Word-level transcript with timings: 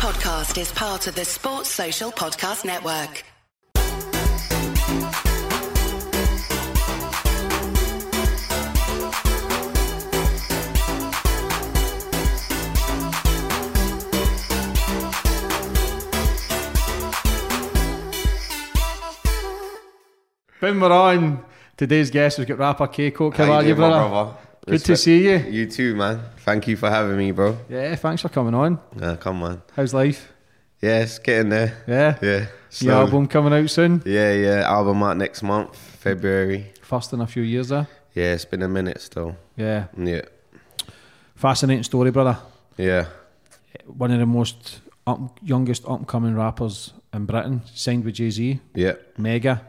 podcast 0.00 0.58
is 0.58 0.72
part 0.72 1.06
of 1.08 1.14
the 1.14 1.26
Sports 1.26 1.68
Social 1.68 2.10
Podcast 2.10 2.64
Network. 2.64 3.22
Boom, 20.62 20.80
we're 20.80 20.90
on. 20.90 21.44
Today's 21.76 22.10
guest, 22.10 22.38
we've 22.38 22.48
got 22.48 22.56
rapper 22.56 22.86
K-Koke. 22.86 23.34
How, 23.34 23.44
How 23.44 23.52
are 23.52 23.62
you, 23.64 23.74
my 23.74 23.88
brother? 23.90 24.08
brother? 24.08 24.49
Good 24.70 24.84
to 24.84 24.96
see 24.96 25.24
you. 25.28 25.38
You 25.38 25.66
too, 25.66 25.94
man. 25.96 26.20
Thank 26.38 26.68
you 26.68 26.76
for 26.76 26.88
having 26.90 27.16
me, 27.16 27.32
bro. 27.32 27.58
Yeah, 27.68 27.94
thanks 27.96 28.22
for 28.22 28.28
coming 28.28 28.54
on. 28.54 28.78
Yeah, 28.98 29.16
come 29.16 29.42
on. 29.42 29.62
How's 29.74 29.92
life? 29.94 30.32
Yeah, 30.80 31.00
it's 31.02 31.18
getting 31.18 31.50
there. 31.50 31.76
Yeah? 31.86 32.18
Yeah. 32.22 32.28
Your 32.38 32.48
slowly. 32.70 33.00
album 33.00 33.26
coming 33.26 33.52
out 33.52 33.68
soon? 33.68 34.02
Yeah, 34.06 34.32
yeah. 34.32 34.60
Album 34.70 35.02
out 35.02 35.16
next 35.16 35.42
month, 35.42 35.76
February. 35.76 36.72
First 36.82 37.12
in 37.12 37.20
a 37.20 37.26
few 37.26 37.42
years 37.42 37.68
there. 37.68 37.86
Yeah, 38.14 38.32
it's 38.34 38.44
been 38.44 38.62
a 38.62 38.68
minute 38.68 39.00
still. 39.00 39.36
Yeah. 39.56 39.86
Yeah. 39.96 40.22
Fascinating 41.34 41.82
story, 41.84 42.10
brother. 42.10 42.38
Yeah. 42.76 43.06
One 43.86 44.10
of 44.10 44.18
the 44.20 44.26
most 44.26 44.80
up, 45.06 45.38
youngest 45.42 45.84
up 45.86 45.98
and 45.98 46.08
coming 46.08 46.34
rappers 46.34 46.92
in 47.12 47.26
Britain, 47.26 47.62
signed 47.74 48.04
with 48.04 48.14
Jay 48.14 48.30
Z, 48.30 48.60
Yeah. 48.74 48.94
mega. 49.18 49.62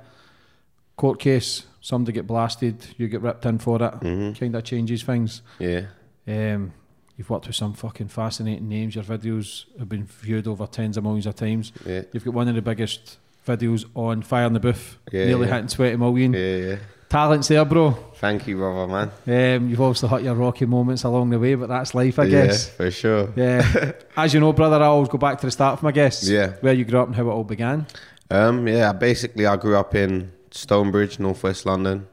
Court 0.96 1.20
case, 1.20 1.64
somebody 1.82 2.14
get 2.14 2.28
blasted, 2.28 2.76
you 2.98 3.08
get 3.08 3.22
ripped 3.22 3.46
in 3.46 3.58
for 3.60 3.76
it. 3.78 3.92
Mm-hmm. 4.00 4.34
Kind 4.34 4.56
of 4.56 4.64
changes 4.64 5.04
things. 5.04 5.42
Yeah. 5.60 5.88
Um, 6.28 6.74
you've 7.18 7.30
worked 7.30 7.48
with 7.48 7.56
some 7.56 7.74
fucking 7.74 8.08
fascinating 8.08 8.70
names. 8.70 8.96
Your 8.96 9.04
videos 9.04 9.66
have 9.78 9.90
been 9.90 10.06
viewed 10.06 10.48
over 10.48 10.66
tens 10.68 10.96
of 10.98 11.04
millions 11.04 11.26
of 11.26 11.36
times. 11.36 11.72
Yeah. 11.86 12.04
You've 12.14 12.24
got 12.24 12.34
one 12.34 12.48
of 12.48 12.56
the 12.56 12.62
biggest 12.62 13.18
videos 13.48 13.86
on 13.96 14.22
Fire 14.22 14.46
in 14.46 14.54
the 14.54 14.60
Booth, 14.60 14.98
Yeah, 15.12 15.26
nearly 15.26 15.48
yeah. 15.48 15.56
hitting 15.56 15.68
20 15.68 15.96
million. 15.98 16.34
Yeah, 16.34 16.56
yeah. 16.56 16.76
Talents 17.10 17.50
there, 17.50 17.66
bro. 17.66 17.92
Thank 18.16 18.48
you, 18.48 18.56
brother, 18.56 18.88
man. 18.88 19.58
Um, 19.58 19.68
you've 19.70 19.82
obviously 19.82 20.08
had 20.08 20.22
your 20.24 20.36
rocky 20.36 20.66
moments 20.66 21.04
along 21.04 21.32
the 21.32 21.40
way, 21.40 21.56
but 21.56 21.68
that's 21.68 21.94
life, 21.94 22.18
I 22.20 22.24
yeah, 22.24 22.46
guess. 22.46 22.70
for 22.70 22.90
sure. 22.90 23.34
Yeah. 23.36 23.92
As 24.16 24.34
you 24.34 24.40
know, 24.40 24.54
brother, 24.54 24.78
I 24.78 24.86
always 24.86 25.10
go 25.10 25.18
back 25.18 25.40
to 25.40 25.48
the 25.48 25.52
start 25.52 25.80
for 25.80 25.86
my 25.86 25.92
guests. 25.92 26.30
Yeah. 26.30 26.54
Where 26.62 26.72
you 26.72 26.86
grew 26.86 27.00
up 27.02 27.08
and 27.08 27.16
how 27.16 27.24
it 27.24 27.34
all 27.34 27.44
began. 27.44 27.86
Um, 28.30 28.66
yeah, 28.66 28.94
basically, 28.94 29.46
I 29.46 29.58
grew 29.58 29.76
up 29.76 29.94
in 29.94 30.32
Stonebridge, 30.52 31.20
northwest 31.20 31.66
London. 31.66 32.08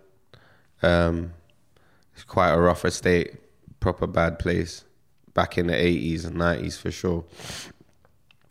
Um, 0.83 1.33
it's 2.15 2.25
quite 2.25 2.51
a 2.53 2.59
rough 2.59 2.85
estate, 2.85 3.35
proper 3.81 4.07
bad 4.07 4.39
place. 4.39 4.85
Back 5.35 5.57
in 5.59 5.69
the 5.69 5.75
eighties 5.77 6.25
and 6.25 6.37
nineties 6.37 6.77
for 6.79 6.91
sure. 6.91 7.25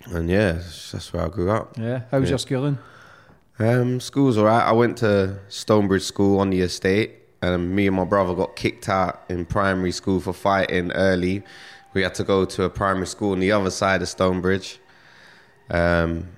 And 0.06 0.30
yeah, 0.30 0.54
that's 0.54 1.12
where 1.12 1.26
I 1.26 1.28
grew 1.28 1.52
up. 1.52 1.78
Yeah. 1.78 2.04
How 2.12 2.20
was 2.20 2.30
Yeah. 2.30 2.34
your 2.34 2.40
schooling? 2.40 2.78
Um, 3.60 4.00
school's 4.00 4.38
alright. 4.38 4.64
I 4.64 4.72
went 4.72 4.98
to 5.00 5.40
Stonebridge 5.50 6.04
School 6.04 6.40
on 6.40 6.50
the 6.52 6.62
estate, 6.62 7.12
and 7.42 7.76
me 7.76 7.88
and 7.88 7.96
my 7.96 8.06
brother 8.06 8.36
got 8.36 8.56
kicked 8.56 8.88
out 8.88 9.24
in 9.28 9.46
primary 9.46 9.92
school 9.92 10.20
for 10.22 10.32
fighting 10.32 10.92
early. 10.94 11.44
We 11.94 12.04
had 12.04 12.14
to 12.16 12.24
go 12.24 12.46
to 12.46 12.64
a 12.64 12.70
primary 12.70 13.08
school 13.08 13.32
on 13.32 13.40
the 13.40 13.52
other 13.52 13.72
side 13.72 14.02
of 14.02 14.08
Stonebridge. 14.08 14.80
Um, 15.70 16.30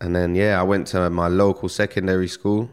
and 0.00 0.14
then 0.14 0.34
yeah, 0.34 0.58
I 0.60 0.62
went 0.62 0.86
to 0.88 1.10
my 1.10 1.28
local 1.28 1.68
secondary 1.68 2.28
school. 2.28 2.70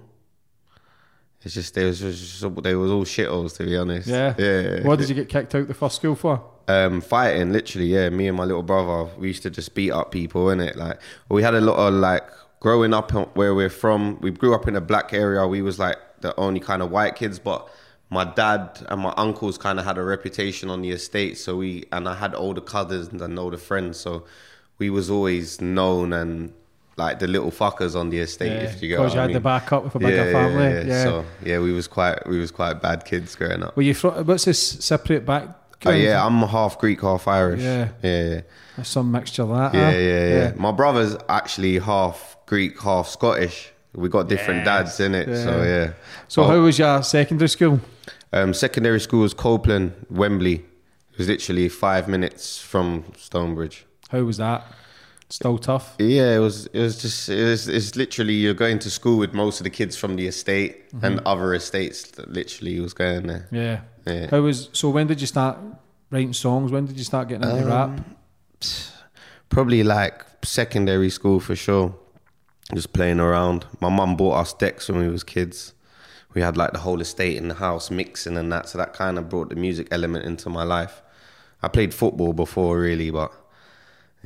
It's 1.43 1.53
just 1.53 1.75
they 1.75 1.85
was 1.85 1.99
just 1.99 2.63
they 2.63 2.75
was 2.75 2.91
all 2.91 3.05
shitholes 3.05 3.55
to 3.57 3.65
be 3.65 3.77
honest. 3.77 4.07
Yeah. 4.07 4.33
yeah. 4.37 4.81
What 4.81 4.99
did 4.99 5.09
you 5.09 5.15
get 5.15 5.29
kicked 5.29 5.55
out 5.55 5.67
the 5.67 5.73
first 5.73 5.97
school 5.97 6.15
for? 6.15 6.43
Um, 6.67 6.99
fighting, 6.99 7.53
literally, 7.53 7.87
yeah. 7.87 8.09
Me 8.09 8.27
and 8.27 8.35
my 8.35 8.43
little 8.43 8.63
brother, 8.63 9.09
we 9.17 9.27
used 9.27 9.43
to 9.43 9.49
just 9.49 9.73
beat 9.73 9.91
up 9.91 10.11
people, 10.11 10.49
in 10.49 10.59
it. 10.59 10.75
Like, 10.75 10.99
we 11.29 11.41
had 11.41 11.53
a 11.53 11.61
lot 11.61 11.77
of 11.77 11.93
like 11.93 12.23
growing 12.59 12.93
up 12.93 13.11
where 13.37 13.55
we're 13.55 13.69
from. 13.69 14.19
We 14.19 14.31
grew 14.31 14.53
up 14.53 14.67
in 14.67 14.75
a 14.75 14.81
black 14.81 15.13
area. 15.13 15.47
We 15.47 15.61
was 15.61 15.79
like 15.79 15.97
the 16.19 16.37
only 16.37 16.59
kind 16.59 16.81
of 16.81 16.91
white 16.91 17.15
kids, 17.15 17.39
but 17.39 17.69
my 18.09 18.25
dad 18.25 18.85
and 18.89 19.01
my 19.01 19.13
uncles 19.15 19.57
kind 19.57 19.79
of 19.79 19.85
had 19.85 19.97
a 19.97 20.03
reputation 20.03 20.69
on 20.69 20.81
the 20.81 20.91
estate. 20.91 21.37
So 21.37 21.55
we 21.55 21.85
and 21.91 22.09
I 22.09 22.15
had 22.15 22.35
older 22.35 22.61
cousins 22.61 23.21
and 23.21 23.39
older 23.39 23.57
friends, 23.57 23.97
so 23.97 24.25
we 24.77 24.89
was 24.89 25.09
always 25.09 25.61
known 25.61 26.11
and 26.11 26.53
like 26.97 27.19
the 27.19 27.27
little 27.27 27.51
fuckers 27.51 27.95
on 27.95 28.09
the 28.09 28.19
estate. 28.19 28.51
if 28.51 28.81
you 28.81 28.89
get 28.89 28.97
Because 28.97 29.11
what 29.11 29.13
you 29.15 29.19
I 29.19 29.21
had 29.23 29.27
mean. 29.27 29.33
the 29.35 29.39
backup 29.41 29.83
with 29.85 29.95
a 29.95 29.99
bigger 29.99 30.25
yeah, 30.25 30.31
family. 30.31 30.63
Yeah, 30.63 30.83
yeah. 30.83 31.03
So 31.03 31.25
yeah, 31.43 31.59
we 31.59 31.71
was 31.71 31.87
quite 31.87 32.27
we 32.27 32.39
was 32.39 32.51
quite 32.51 32.81
bad 32.81 33.05
kids 33.05 33.35
growing 33.35 33.63
up. 33.63 33.75
Were 33.77 33.83
you 33.83 33.93
fro- 33.93 34.23
what's 34.23 34.45
this 34.45 34.59
separate 34.59 35.25
back? 35.25 35.47
Oh 35.85 35.91
yeah, 35.91 36.25
I'm 36.25 36.39
half 36.41 36.79
Greek, 36.79 37.01
half 37.01 37.27
Irish. 37.27 37.61
Yeah. 37.61 37.89
yeah, 38.01 38.23
yeah. 38.29 38.41
There's 38.75 38.87
some 38.87 39.11
mixture 39.11 39.43
of 39.43 39.49
that. 39.49 39.73
Yeah, 39.75 39.91
huh? 39.91 39.97
yeah, 39.97 40.27
yeah, 40.27 40.51
My 40.57 40.71
brother's 40.71 41.15
actually 41.29 41.77
half 41.79 42.35
Greek, 42.47 42.81
half 42.81 43.07
Scottish. 43.07 43.71
We 43.93 44.09
got 44.09 44.27
different 44.27 44.65
dads 44.65 44.99
in 44.99 45.15
it, 45.15 45.25
so 45.43 45.61
Yeah. 45.61 45.65
yeah. 45.67 45.91
So 46.27 46.41
But, 46.43 46.47
how 46.49 46.59
was 46.61 46.77
your 46.79 47.01
secondary 47.03 47.49
school? 47.49 47.79
um, 48.33 48.53
secondary 48.53 48.99
school 48.99 49.21
was 49.21 49.33
Copland, 49.33 49.93
Wembley. 50.09 50.55
It 51.11 51.17
was 51.17 51.27
literally 51.27 51.69
five 51.69 52.07
minutes 52.07 52.59
from 52.59 53.05
Stonebridge. 53.17 53.85
How 54.09 54.21
was 54.21 54.37
that? 54.37 54.65
Still 55.29 55.57
tough. 55.57 55.95
Yeah, 55.99 56.35
it 56.37 56.39
was. 56.39 56.67
It 56.67 56.79
was 56.79 57.01
just. 57.01 57.27
It 57.27 57.43
was, 57.43 57.67
it's 57.67 57.95
literally 57.97 58.33
you're 58.33 58.53
going 58.53 58.79
to 58.79 58.89
school 58.89 59.17
with 59.17 59.33
most 59.33 59.59
of 59.59 59.65
the 59.65 59.69
kids 59.69 59.97
from 59.97 60.15
the 60.15 60.25
estate 60.27 60.85
and 61.01 61.19
other 61.25 61.53
estates. 61.53 62.03
That 62.11 62.31
literally 62.31 62.79
was 62.79 62.93
going 62.93 63.27
there. 63.27 63.47
Yeah. 63.51 63.81
Yeah. 64.05 64.27
How 64.31 64.39
was 64.41 64.69
so? 64.71 64.89
When 64.89 65.07
did 65.07 65.19
you 65.19 65.27
start 65.27 65.57
writing 66.11 66.31
songs? 66.33 66.71
When 66.71 66.85
did 66.85 66.97
you 66.97 67.03
start 67.03 67.27
getting 67.27 67.43
into 67.43 67.63
Um, 67.63 67.95
rap? 67.95 68.05
Probably 69.49 69.83
like 69.83 70.23
secondary 70.43 71.09
school 71.09 71.39
for 71.41 71.55
sure. 71.55 71.93
Just 72.73 72.93
playing 72.93 73.19
around. 73.19 73.65
My 73.81 73.89
mum 73.89 74.15
bought 74.15 74.39
us 74.39 74.53
decks 74.53 74.87
when 74.87 74.99
we 74.99 75.09
was 75.09 75.23
kids. 75.23 75.73
We 76.33 76.41
had 76.41 76.55
like 76.55 76.71
the 76.71 76.79
whole 76.79 77.01
estate 77.01 77.37
in 77.37 77.47
the 77.47 77.55
house 77.55 77.89
mixing 77.89 78.37
and 78.37 78.51
that, 78.51 78.69
so 78.69 78.77
that 78.77 78.93
kind 78.93 79.17
of 79.17 79.27
brought 79.27 79.49
the 79.49 79.55
music 79.55 79.87
element 79.91 80.25
into 80.25 80.49
my 80.49 80.63
life. 80.63 81.01
I 81.63 81.67
played 81.67 81.93
football 81.93 82.33
before, 82.33 82.79
really, 82.79 83.09
but 83.09 83.31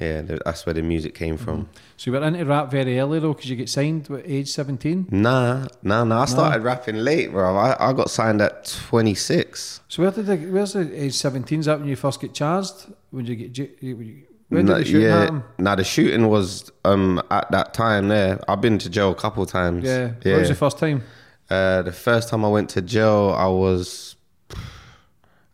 yeah, 0.01 0.21
that's 0.45 0.65
where 0.65 0.73
the 0.73 0.81
music 0.81 1.13
came 1.13 1.37
from. 1.37 1.69
So 1.97 2.09
you 2.11 2.17
were 2.17 2.25
into 2.25 2.43
rap 2.45 2.71
very 2.71 2.99
early 2.99 3.19
though, 3.19 3.33
because 3.33 3.49
you 3.49 3.55
get 3.55 3.69
signed 3.69 4.09
at 4.09 4.23
age 4.25 4.49
seventeen. 4.49 5.07
Nah, 5.11 5.67
nah, 5.83 6.03
nah. 6.03 6.23
I 6.23 6.25
started 6.25 6.63
rapping 6.63 6.95
late, 6.97 7.31
bro. 7.31 7.55
I, 7.55 7.89
I 7.89 7.93
got 7.93 8.09
signed 8.09 8.41
at 8.41 8.65
26. 8.89 9.81
So 9.87 10.01
where 10.03 10.11
did 10.11 10.25
the, 10.25 10.37
where's 10.37 10.73
the 10.73 11.03
age 11.03 11.13
seventeen? 11.13 11.59
Is 11.59 11.67
that 11.67 11.79
when 11.79 11.87
you 11.87 11.95
first 11.95 12.19
get 12.19 12.33
charged? 12.33 12.87
When 13.11 13.25
you 13.25 13.35
get 13.35 13.53
ju- 13.53 13.69
you- 13.79 13.99
you- 13.99 14.23
when 14.49 14.65
did 14.65 14.71
Nah, 14.73 14.77
the 14.79 14.85
shooting 14.85 15.01
yeah, 15.01 15.19
happen? 15.21 15.43
Nah, 15.59 15.75
the 15.75 15.83
shooting 15.85 16.27
was 16.27 16.71
um 16.83 17.21
at 17.31 17.49
that 17.51 17.73
time 17.73 18.09
there. 18.09 18.39
I've 18.49 18.59
been 18.59 18.77
to 18.79 18.89
jail 18.89 19.11
a 19.11 19.15
couple 19.15 19.45
times. 19.45 19.85
Yeah. 19.85 20.11
yeah. 20.25 20.33
What 20.33 20.39
was 20.41 20.49
the 20.49 20.55
first 20.55 20.77
time? 20.77 21.03
Uh, 21.49 21.81
the 21.83 21.91
first 21.93 22.27
time 22.29 22.43
I 22.43 22.47
went 22.49 22.69
to 22.71 22.81
jail, 22.81 23.33
I 23.37 23.47
was, 23.47 24.15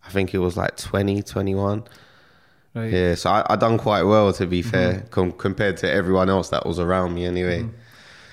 I 0.05 0.09
think 0.09 0.33
it 0.33 0.37
was 0.39 0.55
like 0.55 0.77
20, 0.77 1.21
21. 1.23 1.83
Right. 2.77 2.93
Yeah, 2.93 3.15
so 3.15 3.31
I, 3.31 3.45
I 3.49 3.55
done 3.55 3.77
quite 3.77 4.03
well 4.03 4.31
to 4.33 4.45
be 4.45 4.61
mm-hmm. 4.61 4.69
fair, 4.69 4.93
Mm-hmm. 4.93 5.07
com- 5.07 5.31
compared 5.31 5.77
to 5.77 5.89
everyone 5.89 6.29
else 6.29 6.49
that 6.49 6.65
was 6.65 6.79
around 6.79 7.15
me 7.15 7.25
anyway. 7.25 7.61
Mm-hmm. 7.61 7.75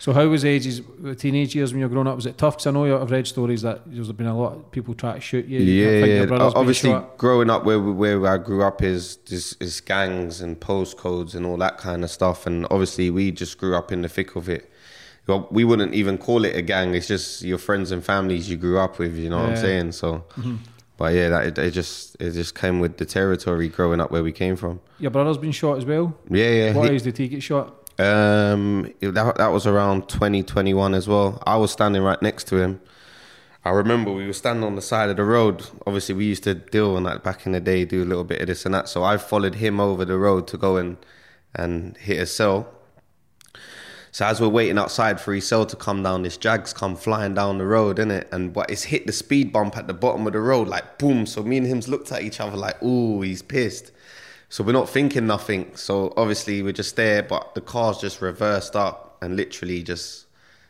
So 0.05 0.13
how 0.13 0.27
was 0.29 0.45
ages, 0.45 0.83
uh, 1.07 1.15
teenage 1.15 1.55
years 1.55 1.73
when 1.73 1.81
you 1.81 1.87
were 1.87 1.93
growing 1.93 2.07
up? 2.07 2.17
Was 2.17 2.27
it 2.27 2.37
tough? 2.37 2.57
Because 2.57 2.67
I 2.67 2.73
know 2.73 3.01
I've 3.01 3.11
read 3.11 3.27
stories 3.27 3.63
that 3.63 3.81
there's 3.87 4.13
been 4.13 4.27
a 4.27 4.39
lot 4.39 4.53
of 4.53 4.71
people 4.71 4.93
try 4.93 5.15
to 5.15 5.21
shoot 5.21 5.47
you. 5.47 5.61
Yeah, 5.61 6.27
yeah. 6.27 6.53
Obviously, 6.55 6.95
growing 7.17 7.49
up 7.49 7.65
where 7.65 7.81
where 7.81 8.27
I 8.27 8.37
grew 8.37 8.63
up 8.63 8.83
is, 8.83 9.19
is 9.29 9.57
is 9.61 9.81
gangs 9.81 10.43
and 10.43 10.61
postcodes 10.61 11.35
and 11.35 11.47
all 11.47 11.57
that 11.57 11.79
kind 11.79 12.05
of 12.05 12.11
stuff, 12.11 12.47
and 12.47 12.67
obviously 12.71 13.09
we 13.09 13.33
just 13.33 13.57
grew 13.57 13.75
up 13.75 13.93
in 13.93 14.03
the 14.03 14.09
thick 14.11 14.37
of 14.37 14.47
it. 14.51 14.71
Well, 15.27 15.49
we 15.51 15.65
wouldn't 15.65 15.95
even 15.95 16.19
call 16.19 16.45
it 16.45 16.55
a 16.55 16.61
gang. 16.61 16.95
It's 16.95 17.09
just 17.09 17.41
your 17.41 17.57
friends 17.57 17.91
and 17.91 18.05
families 18.05 18.51
you 18.51 18.59
grew 18.59 18.79
up 18.79 18.99
with. 18.99 19.17
You 19.17 19.31
know 19.31 19.39
what 19.39 19.51
I'm 19.51 19.57
saying? 19.57 19.93
So, 19.93 20.25
mm-hmm. 20.37 20.57
But 20.97 21.15
yeah, 21.15 21.29
that 21.31 21.47
it, 21.47 21.59
it 21.59 21.71
just 21.73 22.17
it 22.21 22.33
just 22.33 22.55
came 22.55 22.81
with 22.81 22.99
the 22.99 23.05
territory 23.05 23.69
growing 23.69 24.01
up 24.01 24.11
where 24.11 24.23
we 24.23 24.33
came 24.33 24.57
from. 24.57 24.81
Your 24.99 25.11
brother's 25.11 25.39
been 25.39 25.53
shot 25.53 25.79
as 25.79 25.85
well. 25.85 26.17
Yeah, 26.31 26.51
yeah. 26.51 26.73
What 26.75 26.89
he- 26.89 26.95
age 26.97 27.03
did 27.03 27.19
he 27.19 27.29
get 27.29 27.43
shot? 27.43 27.75
Um, 27.99 28.93
that 29.01 29.37
that 29.37 29.49
was 29.49 29.67
around 29.67 30.09
2021 30.09 30.95
as 30.95 31.07
well. 31.07 31.41
I 31.47 31.57
was 31.57 31.71
standing 31.71 32.03
right 32.03 32.21
next 32.21 32.45
to 32.49 32.57
him. 32.57 32.81
I 33.65 33.71
remember 33.71 34.13
we 34.13 34.27
were 34.27 34.33
standing 34.35 34.65
on 34.65 34.75
the 34.75 34.83
side 34.83 35.09
of 35.11 35.17
the 35.17 35.25
road. 35.25 35.65
Obviously, 35.87 36.15
we 36.15 36.27
used 36.27 36.45
to 36.45 36.55
deal 36.55 36.97
on 36.97 37.05
that 37.05 37.23
back 37.23 37.47
in 37.47 37.53
the 37.53 37.61
day, 37.61 37.85
do 37.85 38.03
a 38.03 38.05
little 38.05 38.25
bit 38.25 38.41
of 38.41 38.49
this 38.49 38.67
and 38.67 38.75
that. 38.75 38.89
So 38.89 39.05
I 39.05 39.17
followed 39.17 39.55
him 39.55 39.81
over 39.81 40.05
the 40.05 40.19
road 40.19 40.47
to 40.49 40.59
go 40.59 40.77
and 40.77 40.97
and 41.55 41.97
hit 41.97 42.19
a 42.21 42.27
cell. 42.27 42.69
So 44.15 44.25
as 44.25 44.41
we're 44.41 44.47
waiting 44.47 44.79
outside 44.79 45.21
for 45.21 45.35
his 45.35 45.45
cell 45.45 45.67
to 45.67 45.75
come 45.75 46.05
down, 46.05 46.23
this 46.23 46.37
Jags 46.37 46.73
come 46.73 46.95
flying 46.95 47.35
down 47.35 47.59
the 47.59 47.67
road, 47.67 47.97
innit? 47.97 48.31
And 48.31 48.55
what 48.55 48.71
it's 48.71 48.85
hit 48.85 49.09
the 49.09 49.13
speed 49.13 49.53
bump 49.53 49.77
at 49.77 49.89
the 49.89 49.93
bottom 49.93 50.25
of 50.29 50.35
the 50.35 50.39
road, 50.39 50.69
like 50.69 50.99
boom. 50.99 51.27
So 51.27 51.43
me 51.43 51.57
and 51.57 51.67
him's 51.67 51.89
looked 51.89 52.13
at 52.13 52.23
each 52.23 52.39
other 52.39 52.57
like, 52.57 52.81
ooh, 52.81 53.23
he's 53.23 53.43
pissed. 53.43 53.91
So 54.51 54.63
we're 54.63 54.71
not 54.71 54.89
thinking 54.89 55.27
nothing. 55.27 55.75
So 55.75 56.15
obviously 56.17 56.63
we're 56.63 56.71
just 56.71 56.95
there, 56.95 57.25
but 57.25 57.57
the 57.57 57.61
car's 57.61 57.99
just 57.99 58.23
reversed 58.23 58.77
up 58.77 59.19
and 59.21 59.35
literally 59.35 59.83
just 59.83 60.27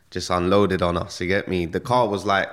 just 0.09 0.31
unloaded 0.31 0.81
on 0.81 0.97
us. 0.97 1.21
You 1.21 1.27
get 1.27 1.47
me? 1.47 1.67
The 1.67 1.79
car 1.79 2.07
was 2.07 2.25
like, 2.25 2.49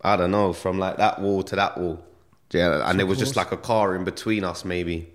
I 0.00 0.16
don't 0.16 0.32
know, 0.32 0.52
from 0.52 0.80
like 0.80 0.96
that 0.96 1.20
wall 1.20 1.44
to 1.44 1.54
that 1.54 1.78
wall. 1.78 2.04
Yeah, 2.50 2.90
and 2.90 2.98
there 2.98 3.06
was 3.06 3.20
just 3.20 3.36
like 3.36 3.52
a 3.52 3.56
car 3.56 3.94
in 3.94 4.02
between 4.02 4.42
us, 4.42 4.64
maybe. 4.64 5.12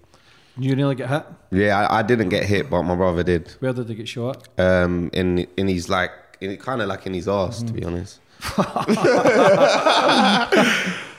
You 0.60 0.76
nearly 0.76 0.96
get 0.96 1.10
hit. 1.10 1.24
Yeah, 1.52 1.88
I, 1.88 2.00
I 2.00 2.02
didn't 2.02 2.30
get 2.30 2.44
hit, 2.46 2.70
but 2.70 2.84
my 2.84 2.96
brother 2.96 3.24
did. 3.24 3.52
Where 3.60 3.74
did 3.74 3.88
they 3.88 3.96
get 3.96 4.08
shot? 4.08 4.48
Um, 4.58 5.10
in 5.14 5.48
in 5.58 5.68
his 5.68 5.90
like, 5.90 6.12
in, 6.42 6.56
kind 6.58 6.82
of 6.82 6.88
like 6.88 7.06
in 7.06 7.14
his 7.14 7.28
ass, 7.28 7.62
to 7.64 7.74
be 7.74 7.82
Mm-hmm. 7.82 7.90
honest. 7.90 8.20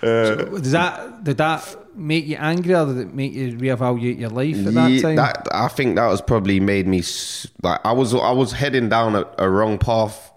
Does 0.00 0.72
that 0.72 1.24
did 1.24 1.36
that 1.38 1.76
make 1.96 2.26
you 2.26 2.36
angry, 2.36 2.74
or 2.74 2.86
did 2.86 2.98
it 2.98 3.14
make 3.14 3.32
you 3.32 3.56
reevaluate 3.56 4.18
your 4.18 4.30
life 4.30 4.56
at 4.66 4.74
that 4.74 5.00
time? 5.02 5.16
that- 5.16 5.48
I 5.52 5.68
think 5.68 5.96
that 5.96 6.06
was 6.06 6.20
probably 6.20 6.60
made 6.60 6.86
me 6.86 7.02
like 7.62 7.80
I 7.84 7.92
was 7.92 8.14
I 8.14 8.30
was 8.32 8.52
heading 8.52 8.88
down 8.88 9.16
a, 9.16 9.26
a 9.38 9.48
wrong 9.50 9.78
path 9.78 10.32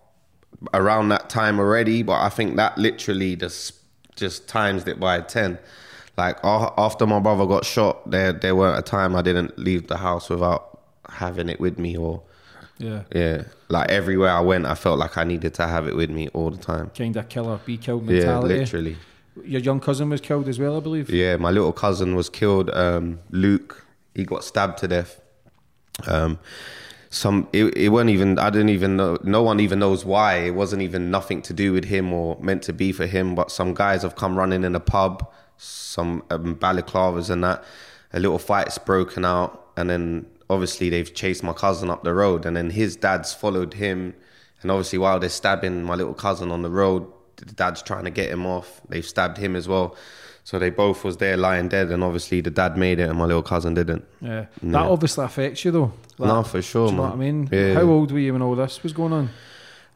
around 0.74 1.10
that 1.10 1.30
time 1.30 1.60
already, 1.60 2.04
but 2.04 2.22
I 2.22 2.30
think 2.30 2.56
that 2.56 2.78
literally 2.78 3.36
just 3.36 3.74
just 4.16 4.48
times 4.48 4.88
it 4.88 5.00
by 5.00 5.22
ten. 5.22 5.60
Like 6.18 6.38
after 6.44 7.08
my 7.08 7.20
brother 7.20 7.46
got 7.46 7.66
shot, 7.66 8.10
there 8.10 8.34
there 8.34 8.56
weren't 8.56 8.78
a 8.78 8.82
time 8.82 9.16
I 9.16 9.22
didn't 9.22 9.58
leave 9.58 9.88
the 9.88 9.98
house 9.98 10.30
without 10.30 10.80
having 11.10 11.50
it 11.50 11.60
with 11.60 11.80
me 11.80 11.98
or 11.98 12.24
yeah, 12.78 13.04
yeah. 13.14 13.44
Like 13.70 13.90
everywhere 13.90 14.32
I 14.32 14.42
went, 14.42 14.66
I 14.66 14.76
felt 14.76 15.00
like 15.00 15.18
I 15.18 15.24
needed 15.24 15.54
to 15.56 15.68
have 15.68 15.88
it 15.88 15.96
with 15.96 16.10
me 16.10 16.28
all 16.30 16.50
the 16.50 16.58
time. 16.58 16.90
kind 16.90 17.16
of 17.16 17.30
killer, 17.30 17.60
be 17.66 17.78
killed 17.78 18.06
mentality. 18.06 18.56
Yeah, 18.56 18.60
literally. 18.60 18.98
Your 19.46 19.62
young 19.62 19.80
cousin 19.80 20.10
was 20.10 20.20
killed 20.20 20.48
as 20.50 20.60
well, 20.60 20.78
I 20.78 20.80
believe. 20.82 21.10
Yeah, 21.10 21.38
my 21.38 21.52
little 21.52 21.72
cousin 21.72 22.16
was 22.16 22.30
killed. 22.30 22.70
Um, 22.72 23.20
Luke, 23.30 23.86
he 24.14 24.26
got 24.26 24.44
stabbed 24.44 24.80
to 24.80 24.88
death. 24.88 25.22
Um, 26.08 26.40
some 27.10 27.48
it, 27.54 27.78
it 27.78 27.90
wasn't 27.90 28.12
even. 28.12 28.40
I 28.40 28.50
didn't 28.50 28.70
even 28.70 28.98
know. 28.98 29.18
No 29.24 29.44
one 29.44 29.60
even 29.60 29.80
knows 29.80 30.04
why. 30.04 30.36
It 30.38 30.56
wasn't 30.56 30.82
even 30.82 31.12
nothing 31.12 31.42
to 31.44 31.54
do 31.54 31.74
with 31.74 31.86
him 31.86 32.12
or 32.14 32.38
meant 32.42 32.64
to 32.64 32.74
be 32.74 32.92
for 32.92 33.06
him. 33.06 33.36
But 33.36 33.52
some 33.52 33.74
guys 33.74 34.02
have 34.02 34.16
come 34.16 34.38
running 34.38 34.64
in 34.64 34.76
a 34.76 34.80
pub, 34.80 35.30
some 35.62 36.24
um, 36.30 36.56
balaclavas 36.56 37.30
and 37.30 37.44
that. 37.44 37.64
A 38.14 38.20
little 38.20 38.40
fight's 38.40 38.78
broken 38.78 39.24
out, 39.24 39.68
and 39.78 39.90
then 39.90 40.26
obviously 40.50 40.90
they've 40.90 41.14
chased 41.14 41.44
my 41.44 41.54
cousin 41.54 41.90
up 41.90 42.04
the 42.04 42.14
road, 42.14 42.46
and 42.46 42.58
then 42.58 42.70
his 42.72 42.96
dad's 42.96 43.34
followed 43.34 43.74
him. 43.76 44.14
And 44.62 44.70
obviously, 44.72 45.00
while 45.00 45.20
they're 45.20 45.30
stabbing 45.30 45.84
my 45.84 45.96
little 45.96 46.14
cousin 46.14 46.52
on 46.52 46.62
the 46.62 46.70
road, 46.70 47.06
the 47.38 47.46
dad's 47.54 47.82
trying 47.82 48.04
to 48.04 48.10
get 48.12 48.30
him 48.30 48.46
off. 48.46 48.82
They've 48.90 49.06
stabbed 49.06 49.38
him 49.38 49.56
as 49.56 49.68
well. 49.68 49.96
So 50.44 50.58
they 50.60 50.72
both 50.72 51.04
was 51.04 51.18
there 51.18 51.38
lying 51.38 51.70
dead, 51.70 51.90
and 51.92 52.04
obviously 52.04 52.42
the 52.42 52.50
dad 52.50 52.76
made 52.76 53.00
it, 53.00 53.08
and 53.10 53.18
my 53.18 53.26
little 53.26 53.44
cousin 53.44 53.76
didn't. 53.76 54.04
Yeah. 54.20 54.48
That 54.64 54.82
obviously 54.86 55.24
affects 55.24 55.64
you 55.64 55.72
though. 55.72 55.94
That- 56.18 56.28
No, 56.28 56.44
for 56.44 56.62
sure, 56.62 56.88
Do 56.88 56.94
you 56.94 56.98
know 56.98 57.04
man. 57.04 57.10
what 57.12 57.16
I 57.16 57.32
mean? 57.32 57.50
Yeah. 57.52 57.74
How 57.76 57.82
old 57.84 58.12
were 58.12 58.20
you 58.20 58.34
when 58.34 58.42
all 58.42 58.56
this 58.56 58.82
was 58.84 58.92
going 58.92 59.14
on? 59.14 59.30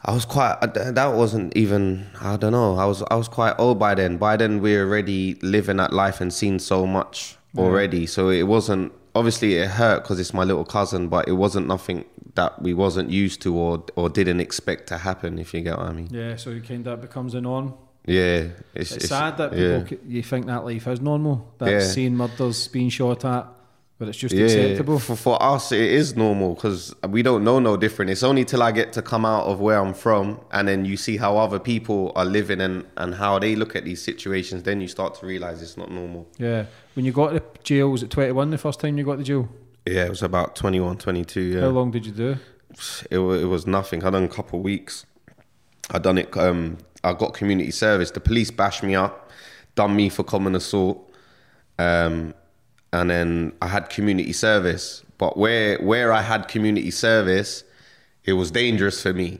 I 0.07 0.13
was 0.13 0.25
quite. 0.25 0.57
Uh, 0.61 0.91
that 0.91 1.13
wasn't 1.13 1.55
even. 1.57 2.05
I 2.21 2.37
don't 2.37 2.51
know. 2.51 2.75
I 2.77 2.85
was. 2.85 3.01
I 3.09 3.15
was 3.15 3.27
quite 3.27 3.55
old 3.57 3.79
by 3.79 3.95
then. 3.95 4.17
By 4.17 4.37
then, 4.37 4.61
we 4.61 4.75
were 4.75 4.83
already 4.83 5.35
living 5.41 5.77
that 5.77 5.91
life 5.93 6.21
and 6.21 6.31
seen 6.31 6.59
so 6.59 6.85
much 6.85 7.37
already. 7.57 8.05
So 8.05 8.29
it 8.29 8.43
wasn't. 8.43 8.93
Obviously, 9.15 9.55
it 9.55 9.69
hurt 9.69 10.03
because 10.03 10.19
it's 10.19 10.33
my 10.33 10.43
little 10.43 10.65
cousin, 10.65 11.07
but 11.07 11.27
it 11.27 11.33
wasn't 11.33 11.67
nothing 11.67 12.05
that 12.35 12.61
we 12.61 12.73
wasn't 12.73 13.09
used 13.09 13.41
to 13.43 13.55
or 13.55 13.83
or 13.95 14.09
didn't 14.09 14.41
expect 14.41 14.87
to 14.87 14.97
happen. 14.99 15.39
If 15.39 15.53
you 15.53 15.61
get 15.61 15.77
what 15.77 15.87
I 15.87 15.93
mean. 15.93 16.09
Yeah, 16.11 16.35
so 16.35 16.51
it 16.51 16.67
kind 16.67 16.85
of 16.87 17.01
becomes 17.01 17.33
a 17.33 17.41
norm. 17.41 17.73
Yeah, 18.07 18.49
it's, 18.75 18.91
It's, 18.91 19.07
sad 19.07 19.37
that 19.37 19.49
people 19.49 19.79
yeah. 19.79 19.85
c 19.87 19.97
you 20.07 20.21
think 20.21 20.45
that 20.45 20.63
life 20.63 20.87
is 20.87 21.01
normal, 21.01 21.51
that 21.57 21.71
Yeah. 21.71 21.79
seeing 21.79 22.15
murders 22.15 22.67
being 22.67 22.89
shot 22.89 23.25
at, 23.25 23.47
but 23.97 24.07
it's 24.09 24.17
just 24.17 24.33
Yeah, 24.35 24.45
acceptable. 24.45 24.99
For, 24.99 25.15
for 25.15 25.41
us, 25.41 25.71
it 25.71 25.79
is 25.81 26.15
normal 26.15 26.53
because 26.55 26.93
we 27.09 27.21
don't 27.23 27.43
know 27.43 27.59
no 27.59 27.77
different. 27.77 28.11
It's 28.11 28.23
only 28.23 28.43
till 28.45 28.61
I 28.61 28.71
get 28.71 28.91
to 28.93 29.01
come 29.01 29.25
out 29.25 29.45
of 29.45 29.59
where 29.59 29.79
I'm 29.79 29.93
from, 29.93 30.39
and 30.51 30.67
then 30.67 30.85
you 30.85 30.97
see 30.97 31.17
how 31.17 31.37
other 31.37 31.59
people 31.59 32.11
are 32.15 32.25
living 32.25 32.61
and, 32.61 32.85
and 32.97 33.15
how 33.15 33.39
they 33.39 33.55
look 33.55 33.75
at 33.75 33.85
these 33.85 34.01
situations. 34.01 34.63
Then 34.63 34.81
you 34.81 34.87
start 34.87 35.15
to 35.19 35.25
realize 35.25 35.61
it's 35.61 35.77
not 35.77 35.91
normal. 35.91 36.27
Yeah. 36.37 36.65
When 36.95 37.05
you 37.05 37.11
got 37.11 37.29
to 37.31 37.43
jail, 37.63 37.89
was 37.89 38.03
it 38.03 38.09
21 38.09 38.49
the 38.49 38.57
first 38.57 38.79
time 38.79 38.97
you 38.97 39.03
got 39.05 39.17
to 39.17 39.23
jail? 39.23 39.47
Yeah, 39.85 40.05
it 40.05 40.09
was 40.09 40.23
about 40.23 40.55
21, 40.55 40.97
22. 40.97 41.41
Yeah, 41.41 41.61
How 41.61 41.67
long 41.67 41.91
did 41.91 42.05
you 42.05 42.11
do? 42.11 42.37
it, 43.11 43.17
it 43.19 43.45
was 43.47 43.67
nothing. 43.67 44.03
I 44.03 44.09
done 44.09 44.23
a 44.23 44.27
couple 44.27 44.59
of 44.59 44.65
weeks. 44.65 45.05
I 45.91 45.99
done 45.99 46.17
it. 46.17 46.35
Um, 46.35 46.79
I 47.03 47.13
got 47.13 47.33
community 47.35 47.71
service. 47.71 48.09
The 48.11 48.19
police 48.19 48.49
bashed 48.49 48.81
me 48.83 48.95
up, 48.95 49.29
done 49.75 49.95
me 49.95 50.09
for 50.09 50.23
common 50.23 50.55
assault, 50.55 51.13
um, 51.77 52.33
and 53.01 53.09
then 53.09 53.53
I 53.61 53.67
had 53.67 53.89
community 53.89 54.33
service. 54.33 55.03
But 55.17 55.37
where 55.37 55.77
where 55.79 56.11
I 56.11 56.21
had 56.21 56.47
community 56.47 56.91
service, 56.91 57.63
it 58.25 58.33
was 58.33 58.51
dangerous 58.51 59.01
for 59.01 59.13
me. 59.13 59.39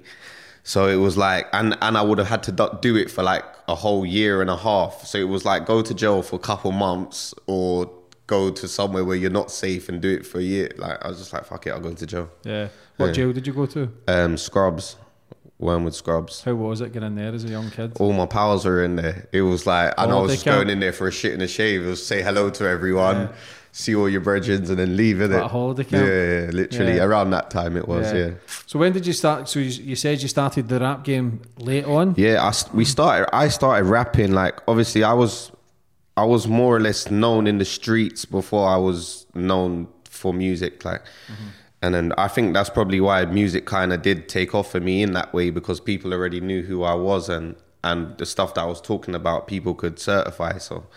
So 0.64 0.88
it 0.88 0.96
was 1.08 1.16
like, 1.18 1.48
and 1.54 1.78
and 1.82 1.98
I 1.98 2.02
would 2.02 2.18
have 2.18 2.28
had 2.28 2.44
to 2.44 2.52
do- 2.82 2.96
it 2.96 3.12
for 3.12 3.24
like 3.24 3.44
a 3.68 3.76
whole 3.76 4.06
year 4.06 4.42
and 4.42 4.50
a 4.50 4.58
half. 4.58 5.06
So 5.06 5.18
it 5.18 5.30
was 5.36 5.44
like 5.46 5.66
go 5.66 5.82
to 5.82 5.94
jail 5.94 6.22
for 6.22 6.36
a 6.38 6.40
couple 6.52 6.72
months 6.72 7.34
or 7.48 7.92
go 8.28 8.50
to 8.52 8.68
somewhere 8.68 9.04
where 9.06 9.16
you're 9.16 9.30
not 9.42 9.52
safe 9.52 9.90
and 9.90 10.02
do 10.02 10.10
it 10.10 10.26
for 10.26 10.40
a 10.40 10.44
year. 10.44 10.70
Like 10.78 11.04
I 11.04 11.08
was 11.10 11.20
just 11.20 11.34
like, 11.34 11.46
fuck 11.46 11.68
it, 11.68 11.72
I'll 11.72 11.80
go 11.80 11.94
to 11.94 12.06
jail. 12.08 12.30
Yeah. 12.44 12.70
What 12.98 13.08
Yeah. 13.08 13.12
jail 13.14 13.34
did 13.34 13.46
you 13.48 13.54
go 13.54 13.66
to? 13.68 13.92
Um, 14.08 14.38
Scrubs, 14.38 14.96
Wormwood 15.58 15.96
Scrubs. 15.96 16.44
How 16.44 16.54
was 16.54 16.82
it 16.82 16.92
getting 16.92 17.16
there 17.16 17.34
as 17.34 17.46
a 17.46 17.48
young 17.48 17.70
kid? 17.72 17.94
All 18.00 18.12
my 18.12 18.26
pals 18.26 18.66
were 18.66 18.84
in 18.84 18.98
there. 18.98 19.28
It 19.32 19.42
was 19.42 19.66
like, 19.66 19.94
I 19.98 20.06
oh, 20.06 20.10
know 20.10 20.20
I 20.20 20.22
was 20.24 20.34
just 20.34 20.46
going 20.46 20.70
in 20.70 20.80
there 20.80 20.94
for 20.94 21.08
a 21.08 21.12
shit 21.12 21.34
and 21.34 21.42
a 21.42 21.48
shave. 21.48 21.86
It 21.86 21.90
was 21.90 22.06
say 22.06 22.22
hello 22.22 22.50
to 22.50 22.68
everyone, 22.68 23.30
see 23.72 23.96
all 23.96 24.10
your 24.10 24.20
brethren, 24.20 24.66
and 24.66 24.78
then 24.78 24.98
leave, 24.98 25.18
innit? 25.18 25.34
Like 25.34 25.44
a 25.44 25.48
holiday 25.48 25.84
camp? 25.86 26.06
Yeah, 26.06 26.46
yeah, 26.46 26.52
literally. 26.52 26.96
Yeah. 26.98 27.06
Around 27.06 27.30
that 27.32 27.52
time 27.52 27.78
it 27.78 27.88
was, 27.88 28.12
yeah. 28.14 28.32
So 28.66 28.80
when 28.80 28.92
did 28.92 29.08
you 29.08 29.14
start? 29.14 29.48
So 29.48 29.60
you, 29.60 29.70
you 29.70 29.96
said 29.96 30.22
you 30.22 30.28
started 30.28 30.68
the 30.68 30.80
rap 30.80 31.06
game 31.06 31.42
late 31.58 31.86
on. 31.86 32.16
Yeah, 32.18 32.44
I, 32.44 32.54
we 32.76 32.84
started. 32.84 33.34
I 33.34 33.48
started 33.48 33.86
rapping. 33.86 34.34
Like 34.34 34.60
obviously, 34.68 35.06
I 35.06 35.14
was, 35.14 35.54
I 36.18 36.26
was 36.26 36.48
more 36.48 36.76
or 36.76 36.82
less 36.82 37.10
known 37.10 37.48
in 37.48 37.60
the 37.60 37.66
streets 37.66 38.26
before 38.26 38.68
I 38.68 38.76
was 38.76 39.26
known 39.34 39.88
for 40.04 40.34
music. 40.34 40.84
Like, 40.84 41.02
mm-hmm. 41.02 41.48
And 41.86 41.94
then 41.96 42.14
I 42.18 42.28
think 42.28 42.54
that's 42.54 42.70
probably 42.70 43.00
why 43.00 43.24
music 43.26 43.66
kind 43.66 43.94
of 43.94 44.02
did 44.02 44.28
take 44.28 44.54
off 44.56 44.72
for 44.72 44.80
me 44.80 45.04
in 45.04 45.12
that 45.14 45.34
way 45.34 45.50
because 45.52 45.80
people 45.80 46.14
already 46.14 46.42
knew 46.42 46.62
who 46.64 46.84
I 46.84 46.94
was 46.96 47.30
and 47.30 47.56
and 47.84 48.18
the 48.18 48.26
stuff 48.26 48.56
that 48.56 48.62
I 48.62 48.66
was 48.66 48.82
talking 48.82 49.14
about, 49.14 49.46
people 49.48 49.76
could 49.76 50.00
certify. 50.00 50.58
So 50.58 50.88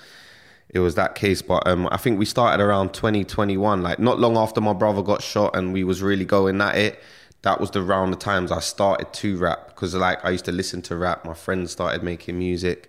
it 0.70 0.78
was 0.78 0.94
that 0.94 1.14
case. 1.14 1.42
But 1.42 1.66
um, 1.68 1.86
I 1.92 1.98
think 1.98 2.18
we 2.18 2.24
started 2.24 2.62
around 2.64 2.94
2021, 2.94 3.82
like 3.82 3.98
not 3.98 4.18
long 4.18 4.38
after 4.38 4.60
my 4.62 4.72
brother 4.72 5.02
got 5.02 5.22
shot, 5.22 5.54
and 5.54 5.74
we 5.74 5.84
was 5.84 6.00
really 6.02 6.24
going 6.24 6.60
at 6.62 6.76
it. 6.78 6.98
That 7.42 7.60
was 7.60 7.70
the 7.72 7.82
round 7.82 8.14
of 8.14 8.20
times 8.20 8.50
I 8.50 8.60
started 8.60 9.12
to 9.20 9.36
rap 9.36 9.68
because 9.68 9.94
like 9.94 10.24
I 10.24 10.30
used 10.30 10.46
to 10.46 10.52
listen 10.52 10.80
to 10.82 10.96
rap. 10.96 11.24
My 11.26 11.34
friends 11.34 11.72
started 11.72 12.02
making 12.02 12.38
music, 12.38 12.88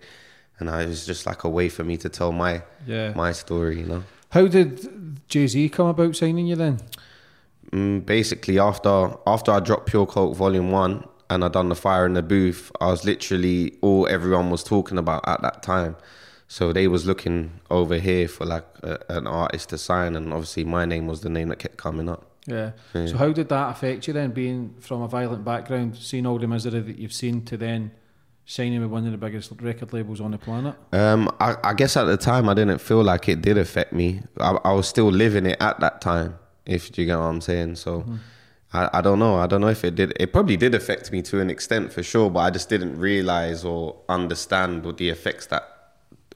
and 0.58 0.70
I, 0.70 0.82
it 0.84 0.88
was 0.88 1.04
just 1.06 1.26
like 1.26 1.44
a 1.44 1.48
way 1.50 1.68
for 1.68 1.84
me 1.84 1.96
to 1.98 2.08
tell 2.08 2.32
my 2.32 2.62
Yeah. 2.86 3.12
my 3.14 3.32
story. 3.32 3.80
You 3.80 3.86
know, 3.86 4.02
How 4.30 4.46
did 4.46 5.20
Jay 5.28 5.46
Z 5.46 5.68
come 5.68 5.88
about 5.88 6.16
signing 6.16 6.46
you 6.46 6.56
then? 6.56 6.80
Mm, 7.72 8.04
basically 8.04 8.58
after 8.58 9.14
after 9.26 9.52
I 9.52 9.60
dropped 9.60 9.86
Pure 9.86 10.06
Koke 10.06 10.34
Volume 10.34 10.70
One 10.70 11.04
and 11.28 11.44
I 11.44 11.48
done 11.48 11.68
the 11.68 11.76
fire 11.76 12.04
in 12.06 12.14
the 12.14 12.22
booth, 12.22 12.72
I 12.80 12.86
was 12.86 13.04
literally 13.04 13.78
all 13.80 14.08
everyone 14.08 14.50
was 14.50 14.64
talking 14.64 14.98
about 14.98 15.26
at 15.28 15.40
that 15.42 15.62
time. 15.62 15.96
So 16.48 16.72
they 16.72 16.88
was 16.88 17.06
looking 17.06 17.60
over 17.70 17.96
here 17.98 18.26
for 18.26 18.44
like 18.44 18.66
a, 18.82 18.98
an 19.08 19.28
artist 19.28 19.68
to 19.68 19.78
sign, 19.78 20.16
and 20.16 20.32
obviously 20.32 20.64
my 20.64 20.84
name 20.84 21.06
was 21.06 21.20
the 21.20 21.28
name 21.28 21.48
that 21.50 21.60
kept 21.60 21.76
coming 21.76 22.08
up. 22.08 22.26
Yeah. 22.46 22.72
So 22.92 23.16
how 23.16 23.32
did 23.32 23.48
that 23.50 23.70
affect 23.70 24.08
you 24.08 24.14
then, 24.14 24.32
being 24.32 24.74
from 24.80 25.02
a 25.02 25.06
violent 25.06 25.44
background, 25.44 25.96
seeing 25.96 26.26
all 26.26 26.40
the 26.40 26.48
misery 26.48 26.80
that 26.80 26.98
you've 26.98 27.12
seen 27.12 27.44
to 27.44 27.56
then 27.56 27.92
signing 28.46 28.80
with 28.80 28.90
one 28.90 29.06
of 29.06 29.12
the 29.12 29.18
biggest 29.18 29.52
record 29.60 29.92
labels 29.92 30.20
on 30.20 30.32
the 30.32 30.38
planet? 30.38 30.74
Um, 30.92 31.30
I, 31.38 31.54
I 31.62 31.74
guess 31.74 31.96
at 31.96 32.04
the 32.04 32.16
time 32.16 32.48
I 32.48 32.54
didn't 32.54 32.80
feel 32.80 33.04
like 33.04 33.28
it 33.28 33.42
did 33.42 33.56
affect 33.56 33.92
me. 33.92 34.22
I, 34.40 34.58
I 34.64 34.72
was 34.72 34.88
still 34.88 35.08
living 35.08 35.46
it 35.46 35.58
at 35.60 35.78
that 35.78 36.00
time, 36.00 36.36
if 36.70 36.96
you 36.98 37.06
get 37.06 37.16
what 37.16 37.24
I'm 37.24 37.40
saying. 37.40 37.76
So 37.76 38.04
I, 38.72 38.88
I 38.94 39.00
don't 39.00 39.18
know. 39.18 39.36
I 39.36 39.46
don't 39.46 39.60
know 39.60 39.68
if 39.68 39.84
it 39.84 39.94
did. 39.94 40.12
It 40.18 40.32
probably 40.32 40.56
did 40.56 40.74
affect 40.74 41.10
me 41.12 41.22
to 41.22 41.40
an 41.40 41.50
extent 41.50 41.92
for 41.92 42.02
sure, 42.02 42.30
but 42.30 42.40
I 42.40 42.50
just 42.50 42.68
didn't 42.68 42.98
realize 42.98 43.64
or 43.64 43.96
understand 44.08 44.84
what 44.84 44.96
the 44.96 45.08
effects 45.08 45.46
that 45.46 45.64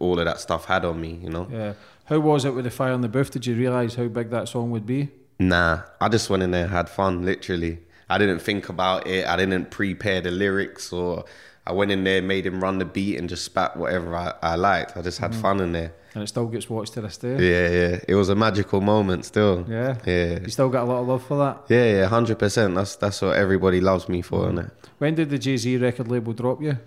all 0.00 0.18
of 0.18 0.24
that 0.24 0.40
stuff 0.40 0.64
had 0.66 0.84
on 0.84 1.00
me. 1.00 1.18
You 1.22 1.30
know. 1.30 1.48
Yeah. 1.50 1.74
How 2.06 2.18
was 2.18 2.44
it 2.44 2.54
with 2.54 2.64
the 2.64 2.70
fire 2.70 2.92
in 2.92 3.00
the 3.00 3.08
booth? 3.08 3.30
Did 3.30 3.46
you 3.46 3.54
realise 3.54 3.94
how 3.94 4.08
big 4.08 4.30
that 4.30 4.48
song 4.48 4.70
would 4.72 4.84
be? 4.84 5.10
Nah, 5.38 5.82
I 6.00 6.08
just 6.08 6.28
went 6.28 6.42
in 6.42 6.50
there, 6.50 6.68
had 6.68 6.88
fun, 6.88 7.24
literally. 7.24 7.78
I 8.10 8.18
didn't 8.18 8.40
think 8.40 8.68
about 8.68 9.06
it. 9.06 9.26
I 9.26 9.36
didn't 9.36 9.70
prepare 9.70 10.20
the 10.20 10.30
lyrics, 10.30 10.92
or 10.92 11.24
I 11.66 11.72
went 11.72 11.90
in 11.90 12.04
there, 12.04 12.20
made 12.20 12.44
him 12.46 12.62
run 12.62 12.78
the 12.78 12.84
beat, 12.84 13.18
and 13.18 13.28
just 13.28 13.44
spat 13.44 13.76
whatever 13.76 14.14
I, 14.14 14.34
I 14.42 14.56
liked. 14.56 14.96
I 14.96 15.02
just 15.02 15.18
had 15.18 15.32
mm. 15.32 15.40
fun 15.40 15.60
in 15.60 15.72
there. 15.72 15.92
And 16.14 16.22
it 16.22 16.28
still 16.28 16.46
gets 16.46 16.70
watched 16.70 16.92
to 16.94 17.00
this 17.00 17.16
day. 17.16 17.32
Yeah, 17.32 17.68
yeah. 17.68 18.00
It 18.06 18.14
was 18.14 18.28
a 18.28 18.36
magical 18.36 18.80
moment 18.80 19.24
still. 19.24 19.66
Yeah. 19.68 19.96
Yeah. 20.06 20.38
You 20.40 20.48
still 20.48 20.68
got 20.68 20.84
a 20.84 20.86
lot 20.86 21.00
of 21.00 21.08
love 21.08 21.26
for 21.26 21.36
that. 21.38 21.64
Yeah, 21.68 21.84
yeah, 21.92 22.06
hundred 22.06 22.38
percent. 22.38 22.76
That's 22.76 22.94
that's 22.96 23.20
what 23.20 23.36
everybody 23.36 23.80
loves 23.80 24.08
me 24.08 24.22
for, 24.22 24.46
innit? 24.48 24.70
When 24.98 25.16
did 25.16 25.30
the 25.30 25.38
Jay 25.38 25.56
Z 25.56 25.76
record 25.78 26.08
label 26.08 26.32
drop 26.32 26.62
you? 26.62 26.78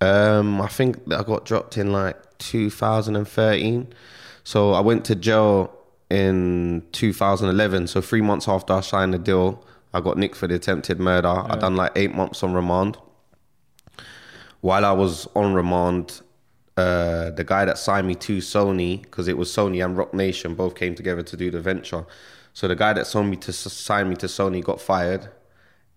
Um, 0.00 0.60
I 0.60 0.68
think 0.68 0.98
I 1.12 1.22
got 1.24 1.44
dropped 1.44 1.76
in 1.76 1.90
like 1.90 2.16
2013. 2.38 3.88
So 4.44 4.72
I 4.72 4.80
went 4.80 5.04
to 5.06 5.16
jail 5.16 5.72
in 6.10 6.84
2011. 6.92 7.88
So 7.88 8.00
three 8.00 8.20
months 8.20 8.46
after 8.48 8.74
I 8.74 8.80
signed 8.80 9.14
the 9.14 9.18
deal, 9.18 9.64
I 9.92 10.00
got 10.00 10.16
nicked 10.16 10.36
for 10.36 10.46
the 10.46 10.54
attempted 10.54 11.00
murder. 11.00 11.28
I 11.28 11.56
done 11.56 11.74
like 11.74 11.92
eight 11.96 12.14
months 12.14 12.42
on 12.42 12.52
remand. 12.52 12.98
While 14.60 14.84
I 14.84 14.92
was 14.92 15.26
on 15.34 15.54
remand, 15.54 16.20
uh, 16.76 17.30
the 17.30 17.44
guy 17.44 17.64
that 17.64 17.78
signed 17.78 18.06
me 18.06 18.14
to 18.14 18.38
Sony, 18.38 19.02
because 19.02 19.28
it 19.28 19.38
was 19.38 19.50
Sony 19.50 19.82
and 19.84 19.96
Roc 19.96 20.12
Nation 20.12 20.54
both 20.54 20.74
came 20.74 20.94
together 20.94 21.22
to 21.22 21.36
do 21.36 21.50
the 21.50 21.60
venture. 21.60 22.04
So 22.52 22.68
the 22.68 22.76
guy 22.76 22.92
that 22.92 23.06
signed 23.06 23.30
me 23.30 23.36
to 23.38 23.52
sign 23.52 24.08
me 24.08 24.16
to 24.16 24.26
Sony 24.26 24.62
got 24.62 24.80
fired, 24.80 25.28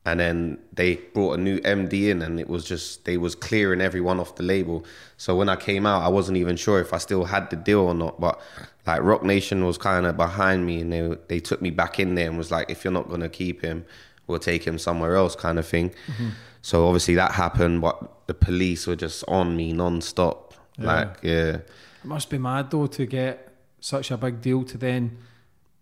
and 0.06 0.20
then 0.20 0.58
they 0.72 0.96
brought 0.96 1.34
a 1.34 1.42
new 1.42 1.60
MD 1.60 2.10
in, 2.10 2.22
and 2.22 2.40
it 2.40 2.48
was 2.48 2.64
just 2.64 3.04
they 3.04 3.18
was 3.18 3.36
clearing 3.36 3.82
everyone 3.82 4.20
off 4.20 4.36
the 4.36 4.44
label. 4.44 4.86
So 5.18 5.36
when 5.36 5.50
I 5.50 5.58
came 5.58 5.86
out, 5.86 6.02
I 6.02 6.08
wasn't 6.08 6.38
even 6.38 6.56
sure 6.56 6.80
if 6.80 6.94
I 6.94 6.98
still 6.98 7.26
had 7.26 7.50
the 7.50 7.58
deal 7.58 7.82
or 7.82 7.94
not. 7.94 8.20
But 8.20 8.40
like 8.88 9.02
Roc 9.04 9.24
Nation 9.24 9.66
was 9.66 9.78
kind 9.78 10.06
of 10.06 10.16
behind 10.16 10.66
me, 10.66 10.80
and 10.80 10.94
they 10.94 11.18
they 11.28 11.40
took 11.42 11.62
me 11.62 11.72
back 11.72 12.00
in 12.00 12.16
there 12.16 12.28
and 12.28 12.38
was 12.38 12.52
like, 12.52 12.70
if 12.70 12.86
you're 12.86 12.94
not 12.94 13.10
gonna 13.10 13.30
keep 13.30 13.62
him, 13.62 13.86
we'll 14.28 14.40
take 14.40 14.66
him 14.66 14.80
somewhere 14.80 15.16
else, 15.16 15.36
kind 15.36 15.60
of 15.60 15.68
thing. 15.68 15.90
Mm-hmm. 15.90 16.30
So 16.62 16.88
obviously 16.88 17.16
that 17.16 17.34
happened, 17.34 17.82
but 17.82 18.28
the 18.28 18.34
police 18.34 18.88
were 18.88 18.96
just 18.96 19.24
on 19.28 19.56
me 19.56 19.74
non-stop 19.74 20.49
yeah. 20.80 20.86
Like, 20.86 21.20
yeah. 21.22 21.58
It 21.58 22.06
must 22.06 22.30
be 22.30 22.38
mad 22.38 22.72
though 22.72 22.88
to 22.88 23.06
get 23.06 23.50
such 23.80 24.12
a 24.12 24.18
big 24.18 24.42
deal 24.42 24.64
to 24.64 24.78
then, 24.78 25.18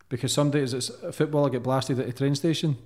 because 0.10 0.34
some 0.34 0.52
days 0.52 0.74
it's 0.74 0.90
a 0.90 1.12
footballer 1.12 1.50
get 1.50 1.64
blasted 1.64 2.00
at 2.00 2.08
a 2.08 2.14
train 2.14 2.36
station. 2.36 2.78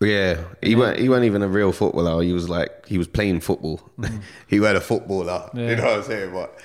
Yeah, 0.00 0.44
he 0.62 0.70
yeah. 0.70 0.76
weren't. 0.76 0.98
He 1.00 1.08
weren't 1.08 1.24
even 1.24 1.42
a 1.42 1.48
real 1.48 1.72
footballer. 1.72 2.22
He 2.22 2.32
was 2.32 2.48
like 2.48 2.86
he 2.86 2.98
was 2.98 3.08
playing 3.08 3.40
football. 3.40 3.80
Mm. 3.98 4.22
he 4.46 4.60
was 4.60 4.76
a 4.76 4.80
footballer. 4.80 5.50
Yeah. 5.54 5.70
You 5.70 5.76
know 5.76 5.84
what 5.84 5.98
I'm 5.98 6.02
saying? 6.04 6.32
But, 6.32 6.58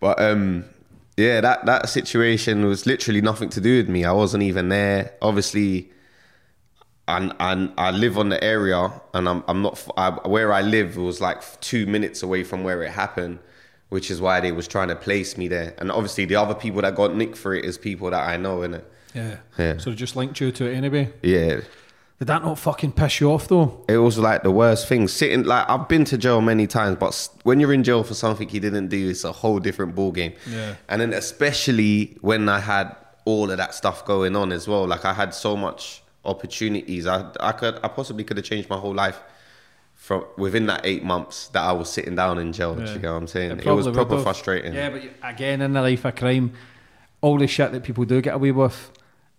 but 0.00 0.20
um, 0.22 0.64
yeah, 1.16 1.40
that 1.42 1.66
that 1.66 1.88
situation 1.90 2.64
was 2.64 2.86
literally 2.86 3.20
nothing 3.20 3.50
to 3.50 3.60
do 3.60 3.76
with 3.76 3.88
me. 3.90 4.04
I 4.04 4.12
wasn't 4.12 4.42
even 4.42 4.70
there. 4.70 5.12
Obviously, 5.20 5.90
and 7.06 7.34
and 7.40 7.74
I 7.76 7.90
live 7.90 8.16
on 8.16 8.30
the 8.30 8.42
area, 8.42 8.90
and 9.12 9.28
I'm 9.28 9.44
I'm 9.46 9.60
not 9.60 9.86
I, 9.98 10.10
where 10.26 10.50
I 10.50 10.62
live 10.62 10.96
was 10.96 11.20
like 11.20 11.60
two 11.60 11.84
minutes 11.86 12.22
away 12.22 12.42
from 12.42 12.64
where 12.64 12.82
it 12.82 12.92
happened 12.92 13.38
which 13.88 14.10
is 14.10 14.20
why 14.20 14.40
they 14.40 14.52
was 14.52 14.68
trying 14.68 14.88
to 14.88 14.96
place 14.96 15.36
me 15.36 15.48
there. 15.48 15.74
And 15.78 15.90
obviously, 15.90 16.24
the 16.24 16.36
other 16.36 16.54
people 16.54 16.82
that 16.82 16.94
got 16.94 17.14
nicked 17.14 17.36
for 17.36 17.54
it 17.54 17.64
is 17.64 17.78
people 17.78 18.10
that 18.10 18.28
I 18.28 18.36
know, 18.36 18.58
innit? 18.58 18.84
Yeah. 19.14 19.36
Yeah. 19.58 19.78
So 19.78 19.90
they 19.90 19.96
just 19.96 20.16
linked 20.16 20.40
you 20.40 20.52
to 20.52 20.66
it 20.66 20.74
anyway. 20.74 21.12
Yeah. 21.22 21.60
Did 22.18 22.26
that 22.26 22.42
not 22.42 22.58
fucking 22.58 22.92
piss 22.92 23.20
you 23.20 23.30
off 23.30 23.46
though? 23.46 23.84
It 23.88 23.98
was 23.98 24.18
like 24.18 24.42
the 24.42 24.50
worst 24.50 24.88
thing. 24.88 25.06
Sitting 25.06 25.44
like 25.44 25.68
I've 25.70 25.88
been 25.88 26.04
to 26.06 26.18
jail 26.18 26.40
many 26.40 26.66
times, 26.66 26.96
but 26.98 27.28
when 27.44 27.60
you're 27.60 27.72
in 27.72 27.84
jail 27.84 28.02
for 28.02 28.14
something 28.14 28.50
you 28.50 28.58
didn't 28.58 28.88
do, 28.88 29.08
it's 29.08 29.22
a 29.22 29.30
whole 29.30 29.60
different 29.60 29.94
ball 29.94 30.10
game. 30.10 30.32
Yeah. 30.50 30.74
And 30.88 31.00
then 31.00 31.12
especially 31.12 32.16
when 32.20 32.48
I 32.48 32.58
had 32.58 32.96
all 33.24 33.50
of 33.50 33.58
that 33.58 33.74
stuff 33.74 34.04
going 34.04 34.34
on 34.34 34.50
as 34.52 34.66
well. 34.66 34.86
Like 34.86 35.04
I 35.04 35.12
had 35.12 35.32
so 35.32 35.56
much 35.56 36.02
opportunities. 36.24 37.06
I 37.06 37.30
I 37.38 37.52
could 37.52 37.78
I 37.84 37.88
possibly 37.88 38.24
could 38.24 38.36
have 38.36 38.46
changed 38.46 38.68
my 38.68 38.78
whole 38.78 38.94
life 38.94 39.20
from 39.98 40.24
within 40.38 40.66
that 40.66 40.80
eight 40.84 41.04
months 41.04 41.48
that 41.48 41.62
I 41.62 41.72
was 41.72 41.90
sitting 41.90 42.14
down 42.14 42.38
in 42.38 42.54
jail. 42.54 42.74
Yeah. 42.78 42.94
you 42.94 42.98
know 43.00 43.12
what 43.12 43.18
I'm 43.18 43.26
saying? 43.26 43.50
It, 43.58 43.66
it 43.66 43.72
was 43.72 43.86
proper 43.88 44.18
frustrating. 44.22 44.72
Yeah, 44.72 44.88
but 44.88 45.02
again, 45.22 45.60
in 45.60 45.74
the 45.74 45.82
life 45.82 46.06
of 46.06 46.16
crime, 46.16 46.54
all 47.20 47.36
the 47.36 47.46
shit 47.46 47.72
that 47.72 47.82
people 47.82 48.04
do 48.04 48.22
get 48.22 48.34
away 48.34 48.52
with, 48.52 48.90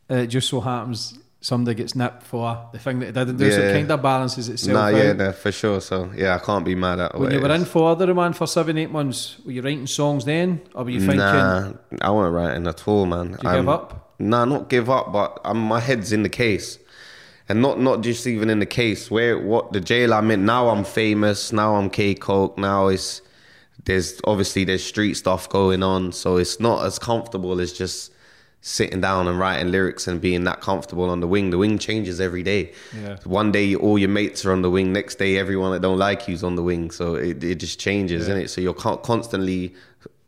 it 0.09 0.27
just 0.27 0.49
so 0.49 0.61
happens 0.61 1.17
somebody 1.41 1.75
gets 1.75 1.95
nipped 1.95 2.23
for 2.23 2.69
the 2.73 2.79
thing 2.79 2.99
that 2.99 3.13
they 3.13 3.21
didn't 3.21 3.37
do. 3.37 3.45
Yeah. 3.45 3.55
So 3.55 3.61
it 3.61 3.73
kind 3.73 3.91
of 3.91 4.01
balances 4.01 4.49
itself 4.49 4.73
nah, 4.73 4.85
out. 4.87 4.95
yeah, 4.95 5.13
nah, 5.13 5.31
for 5.31 5.51
sure. 5.51 5.81
So 5.81 6.11
yeah, 6.15 6.35
I 6.35 6.39
can't 6.39 6.65
be 6.65 6.75
mad 6.75 6.99
at 6.99 7.17
when 7.17 7.31
you 7.31 7.39
were 7.39 7.51
is. 7.51 7.61
in 7.61 7.65
for 7.65 7.91
other 7.91 8.13
man 8.13 8.33
for 8.33 8.47
seven, 8.47 8.77
eight 8.77 8.91
months. 8.91 9.37
Were 9.45 9.51
you 9.51 9.61
writing 9.61 9.87
songs 9.87 10.25
then, 10.25 10.61
or 10.75 10.83
were 10.83 10.89
you 10.89 10.99
thinking? 10.99 11.17
Nah, 11.17 11.73
I 12.01 12.09
wasn't 12.09 12.35
writing 12.35 12.67
at 12.67 12.87
all, 12.87 13.05
man. 13.05 13.31
Did 13.31 13.43
you 13.43 13.49
I'm, 13.49 13.61
give 13.61 13.69
up? 13.69 14.13
Nah, 14.19 14.45
not 14.45 14.69
give 14.69 14.89
up, 14.89 15.13
but 15.13 15.39
I'm, 15.45 15.59
my 15.59 15.79
head's 15.79 16.11
in 16.11 16.23
the 16.23 16.29
case 16.29 16.77
and 17.49 17.61
not 17.61 17.79
not 17.79 18.01
just 18.01 18.27
even 18.27 18.49
in 18.49 18.59
the 18.59 18.65
case 18.65 19.09
where 19.09 19.37
what 19.37 19.73
the 19.73 19.81
jail 19.81 20.13
I'm 20.13 20.29
in 20.31 20.45
now. 20.45 20.69
I'm 20.69 20.83
famous 20.83 21.51
now. 21.51 21.75
I'm 21.75 21.89
K 21.89 22.15
Koke 22.15 22.57
now. 22.57 22.87
It's 22.87 23.21
there's 23.85 24.21
obviously 24.25 24.63
there's 24.63 24.83
street 24.83 25.15
stuff 25.15 25.49
going 25.49 25.81
on, 25.81 26.11
so 26.11 26.37
it's 26.37 26.59
not 26.59 26.85
as 26.85 26.99
comfortable 26.99 27.59
as 27.59 27.73
just 27.73 28.13
sitting 28.61 29.01
down 29.01 29.27
and 29.27 29.39
writing 29.39 29.71
lyrics 29.71 30.05
and 30.07 30.19
being 30.19 30.43
that 30.43 30.59
comfortable 30.61 31.09
on 31.09 31.21
the 31.21 31.27
wing. 31.27 31.49
The 31.49 31.57
wing 31.57 31.79
changes 31.79 32.19
every 32.19 32.43
day. 32.43 32.73
Yeah. 32.93 33.17
One 33.23 33.51
day 33.51 33.73
all 33.73 33.97
your 33.97 34.09
mates 34.09 34.45
are 34.45 34.51
on 34.51 34.61
the 34.61 34.69
wing. 34.69 34.93
Next 34.93 35.15
day 35.15 35.37
everyone 35.37 35.71
that 35.71 35.81
don't 35.81 35.97
like 35.97 36.27
you's 36.27 36.43
on 36.43 36.55
the 36.55 36.63
wing. 36.63 36.91
So 36.91 37.15
it 37.15 37.43
it 37.43 37.55
just 37.55 37.79
changes, 37.79 38.27
yeah. 38.27 38.33
isn't 38.33 38.45
it? 38.45 38.49
So 38.49 38.61
you're 38.61 38.73
constantly 38.73 39.73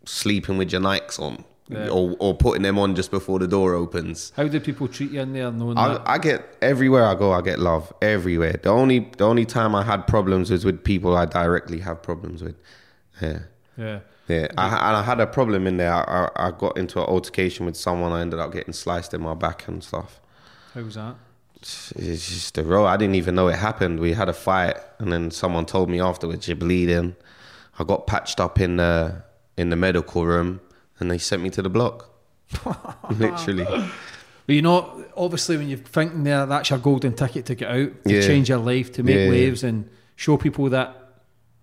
sleeping 0.05 0.57
with 0.57 0.71
your 0.71 0.81
Nikes 0.81 1.19
on 1.19 1.43
yeah. 1.71 1.89
or, 1.89 2.15
or 2.19 2.35
putting 2.35 2.63
them 2.63 2.77
on 2.77 2.95
just 2.95 3.11
before 3.11 3.39
the 3.39 3.47
door 3.47 3.73
opens. 3.73 4.31
How 4.35 4.47
do 4.47 4.59
people 4.59 4.87
treat 4.87 5.11
you 5.11 5.21
in 5.21 5.33
there? 5.33 5.51
Knowing 5.51 5.77
I, 5.77 5.87
that? 5.89 6.01
I 6.05 6.17
get 6.17 6.57
everywhere 6.61 7.05
I 7.05 7.15
go, 7.15 7.31
I 7.31 7.41
get 7.41 7.59
love 7.59 7.93
everywhere. 8.01 8.59
The 8.61 8.69
only 8.69 8.99
the 9.17 9.25
only 9.25 9.45
time 9.45 9.73
I 9.73 9.83
had 9.83 10.07
problems 10.07 10.51
was 10.51 10.65
with 10.65 10.83
people 10.83 11.15
I 11.15 11.25
directly 11.25 11.79
have 11.79 12.03
problems 12.03 12.43
with. 12.43 12.55
Yeah, 13.21 13.39
yeah, 13.77 13.99
yeah. 14.27 14.47
I, 14.57 14.67
and 14.67 14.97
I 14.97 15.03
had 15.03 15.19
a 15.19 15.27
problem 15.27 15.65
in 15.67 15.77
there. 15.77 15.93
I, 15.93 16.29
I, 16.35 16.47
I 16.47 16.51
got 16.51 16.77
into 16.77 16.99
an 16.99 17.05
altercation 17.05 17.65
with 17.65 17.77
someone. 17.77 18.11
I 18.11 18.21
ended 18.21 18.39
up 18.39 18.51
getting 18.51 18.73
sliced 18.73 19.13
in 19.13 19.21
my 19.21 19.33
back 19.33 19.67
and 19.67 19.83
stuff. 19.83 20.19
How 20.73 20.81
was 20.81 20.95
that? 20.95 21.15
It's 21.61 22.27
just 22.27 22.57
a 22.57 22.63
row. 22.63 22.85
I 22.85 22.97
didn't 22.97 23.15
even 23.15 23.35
know 23.35 23.47
it 23.47 23.57
happened. 23.57 23.99
We 23.99 24.13
had 24.13 24.29
a 24.29 24.33
fight, 24.33 24.77
and 24.99 25.11
then 25.11 25.31
someone 25.31 25.65
told 25.65 25.89
me 25.89 26.01
afterwards, 26.01 26.47
"You're 26.47 26.57
bleeding." 26.57 27.15
I 27.79 27.83
got 27.83 28.07
patched 28.07 28.39
up 28.39 28.59
in 28.59 28.77
the 28.77 29.23
in 29.57 29.69
the 29.69 29.75
medical 29.75 30.25
room 30.25 30.59
and 31.01 31.11
they 31.11 31.17
sent 31.17 31.41
me 31.41 31.49
to 31.51 31.61
the 31.61 31.69
block. 31.69 32.09
Literally. 33.09 33.65
But 34.45 34.55
you 34.55 34.61
know, 34.61 35.05
obviously, 35.15 35.57
when 35.57 35.69
you're 35.69 35.77
thinking 35.77 36.23
there, 36.23 36.45
that's 36.45 36.69
your 36.69 36.79
golden 36.79 37.13
ticket 37.13 37.45
to 37.47 37.55
get 37.55 37.69
out, 37.69 38.03
to 38.05 38.13
yeah. 38.13 38.21
change 38.21 38.49
your 38.49 38.57
life, 38.59 38.91
to 38.93 39.03
make 39.03 39.15
yeah, 39.15 39.29
waves, 39.29 39.63
yeah. 39.63 39.69
and 39.69 39.89
show 40.15 40.37
people 40.37 40.69
that 40.69 40.97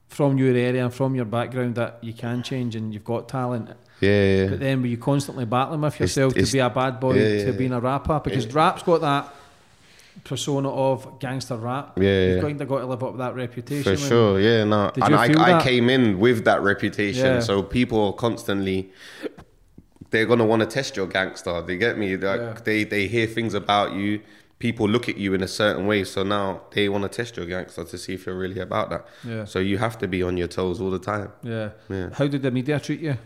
from 0.08 0.38
your 0.38 0.56
area 0.56 0.84
and 0.84 0.92
from 0.92 1.14
your 1.14 1.24
background 1.24 1.74
that 1.74 1.98
you 2.02 2.12
can 2.12 2.42
change 2.42 2.74
and 2.74 2.92
you've 2.92 3.04
got 3.04 3.28
talent. 3.28 3.70
Yeah, 4.00 4.46
But 4.48 4.60
then, 4.60 4.80
were 4.80 4.86
you 4.86 4.96
constantly 4.96 5.44
battling 5.44 5.80
with 5.80 5.98
yourself 5.98 6.32
it's, 6.32 6.42
it's, 6.42 6.50
to 6.50 6.56
be 6.56 6.60
a 6.60 6.70
bad 6.70 7.00
boy, 7.00 7.14
to 7.14 7.52
being 7.52 7.72
a 7.72 7.80
rapper? 7.80 8.20
Because 8.20 8.46
rap's 8.54 8.82
got 8.82 9.00
that 9.00 9.34
persona 10.24 10.70
of 10.70 11.18
gangster 11.20 11.56
rap. 11.56 11.98
Yeah, 11.98 12.26
you've 12.26 12.42
kind 12.42 12.60
of 12.60 12.68
got 12.68 12.80
to 12.80 12.86
live 12.86 13.02
up 13.02 13.12
to 13.12 13.18
that 13.18 13.34
reputation. 13.34 13.96
For 13.96 13.96
sure, 13.96 14.40
yeah, 14.40 14.64
no. 14.64 14.90
Did 14.94 15.04
and 15.04 15.14
I, 15.14 15.58
I 15.58 15.62
came 15.62 15.88
in 15.88 16.18
with 16.18 16.44
that 16.44 16.62
reputation, 16.62 17.24
yeah. 17.24 17.40
so 17.40 17.62
people 17.62 18.12
constantly 18.12 18.90
they're 20.10 20.26
gonna 20.26 20.44
want 20.44 20.60
to 20.60 20.66
test 20.66 20.96
your 20.96 21.06
gangster. 21.06 21.62
They 21.62 21.76
get 21.76 21.98
me. 21.98 22.16
Like, 22.16 22.40
yeah. 22.40 22.58
They 22.64 22.84
they 22.84 23.06
hear 23.06 23.26
things 23.26 23.54
about 23.54 23.92
you. 23.92 24.20
People 24.58 24.88
look 24.88 25.08
at 25.08 25.16
you 25.16 25.34
in 25.34 25.42
a 25.42 25.48
certain 25.48 25.86
way, 25.86 26.02
so 26.02 26.24
now 26.24 26.62
they 26.72 26.88
want 26.88 27.04
to 27.04 27.08
test 27.08 27.36
your 27.36 27.46
gangster 27.46 27.84
to 27.84 27.96
see 27.96 28.14
if 28.14 28.26
you're 28.26 28.36
really 28.36 28.58
about 28.58 28.90
that. 28.90 29.06
Yeah. 29.24 29.44
So 29.44 29.60
you 29.60 29.78
have 29.78 29.98
to 29.98 30.08
be 30.08 30.20
on 30.22 30.36
your 30.36 30.48
toes 30.48 30.80
all 30.80 30.90
the 30.90 30.98
time. 30.98 31.30
Yeah. 31.44 31.70
Yeah. 31.88 32.10
How 32.12 32.26
did 32.26 32.42
the 32.42 32.50
media 32.50 32.80
treat 32.80 33.00
you? 33.00 33.16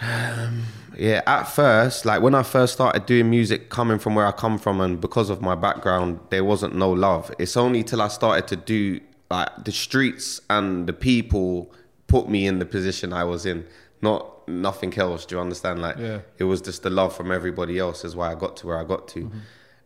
Um, 0.00 0.64
yeah, 0.96 1.22
at 1.26 1.44
first, 1.44 2.04
like 2.04 2.22
when 2.22 2.34
I 2.34 2.42
first 2.42 2.74
started 2.74 3.06
doing 3.06 3.30
music, 3.30 3.70
coming 3.70 3.98
from 3.98 4.14
where 4.14 4.26
I 4.26 4.32
come 4.32 4.58
from, 4.58 4.80
and 4.80 5.00
because 5.00 5.30
of 5.30 5.40
my 5.40 5.54
background, 5.54 6.20
there 6.30 6.44
wasn't 6.44 6.74
no 6.74 6.90
love. 6.90 7.32
It's 7.38 7.56
only 7.56 7.82
till 7.82 8.02
I 8.02 8.08
started 8.08 8.46
to 8.48 8.56
do 8.56 9.00
like 9.30 9.64
the 9.64 9.72
streets 9.72 10.40
and 10.50 10.86
the 10.86 10.92
people 10.92 11.72
put 12.06 12.28
me 12.28 12.46
in 12.46 12.58
the 12.58 12.66
position 12.66 13.12
I 13.12 13.24
was 13.24 13.46
in, 13.46 13.66
not 14.02 14.46
nothing 14.48 14.96
else. 14.98 15.26
Do 15.26 15.36
you 15.36 15.40
understand? 15.40 15.80
Like, 15.80 15.98
yeah. 15.98 16.20
it 16.38 16.44
was 16.44 16.60
just 16.60 16.82
the 16.82 16.90
love 16.90 17.16
from 17.16 17.32
everybody 17.32 17.78
else 17.78 18.04
is 18.04 18.14
why 18.14 18.30
I 18.30 18.34
got 18.34 18.56
to 18.58 18.66
where 18.66 18.78
I 18.78 18.84
got 18.84 19.08
to. 19.08 19.20
Mm-hmm. 19.20 19.38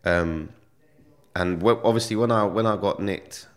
Um, 0.04 0.48
and 1.36 1.62
obviously, 1.62 2.16
when 2.16 2.32
I 2.32 2.44
when 2.44 2.66
I 2.66 2.76
got 2.76 3.00
nicked, 3.00 3.47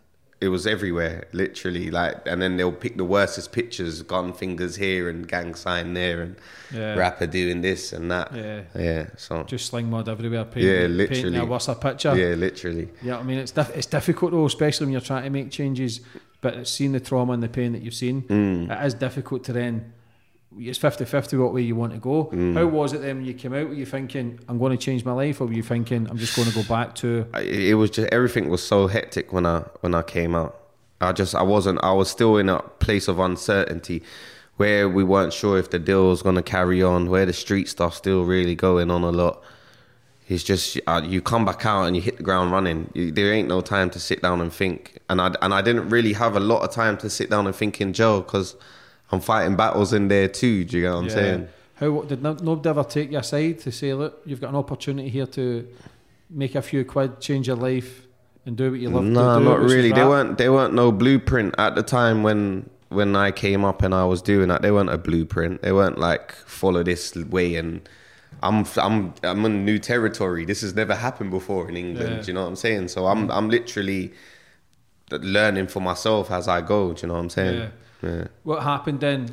it 0.42 0.48
was 0.48 0.66
everywhere, 0.66 1.28
literally. 1.32 1.90
Like, 1.90 2.26
and 2.26 2.42
then 2.42 2.56
they'll 2.56 2.72
pick 2.72 2.96
the 2.96 3.04
worstest 3.04 3.52
pictures, 3.52 4.02
gun 4.02 4.32
fingers 4.32 4.74
here 4.74 5.08
and 5.08 5.26
gang 5.26 5.54
sign 5.54 5.94
there, 5.94 6.20
and 6.20 6.36
yeah. 6.74 6.94
rapper 6.96 7.28
doing 7.28 7.60
this 7.60 7.92
and 7.92 8.10
that. 8.10 8.34
Yeah, 8.34 8.62
yeah. 8.76 9.06
So 9.16 9.44
just 9.44 9.66
sling 9.66 9.88
mud 9.88 10.08
everywhere. 10.08 10.44
Paint, 10.44 10.66
yeah, 10.66 10.86
literally. 10.88 11.22
Painting 11.22 11.40
a 11.40 11.46
worse 11.46 11.70
picture. 11.80 12.16
Yeah, 12.16 12.34
literally. 12.34 12.88
Yeah, 13.02 13.18
I 13.18 13.22
mean 13.22 13.38
it's 13.38 13.56
it's 13.56 13.86
difficult 13.86 14.32
though, 14.32 14.44
especially 14.44 14.86
when 14.86 14.92
you're 14.92 15.00
trying 15.00 15.24
to 15.24 15.30
make 15.30 15.50
changes. 15.50 16.00
But 16.40 16.66
seeing 16.66 16.90
the 16.90 16.98
trauma 16.98 17.34
and 17.34 17.42
the 17.42 17.48
pain 17.48 17.70
that 17.72 17.82
you've 17.82 17.94
seen, 17.94 18.22
mm. 18.22 18.68
it 18.68 18.86
is 18.86 18.94
difficult 18.94 19.44
to 19.44 19.52
then 19.52 19.92
it's 20.58 20.78
50 20.78 21.04
50 21.04 21.36
what 21.36 21.54
way 21.54 21.62
you 21.62 21.76
want 21.76 21.92
to 21.92 21.98
go. 21.98 22.26
Mm. 22.26 22.54
How 22.54 22.66
was 22.66 22.92
it 22.92 23.02
then 23.02 23.16
when 23.16 23.24
you 23.24 23.34
came 23.34 23.54
out? 23.54 23.68
Were 23.68 23.74
you 23.74 23.86
thinking, 23.86 24.38
I'm 24.48 24.58
going 24.58 24.76
to 24.76 24.82
change 24.82 25.04
my 25.04 25.12
life, 25.12 25.40
or 25.40 25.46
were 25.46 25.52
you 25.52 25.62
thinking, 25.62 26.08
I'm 26.08 26.18
just 26.18 26.36
going 26.36 26.48
to 26.48 26.54
go 26.54 26.62
back 26.64 26.94
to. 26.96 27.26
It 27.42 27.74
was 27.74 27.90
just 27.90 28.12
everything 28.12 28.48
was 28.48 28.62
so 28.62 28.86
hectic 28.86 29.32
when 29.32 29.46
I 29.46 29.60
when 29.80 29.94
I 29.94 30.02
came 30.02 30.34
out. 30.34 30.58
I 31.00 31.12
just 31.12 31.34
I 31.34 31.42
wasn't 31.42 31.82
I 31.82 31.92
was 31.92 32.10
still 32.10 32.36
in 32.36 32.48
a 32.48 32.60
place 32.60 33.08
of 33.08 33.18
uncertainty 33.18 34.02
where 34.56 34.88
we 34.88 35.02
weren't 35.02 35.32
sure 35.32 35.58
if 35.58 35.70
the 35.70 35.78
deal 35.78 36.08
was 36.08 36.22
going 36.22 36.36
to 36.36 36.42
carry 36.42 36.82
on, 36.82 37.08
where 37.08 37.26
the 37.26 37.32
street 37.32 37.68
stuff 37.68 37.94
still 37.94 38.24
really 38.24 38.54
going 38.54 38.90
on 38.90 39.02
a 39.02 39.10
lot. 39.10 39.42
It's 40.28 40.44
just 40.44 40.80
uh, 40.86 41.02
you 41.04 41.20
come 41.20 41.44
back 41.44 41.66
out 41.66 41.84
and 41.84 41.96
you 41.96 42.02
hit 42.02 42.16
the 42.18 42.22
ground 42.22 42.52
running. 42.52 42.90
You, 42.94 43.10
there 43.10 43.32
ain't 43.32 43.48
no 43.48 43.60
time 43.60 43.90
to 43.90 43.98
sit 43.98 44.22
down 44.22 44.40
and 44.40 44.52
think. 44.52 44.98
And 45.10 45.20
I 45.20 45.34
and 45.42 45.52
I 45.52 45.62
didn't 45.62 45.88
really 45.88 46.12
have 46.12 46.36
a 46.36 46.40
lot 46.40 46.62
of 46.62 46.70
time 46.70 46.96
to 46.98 47.10
sit 47.10 47.28
down 47.28 47.46
and 47.46 47.54
think 47.54 47.80
in 47.80 47.92
jail 47.92 48.20
because 48.20 48.54
I'm 49.12 49.20
fighting 49.20 49.56
battles 49.56 49.92
in 49.92 50.08
there 50.08 50.28
too. 50.28 50.64
Do 50.64 50.76
you 50.76 50.82
get 50.84 50.90
what 50.90 50.98
I'm 50.98 51.04
yeah. 51.04 51.14
saying? 51.14 51.48
How 51.74 52.02
did 52.02 52.22
nobody 52.22 52.68
ever 52.68 52.84
take 52.84 53.10
you 53.10 53.18
aside 53.18 53.58
to 53.60 53.72
say, 53.72 53.92
look, 53.92 54.22
you've 54.24 54.40
got 54.40 54.50
an 54.50 54.56
opportunity 54.56 55.08
here 55.08 55.26
to 55.26 55.68
make 56.30 56.54
a 56.54 56.62
few 56.62 56.84
quid, 56.84 57.20
change 57.20 57.48
your 57.48 57.56
life, 57.56 58.06
and 58.46 58.56
do 58.56 58.70
what 58.70 58.80
you 58.80 58.88
love 58.88 59.04
no, 59.04 59.34
to 59.34 59.40
do? 59.40 59.44
not 59.44 59.60
really. 59.60 59.92
They 59.92 60.04
weren't. 60.04 60.38
They 60.38 60.48
weren't 60.48 60.74
no 60.74 60.92
blueprint 60.92 61.54
at 61.58 61.74
the 61.74 61.82
time 61.82 62.22
when 62.22 62.70
when 62.88 63.16
I 63.16 63.30
came 63.30 63.64
up 63.64 63.82
and 63.82 63.94
I 63.94 64.04
was 64.04 64.22
doing 64.22 64.48
that, 64.48 64.62
they 64.62 64.70
weren't 64.70 64.90
a 64.90 64.98
blueprint. 64.98 65.62
They 65.62 65.72
weren't 65.72 65.98
like 65.98 66.32
follow 66.32 66.82
this 66.82 67.14
way 67.16 67.56
and 67.56 67.88
I'm 68.42 68.66
I'm 68.76 69.14
I'm 69.22 69.44
in 69.44 69.64
new 69.64 69.78
territory. 69.78 70.44
This 70.44 70.62
has 70.62 70.74
never 70.74 70.94
happened 70.94 71.30
before 71.30 71.68
in 71.68 71.76
England. 71.76 72.16
Yeah. 72.16 72.20
Do 72.22 72.26
you 72.26 72.32
know 72.34 72.42
what 72.42 72.48
I'm 72.48 72.56
saying? 72.56 72.88
So 72.88 73.06
I'm 73.06 73.30
I'm 73.30 73.48
literally 73.48 74.12
learning 75.10 75.68
for 75.68 75.80
myself 75.80 76.30
as 76.30 76.48
I 76.48 76.60
go. 76.60 76.92
Do 76.92 77.02
you 77.02 77.08
know 77.08 77.14
what 77.14 77.20
I'm 77.20 77.30
saying? 77.30 77.58
Yeah. 77.60 77.68
What 78.42 78.62
happened 78.62 79.00
then 79.00 79.28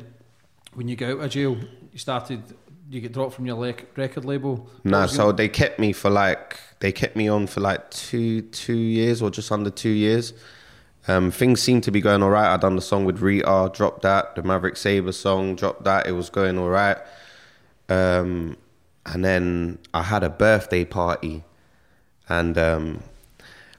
when 0.74 0.88
you 0.88 0.96
got 0.96 1.10
out 1.10 1.20
of 1.20 1.30
jail? 1.30 1.56
You 1.92 1.98
started. 1.98 2.42
You 2.88 3.00
get 3.00 3.12
dropped 3.12 3.34
from 3.34 3.46
your 3.46 3.56
lec- 3.56 3.84
record 3.96 4.24
label. 4.24 4.56
What 4.56 4.84
Nah, 4.84 5.06
so 5.06 5.24
your- 5.26 5.32
they 5.32 5.48
kept 5.48 5.78
me 5.78 5.92
for 5.92 6.10
like 6.10 6.58
they 6.80 6.90
kept 6.92 7.14
me 7.16 7.28
on 7.28 7.46
for 7.46 7.60
like 7.60 7.90
two 7.90 8.42
two 8.42 8.76
years 8.76 9.22
or 9.22 9.30
just 9.30 9.52
under 9.52 9.70
two 9.70 9.90
years. 9.90 10.32
Um, 11.08 11.30
things 11.30 11.60
seemed 11.62 11.84
to 11.84 11.90
be 11.90 12.00
going 12.00 12.22
all 12.22 12.30
right. 12.30 12.52
I 12.52 12.56
done 12.56 12.76
the 12.76 12.82
song 12.82 13.04
with 13.04 13.20
Rita, 13.20 13.70
dropped 13.74 14.02
that. 14.02 14.34
The 14.34 14.42
Maverick 14.42 14.76
Sabre 14.76 15.12
song, 15.12 15.54
dropped 15.56 15.84
that. 15.84 16.06
It 16.06 16.12
was 16.12 16.30
going 16.30 16.58
all 16.58 16.68
right. 16.68 16.98
Um, 17.88 18.56
and 19.06 19.24
then 19.24 19.78
I 19.94 20.02
had 20.02 20.22
a 20.22 20.28
birthday 20.30 20.84
party, 20.84 21.42
and 22.28 22.56
um, 22.58 23.02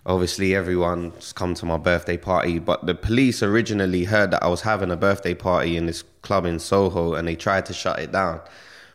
obviously 0.06 0.56
everyone's 0.56 1.34
come 1.34 1.54
to 1.56 1.66
my 1.66 1.78
birthday 1.78 2.18
party. 2.18 2.60
But 2.60 2.86
the 2.86 2.96
police 2.96 3.44
originally 3.44 4.06
heard 4.06 4.32
that 4.32 4.44
I 4.44 4.48
was 4.48 4.62
having 4.62 4.92
a 4.92 4.98
birthday 4.98 5.34
party 5.34 5.78
in 5.78 5.86
this 5.86 6.04
club 6.22 6.46
in 6.46 6.60
Soho, 6.60 7.14
and 7.14 7.28
they 7.28 7.36
tried 7.36 7.66
to 7.68 7.74
shut 7.74 8.00
it 8.00 8.12
down. 8.12 8.42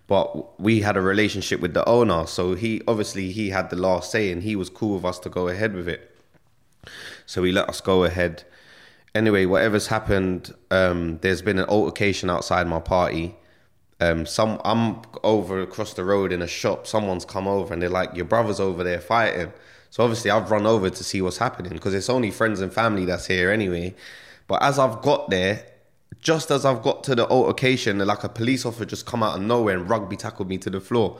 But 0.07 0.61
we 0.61 0.81
had 0.81 0.97
a 0.97 1.01
relationship 1.01 1.61
with 1.61 1.75
the 1.75 1.89
owner, 1.89 2.27
so 2.27 2.55
he 2.55 2.81
obviously 2.87 3.33
he 3.33 3.51
had 3.51 3.71
the 3.71 3.77
last 3.77 4.11
say, 4.11 4.31
and 4.31 4.43
he 4.43 4.55
was 4.55 4.71
cool 4.71 4.97
with 4.97 5.05
us 5.05 5.19
to 5.21 5.29
go 5.29 5.49
ahead 5.49 5.75
with 5.75 5.89
it. 5.89 6.17
So 7.27 7.43
he 7.43 7.51
let 7.51 7.69
us 7.69 7.81
go 7.81 8.05
ahead. 8.05 8.45
Anyway, 9.15 9.47
whatever's 9.47 9.89
happened, 9.89 10.55
um, 10.71 11.19
there's 11.23 11.43
been 11.43 11.59
an 11.59 11.69
altercation 11.69 12.31
outside 12.31 12.69
my 12.69 12.79
party. 12.79 13.35
Um, 13.99 14.27
some 14.27 14.61
I'm 14.65 15.01
over 15.25 15.61
across 15.61 15.95
the 15.95 16.05
road 16.05 16.31
in 16.31 16.43
a 16.43 16.47
shop. 16.47 16.87
Someone's 16.87 17.25
come 17.25 17.49
over 17.49 17.73
and 17.73 17.83
they're 17.83 17.89
like, 17.89 18.15
"Your 18.15 18.27
brother's 18.27 18.61
over 18.61 18.85
there 18.85 19.01
fighting." 19.01 19.53
So 19.91 20.03
obviously 20.03 20.31
I've 20.31 20.51
run 20.51 20.67
over 20.67 20.91
to 20.91 21.05
see 21.05 21.23
what's 21.23 21.39
happening 21.39 21.73
because 21.73 21.95
it's 21.95 22.11
only 22.11 22.31
friends 22.31 22.61
and 22.61 22.73
family 22.73 23.05
that's 23.05 23.27
here 23.27 23.51
anyway. 23.51 23.95
But 24.47 24.63
as 24.63 24.79
I've 24.79 25.03
got 25.03 25.31
there, 25.31 25.65
just 26.21 26.51
as 26.51 26.65
I've 26.65 26.83
got 26.83 27.05
to 27.05 27.15
the 27.15 27.27
altercation, 27.29 27.99
like 27.99 28.25
a 28.25 28.29
police 28.29 28.65
officer 28.65 28.85
just 28.85 29.07
come 29.07 29.23
out 29.23 29.37
of 29.37 29.43
nowhere 29.43 29.77
and 29.77 29.89
rugby 29.89 30.17
tackled 30.17 30.49
me 30.49 30.59
to 30.59 30.71
the 30.71 30.81
floor. 30.81 31.19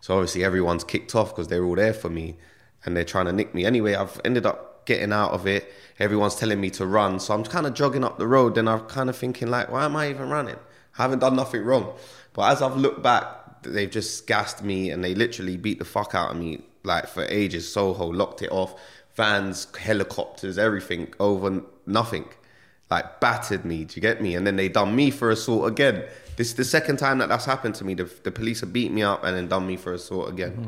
So 0.00 0.14
obviously 0.14 0.44
everyone's 0.44 0.84
kicked 0.84 1.14
off 1.14 1.30
because 1.30 1.48
they're 1.48 1.64
all 1.64 1.76
there 1.76 1.94
for 1.94 2.08
me 2.08 2.36
and 2.84 2.96
they're 2.96 3.04
trying 3.04 3.26
to 3.26 3.32
nick 3.32 3.54
me. 3.54 3.64
Anyway, 3.64 3.94
I've 3.94 4.20
ended 4.24 4.46
up 4.46 4.84
getting 4.84 5.12
out 5.12 5.30
of 5.30 5.46
it. 5.46 5.72
Everyone's 5.98 6.34
telling 6.34 6.60
me 6.60 6.70
to 6.70 6.86
run. 6.86 7.20
So 7.20 7.34
I'm 7.34 7.44
kind 7.44 7.66
of 7.66 7.74
jogging 7.74 8.04
up 8.04 8.18
the 8.18 8.26
road. 8.26 8.56
Then 8.56 8.66
I'm 8.68 8.80
kind 8.80 9.08
of 9.08 9.16
thinking 9.16 9.48
like, 9.48 9.70
why 9.70 9.84
am 9.84 9.96
I 9.96 10.10
even 10.10 10.28
running? 10.28 10.56
I 10.98 11.02
haven't 11.02 11.20
done 11.20 11.36
nothing 11.36 11.64
wrong. 11.64 11.94
But 12.32 12.52
as 12.52 12.62
I've 12.62 12.76
looked 12.76 13.02
back, 13.02 13.62
they've 13.62 13.90
just 13.90 14.26
gassed 14.26 14.62
me 14.64 14.90
and 14.90 15.04
they 15.04 15.14
literally 15.14 15.56
beat 15.56 15.78
the 15.78 15.84
fuck 15.84 16.14
out 16.14 16.32
of 16.32 16.36
me 16.36 16.62
like 16.84 17.06
for 17.06 17.24
ages. 17.24 17.72
Soho 17.72 18.06
locked 18.06 18.42
it 18.42 18.50
off. 18.50 18.74
Vans, 19.14 19.66
helicopters, 19.78 20.58
everything 20.58 21.12
over 21.20 21.62
nothing. 21.86 22.26
Like 22.90 23.20
battered 23.20 23.64
me, 23.64 23.84
do 23.84 23.94
you 23.96 24.02
get 24.02 24.20
me? 24.20 24.34
And 24.34 24.46
then 24.46 24.56
they 24.56 24.68
done 24.68 24.94
me 24.94 25.10
for 25.10 25.30
assault 25.30 25.66
again. 25.66 26.04
This 26.36 26.48
is 26.48 26.54
the 26.54 26.64
second 26.64 26.98
time 26.98 27.18
that 27.18 27.28
that's 27.28 27.44
happened 27.44 27.74
to 27.76 27.84
me. 27.84 27.94
The, 27.94 28.10
the 28.22 28.30
police 28.30 28.60
have 28.60 28.72
beat 28.72 28.92
me 28.92 29.02
up 29.02 29.24
and 29.24 29.36
then 29.36 29.48
done 29.48 29.66
me 29.66 29.76
for 29.76 29.92
assault 29.92 30.28
again. 30.28 30.52
Mm-hmm. 30.52 30.66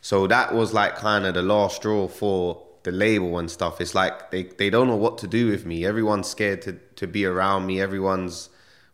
So 0.00 0.26
that 0.26 0.54
was 0.54 0.72
like 0.72 0.96
kind 0.96 1.26
of 1.26 1.34
the 1.34 1.42
last 1.42 1.76
straw 1.76 2.08
for 2.08 2.62
the 2.82 2.92
label 2.92 3.38
and 3.38 3.50
stuff. 3.50 3.80
It's 3.80 3.94
like 3.94 4.30
they, 4.30 4.44
they 4.44 4.70
don't 4.70 4.86
know 4.86 4.96
what 4.96 5.18
to 5.18 5.26
do 5.26 5.50
with 5.50 5.66
me. 5.66 5.84
Everyone's 5.84 6.28
scared 6.28 6.62
to, 6.62 6.74
to 6.96 7.06
be 7.06 7.24
around 7.24 7.66
me. 7.66 7.80
Everyone's 7.80 8.48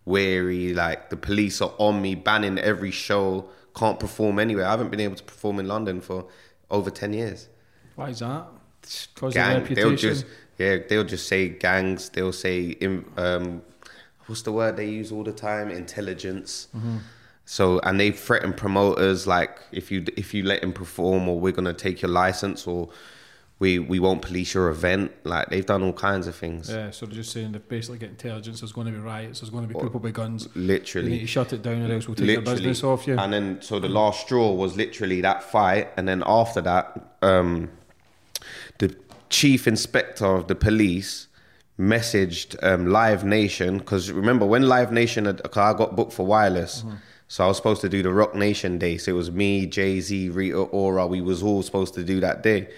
wary. 0.04 0.72
Like 0.72 1.10
the 1.10 1.16
police 1.16 1.60
are 1.60 1.74
on 1.78 2.00
me, 2.00 2.14
banning 2.14 2.58
every 2.58 2.90
show. 2.90 3.48
Can't 3.74 4.00
perform 4.00 4.38
anywhere. 4.38 4.66
I 4.66 4.70
haven't 4.70 4.90
been 4.90 5.00
able 5.00 5.16
to 5.16 5.22
perform 5.24 5.58
in 5.58 5.68
London 5.68 6.00
for 6.00 6.26
over 6.72 6.90
10 6.90 7.12
years. 7.12 7.48
Why 7.94 8.08
is 8.08 8.18
that? 8.18 8.46
Because 9.14 9.28
of 9.28 9.34
Gang, 9.34 9.60
reputation. 9.60 9.88
they'll 9.88 9.96
just 9.96 10.24
yeah, 10.58 10.78
they'll 10.88 11.04
just 11.04 11.28
say 11.28 11.48
gangs. 11.48 12.08
They'll 12.08 12.32
say 12.32 12.76
um, 13.16 13.62
what's 14.26 14.42
the 14.42 14.52
word 14.52 14.76
they 14.76 14.88
use 14.88 15.12
all 15.12 15.22
the 15.24 15.32
time? 15.32 15.70
Intelligence. 15.70 16.68
Mm-hmm. 16.76 16.98
So 17.44 17.80
and 17.80 17.98
they 17.98 18.10
threaten 18.10 18.52
promoters 18.52 19.26
like 19.26 19.58
if 19.72 19.90
you 19.90 20.04
if 20.16 20.34
you 20.34 20.42
let 20.44 20.62
him 20.62 20.72
perform 20.72 21.28
or 21.28 21.38
we're 21.38 21.52
gonna 21.52 21.72
take 21.72 22.02
your 22.02 22.10
license 22.10 22.66
or 22.66 22.88
we 23.62 23.78
we 23.78 24.00
won't 24.00 24.22
police 24.22 24.54
your 24.54 24.70
event. 24.70 25.12
Like 25.22 25.48
they've 25.48 25.64
done 25.64 25.84
all 25.84 25.92
kinds 25.92 26.26
of 26.26 26.34
things. 26.34 26.68
Yeah, 26.68 26.90
so 26.90 27.06
they're 27.06 27.14
just 27.14 27.30
saying 27.30 27.52
they've 27.52 27.68
basically 27.68 27.98
got 27.98 28.10
intelligence. 28.10 28.60
There's 28.60 28.72
going 28.72 28.88
to 28.88 28.92
be 28.92 28.98
riots. 28.98 29.38
There's 29.38 29.50
going 29.50 29.68
to 29.68 29.72
be 29.72 29.80
people 29.80 30.00
with 30.00 30.14
guns. 30.14 30.48
Literally. 30.56 31.06
You 31.06 31.14
need 31.14 31.20
to 31.20 31.26
shut 31.28 31.52
it 31.52 31.62
down, 31.62 31.88
or 31.88 31.94
else 31.94 32.08
we'll 32.08 32.16
take 32.16 32.28
your 32.28 32.42
business 32.42 32.82
off 32.82 33.06
you. 33.06 33.16
And 33.16 33.32
then 33.32 33.62
so 33.62 33.78
the 33.78 33.88
last 33.88 34.22
straw 34.22 34.52
was 34.52 34.76
literally 34.76 35.20
that 35.20 35.44
fight, 35.44 35.90
and 35.96 36.08
then 36.08 36.24
after 36.26 36.60
that, 36.62 37.14
um, 37.22 37.70
the 38.78 38.96
chief 39.30 39.68
inspector 39.68 40.26
of 40.26 40.48
the 40.48 40.56
police 40.56 41.28
messaged 41.78 42.60
um, 42.64 42.88
Live 42.88 43.24
Nation 43.24 43.78
because 43.78 44.10
remember 44.10 44.44
when 44.44 44.62
Live 44.62 44.90
Nation, 44.90 45.26
had, 45.26 45.40
I 45.56 45.72
got 45.72 45.94
booked 45.94 46.12
for 46.12 46.26
wireless. 46.26 46.84
So 47.28 47.44
I 47.44 47.46
was 47.46 47.56
supposed 47.56 47.80
to 47.80 47.88
do 47.88 48.02
the 48.02 48.12
Roc 48.12 48.34
Nation 48.34 48.76
day. 48.76 48.98
So 48.98 49.12
it 49.12 49.14
was 49.14 49.30
me, 49.30 49.64
Jay 49.64 50.00
Z, 50.00 50.28
Rita 50.28 50.58
Ora. 50.58 51.06
We 51.06 51.22
was 51.22 51.42
all 51.42 51.62
supposed 51.62 51.94
to 51.94 52.04
do 52.04 52.20
that 52.20 52.42
day. 52.42 52.68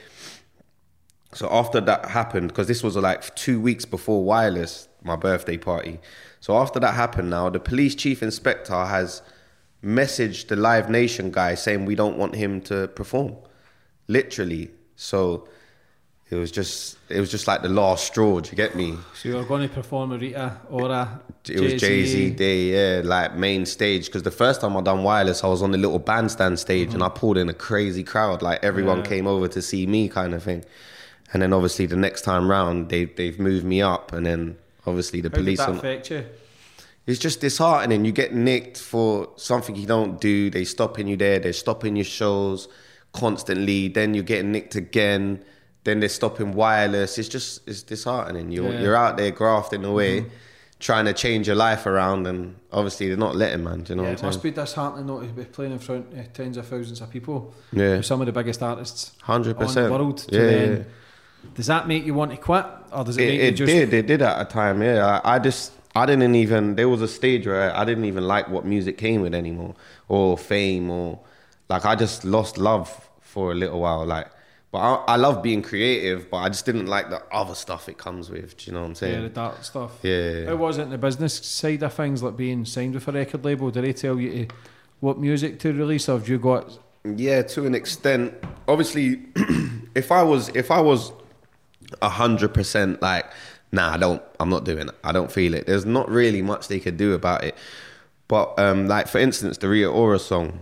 So 1.34 1.48
after 1.50 1.80
that 1.82 2.06
happened, 2.06 2.48
because 2.48 2.68
this 2.68 2.82
was 2.82 2.96
like 2.96 3.34
two 3.34 3.60
weeks 3.60 3.84
before 3.84 4.24
Wireless, 4.24 4.88
my 5.02 5.16
birthday 5.16 5.58
party. 5.58 6.00
So 6.40 6.56
after 6.56 6.78
that 6.80 6.94
happened, 6.94 7.30
now 7.30 7.50
the 7.50 7.60
police 7.60 7.94
chief 7.94 8.22
inspector 8.22 8.84
has 8.84 9.22
messaged 9.82 10.48
the 10.48 10.56
Live 10.56 10.88
Nation 10.88 11.30
guy 11.30 11.54
saying 11.54 11.84
we 11.84 11.94
don't 11.94 12.16
want 12.16 12.34
him 12.34 12.60
to 12.62 12.88
perform, 12.88 13.36
literally. 14.08 14.70
So 14.96 15.48
it 16.30 16.36
was 16.36 16.50
just 16.50 16.96
it 17.08 17.20
was 17.20 17.30
just 17.30 17.46
like 17.46 17.62
the 17.62 17.68
last 17.68 18.06
straw. 18.06 18.40
Do 18.40 18.50
you 18.50 18.56
get 18.56 18.74
me? 18.74 18.96
So 19.14 19.28
you're 19.28 19.44
going 19.44 19.68
to 19.68 19.74
perform 19.74 20.12
a 20.12 20.18
Rita 20.18 20.58
Ora 20.70 21.20
It 21.48 21.60
was 21.60 21.74
Jay 21.80 22.06
Z 22.06 22.30
day, 22.30 22.96
yeah, 22.96 23.02
like 23.04 23.36
main 23.36 23.66
stage. 23.66 24.06
Because 24.06 24.22
the 24.22 24.30
first 24.30 24.60
time 24.60 24.76
I 24.76 24.80
done 24.80 25.02
wireless, 25.02 25.44
I 25.44 25.48
was 25.48 25.62
on 25.62 25.70
the 25.72 25.78
little 25.78 25.98
bandstand 25.98 26.58
stage, 26.58 26.94
and 26.94 27.02
I 27.02 27.08
pulled 27.08 27.38
in 27.38 27.48
a 27.48 27.54
crazy 27.54 28.04
crowd. 28.04 28.40
Like 28.40 28.64
everyone 28.64 28.98
Yeah. 28.98 29.04
came 29.04 29.26
over 29.26 29.48
to 29.48 29.60
see 29.60 29.86
me, 29.86 30.08
kind 30.08 30.32
of 30.34 30.42
thing. 30.42 30.64
And 31.32 31.42
then 31.42 31.52
obviously 31.52 31.86
the 31.86 31.96
next 31.96 32.22
time 32.22 32.48
round, 32.50 32.88
they 32.90 33.06
they've 33.06 33.38
moved 33.38 33.64
me 33.64 33.82
up, 33.82 34.12
and 34.12 34.24
then 34.26 34.56
obviously 34.86 35.20
the 35.20 35.28
How 35.28 35.34
did 35.36 35.40
police. 35.40 35.58
that 35.58 35.68
on- 35.70 35.76
affect 35.78 36.10
you? 36.10 36.24
it's 37.06 37.18
just 37.18 37.40
disheartening. 37.40 38.04
You 38.06 38.12
get 38.12 38.32
nicked 38.32 38.78
for 38.78 39.28
something 39.36 39.76
you 39.76 39.86
don't 39.86 40.18
do. 40.20 40.48
They're 40.48 40.64
stopping 40.64 41.06
you 41.06 41.16
there. 41.16 41.38
They're 41.38 41.52
stopping 41.52 41.96
your 41.96 42.04
shows 42.06 42.66
constantly. 43.12 43.88
Then 43.88 44.14
you're 44.14 44.24
getting 44.24 44.52
nicked 44.52 44.74
again. 44.74 45.44
Then 45.84 46.00
they're 46.00 46.08
stopping 46.08 46.52
wireless. 46.54 47.18
It's 47.18 47.28
just 47.28 47.66
it's 47.68 47.82
disheartening. 47.82 48.50
You're 48.50 48.72
Yeah. 48.72 48.80
you're 48.80 48.96
out 48.96 49.16
there 49.18 49.30
grafting 49.32 49.84
away, 49.84 50.20
mm-hmm. 50.20 50.28
trying 50.80 51.04
to 51.04 51.12
change 51.12 51.46
your 51.46 51.56
life 51.56 51.84
around, 51.84 52.26
and 52.26 52.56
obviously 52.72 53.08
they're 53.08 53.16
not 53.18 53.36
letting, 53.36 53.64
man. 53.64 53.80
Do 53.82 53.92
you 53.92 53.96
know 53.96 54.02
Yeah, 54.04 54.08
what 54.10 54.18
it 54.18 54.22
I'm 54.22 54.26
must 54.28 54.42
saying? 54.42 54.54
be 54.54 54.60
disheartening 54.62 55.06
not 55.06 55.20
to 55.22 55.28
be 55.28 55.44
playing 55.44 55.72
in 55.72 55.78
front 55.78 56.12
of 56.18 56.32
tens 56.32 56.56
of 56.56 56.66
thousands 56.66 57.00
of 57.02 57.10
people. 57.10 57.52
Yeah. 57.72 58.00
Some 58.00 58.20
of 58.22 58.26
the 58.26 58.32
biggest 58.32 58.62
artists 58.62 59.12
hundred 59.22 59.58
percent, 59.58 59.90
world. 59.92 60.18
To 60.18 60.34
Yeah, 60.34 60.44
then, 60.46 60.76
yeah. 60.78 60.82
Does 61.54 61.66
that 61.66 61.86
make 61.88 62.04
you 62.04 62.14
want 62.14 62.30
to 62.30 62.36
quit, 62.36 62.64
or 62.92 63.04
does 63.04 63.16
it, 63.16 63.22
It, 63.22 63.26
make 63.28 63.40
it 63.40 63.44
you 63.44 63.66
just? 63.66 63.72
did. 63.72 63.94
It 63.94 64.06
did 64.06 64.22
at 64.22 64.40
a 64.40 64.44
time. 64.44 64.82
Yeah, 64.82 65.20
I, 65.24 65.36
I 65.36 65.38
just 65.38 65.72
I 65.94 66.06
didn't 66.06 66.34
even. 66.34 66.74
There 66.76 66.88
was 66.88 67.02
a 67.02 67.08
stage 67.08 67.46
where 67.46 67.74
I 67.74 67.84
didn't 67.84 68.04
even 68.06 68.26
like 68.26 68.48
what 68.48 68.64
music 68.64 68.98
came 68.98 69.20
with 69.20 69.34
anymore, 69.34 69.74
or 70.08 70.36
fame, 70.36 70.90
or 70.90 71.20
like 71.68 71.84
I 71.84 71.94
just 71.94 72.24
lost 72.24 72.58
love 72.58 73.08
for 73.20 73.52
a 73.52 73.54
little 73.54 73.80
while. 73.80 74.04
Like, 74.04 74.28
but 74.72 74.78
I, 74.78 75.14
I 75.14 75.16
love 75.16 75.42
being 75.42 75.62
creative, 75.62 76.28
but 76.30 76.38
I 76.38 76.48
just 76.48 76.66
didn't 76.66 76.86
like 76.86 77.10
the 77.10 77.22
other 77.30 77.54
stuff 77.54 77.88
it 77.88 77.96
comes 77.96 78.28
with. 78.30 78.56
Do 78.56 78.66
you 78.66 78.74
know 78.74 78.80
what 78.82 78.88
I'm 78.88 78.94
saying? 78.96 79.14
Yeah, 79.14 79.20
the 79.22 79.28
dark 79.28 79.62
stuff. 79.64 79.92
Yeah. 80.02 80.50
It 80.50 80.58
wasn't 80.58 80.90
the 80.90 80.98
business 80.98 81.34
side 81.34 81.82
of 81.84 81.94
things, 81.94 82.22
like 82.22 82.36
being 82.36 82.64
signed 82.64 82.94
with 82.94 83.06
a 83.06 83.12
record 83.12 83.44
label? 83.44 83.70
Did 83.70 83.84
they 83.84 83.92
tell 83.92 84.18
you 84.18 84.46
to, 84.46 84.54
what 84.98 85.18
music 85.18 85.60
to 85.60 85.72
release, 85.72 86.08
or 86.08 86.18
have 86.18 86.28
you 86.28 86.38
got? 86.38 86.76
Yeah, 87.04 87.42
to 87.42 87.66
an 87.66 87.74
extent. 87.74 88.34
Obviously, 88.66 89.22
if 89.94 90.10
I 90.10 90.22
was 90.22 90.48
if 90.56 90.70
I 90.72 90.80
was 90.80 91.12
hundred 92.02 92.54
percent 92.54 93.00
like, 93.02 93.26
nah, 93.72 93.92
I 93.92 93.96
don't, 93.96 94.22
I'm 94.40 94.50
not 94.50 94.64
doing 94.64 94.88
it. 94.88 94.94
I 95.02 95.12
don't 95.12 95.30
feel 95.30 95.54
it. 95.54 95.66
There's 95.66 95.86
not 95.86 96.08
really 96.10 96.42
much 96.42 96.68
they 96.68 96.80
could 96.80 96.96
do 96.96 97.14
about 97.14 97.44
it. 97.44 97.56
But 98.28 98.58
um, 98.58 98.88
like 98.88 99.08
for 99.08 99.18
instance, 99.18 99.58
the 99.58 99.68
Rita 99.68 99.88
Ora 99.88 100.18
song, 100.18 100.60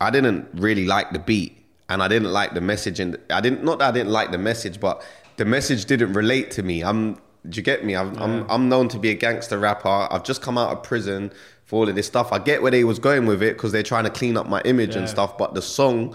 I 0.00 0.10
didn't 0.10 0.48
really 0.54 0.86
like 0.86 1.12
the 1.12 1.18
beat, 1.18 1.56
and 1.88 2.02
I 2.02 2.08
didn't 2.08 2.32
like 2.32 2.54
the 2.54 2.60
message, 2.60 3.00
and 3.00 3.16
I 3.30 3.40
didn't 3.40 3.64
not 3.64 3.78
that 3.78 3.88
I 3.88 3.92
didn't 3.92 4.12
like 4.12 4.32
the 4.32 4.38
message, 4.38 4.80
but 4.80 5.04
the 5.36 5.44
message 5.44 5.84
didn't 5.84 6.12
relate 6.12 6.50
to 6.52 6.62
me. 6.62 6.82
I'm, 6.82 7.14
do 7.48 7.56
you 7.56 7.62
get 7.62 7.84
me? 7.84 7.94
I'm, 7.94 8.16
I'm, 8.16 8.50
I'm 8.50 8.68
known 8.68 8.88
to 8.88 8.98
be 8.98 9.10
a 9.10 9.14
gangster 9.14 9.58
rapper. 9.58 10.08
I've 10.10 10.24
just 10.24 10.42
come 10.42 10.56
out 10.56 10.70
of 10.70 10.82
prison 10.82 11.32
for 11.64 11.80
all 11.80 11.88
of 11.88 11.94
this 11.94 12.06
stuff. 12.06 12.32
I 12.32 12.38
get 12.38 12.62
where 12.62 12.70
they 12.70 12.84
was 12.84 12.98
going 12.98 13.26
with 13.26 13.42
it 13.42 13.56
because 13.56 13.72
they're 13.72 13.82
trying 13.82 14.04
to 14.04 14.10
clean 14.10 14.36
up 14.36 14.48
my 14.48 14.60
image 14.64 14.96
and 14.96 15.08
stuff, 15.08 15.36
but 15.36 15.54
the 15.54 15.62
song 15.62 16.14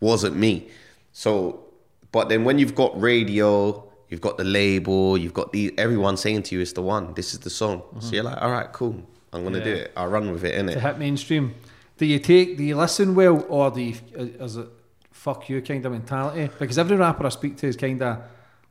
wasn't 0.00 0.36
me. 0.36 0.68
So, 1.12 1.64
but 2.12 2.28
then 2.28 2.44
when 2.44 2.58
you've 2.58 2.74
got 2.74 3.00
radio, 3.00 3.87
you've 4.08 4.20
got 4.20 4.36
the 4.36 4.44
label, 4.44 5.16
you've 5.18 5.34
got 5.34 5.52
the 5.52 5.72
everyone 5.78 6.16
saying 6.16 6.42
to 6.44 6.54
you 6.54 6.60
it's 6.60 6.72
the 6.72 6.82
one. 6.82 7.14
This 7.14 7.32
is 7.34 7.40
the 7.40 7.50
song. 7.50 7.82
So 8.00 8.14
you're 8.14 8.24
like, 8.24 8.40
all 8.40 8.50
right, 8.50 8.72
cool. 8.72 9.02
I'm 9.32 9.44
gonna 9.44 9.62
do 9.62 9.70
Mm-hmm. 9.74 9.80
It. 9.82 9.92
I'll 9.96 10.08
run 10.08 10.32
with 10.32 10.44
it, 10.44 10.54
innit? 10.54 10.74
to 10.74 10.80
hit 10.80 10.98
mainstream. 10.98 11.54
Do 11.98 12.06
you 12.06 12.18
take? 12.18 12.56
Do 12.56 12.64
you 12.64 12.76
listen 12.76 13.14
well, 13.14 13.44
or 13.48 13.70
do 13.70 13.80
you, 13.80 13.94
is 14.14 14.56
it 14.56 14.68
fuck 15.10 15.48
you 15.48 15.60
kind 15.62 15.84
of 15.84 15.92
mentality? 15.92 16.48
Because 16.58 16.78
every 16.78 16.96
rapper 16.96 17.26
I 17.26 17.28
speak 17.30 17.56
to 17.58 17.66
is 17.66 17.76
kind 17.76 18.00
of 18.02 18.18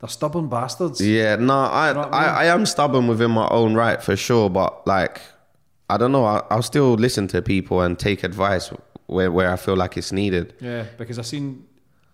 they're 0.00 0.08
stubborn 0.08 0.48
bastards. 0.48 1.00
Yeah, 1.00 1.36
no, 1.36 1.54
I, 1.58 1.92
know 1.92 2.00
I, 2.02 2.24
I? 2.24 2.42
I 2.42 2.44
am 2.46 2.64
stubborn 2.66 3.06
within 3.08 3.30
my 3.32 3.46
own 3.48 3.74
right 3.74 4.02
for 4.02 4.16
sure, 4.16 4.48
but 4.48 4.86
like, 4.86 5.20
I 5.90 5.96
don't 5.96 6.12
know. 6.12 6.24
I, 6.24 6.42
I'll 6.50 6.62
still 6.62 6.94
listen 6.94 7.26
to 7.28 7.42
people 7.42 7.80
and 7.82 7.98
take 7.98 8.22
advice 8.24 8.70
where, 9.06 9.30
where 9.30 9.52
I 9.52 9.56
feel 9.56 9.76
like 9.76 9.96
it's 9.96 10.12
needed. 10.12 10.54
Yeah, 10.60 10.84
because 10.96 11.18
I've 11.18 11.26
seen 11.26 11.66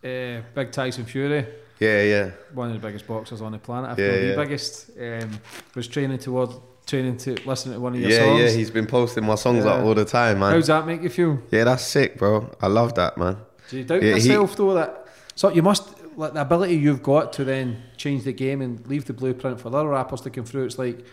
uh, 0.02 0.40
Big 0.54 0.72
Tyson 0.72 1.04
Fury, 1.04 1.46
Yeah, 1.80 2.02
yeah, 2.02 2.30
one 2.52 2.68
of 2.70 2.80
the 2.80 2.86
biggest 2.86 3.06
boxers 3.06 3.40
on 3.42 3.52
the 3.52 3.58
planet, 3.58 3.92
if 3.92 3.98
Yeah, 3.98 4.28
not 4.28 4.36
the 4.36 4.42
biggest, 4.44 4.90
um, 5.00 5.30
was 5.74 5.88
training 5.88 6.18
towards 6.18 6.54
training 6.86 7.16
to 7.16 7.34
listening 7.46 7.74
to 7.74 7.80
one 7.80 7.94
of 7.94 8.00
your 8.00 8.10
yeah, 8.10 8.18
songs. 8.18 8.40
yeah. 8.42 8.50
He's 8.50 8.70
been 8.70 8.86
posting 8.86 9.24
my 9.24 9.34
songs 9.36 9.64
Yeah. 9.64 9.72
up 9.72 9.84
all 9.84 9.94
the 9.94 10.04
time, 10.04 10.38
man. 10.38 10.52
How's 10.52 10.66
that 10.68 10.86
make 10.86 11.02
you 11.02 11.08
feel? 11.08 11.38
yeah, 11.50 11.64
that's 11.64 11.82
sick, 11.84 12.18
bro. 12.18 12.50
I 12.60 12.66
love 12.68 12.94
that, 12.96 13.16
man. 13.18 13.38
Do 13.70 13.78
you 13.78 13.84
doubt 13.84 14.02
Yeah, 14.02 14.16
he- 14.16 14.28
yourself 14.28 14.54
though 14.56 14.74
that 14.74 15.06
so 15.34 15.48
you 15.50 15.62
must 15.62 15.88
like 16.16 16.34
the 16.34 16.42
ability 16.42 16.74
you've 16.76 17.02
got 17.02 17.32
to 17.32 17.44
then 17.44 17.82
change 17.96 18.22
the 18.24 18.32
game 18.32 18.60
and 18.62 18.86
leave 18.86 19.04
the 19.06 19.12
blueprint 19.12 19.60
for 19.60 19.68
other 19.74 19.88
rappers 19.88 20.20
to 20.20 20.30
come 20.30 20.44
through. 20.44 20.66
It's 20.66 20.78
like 20.78 21.04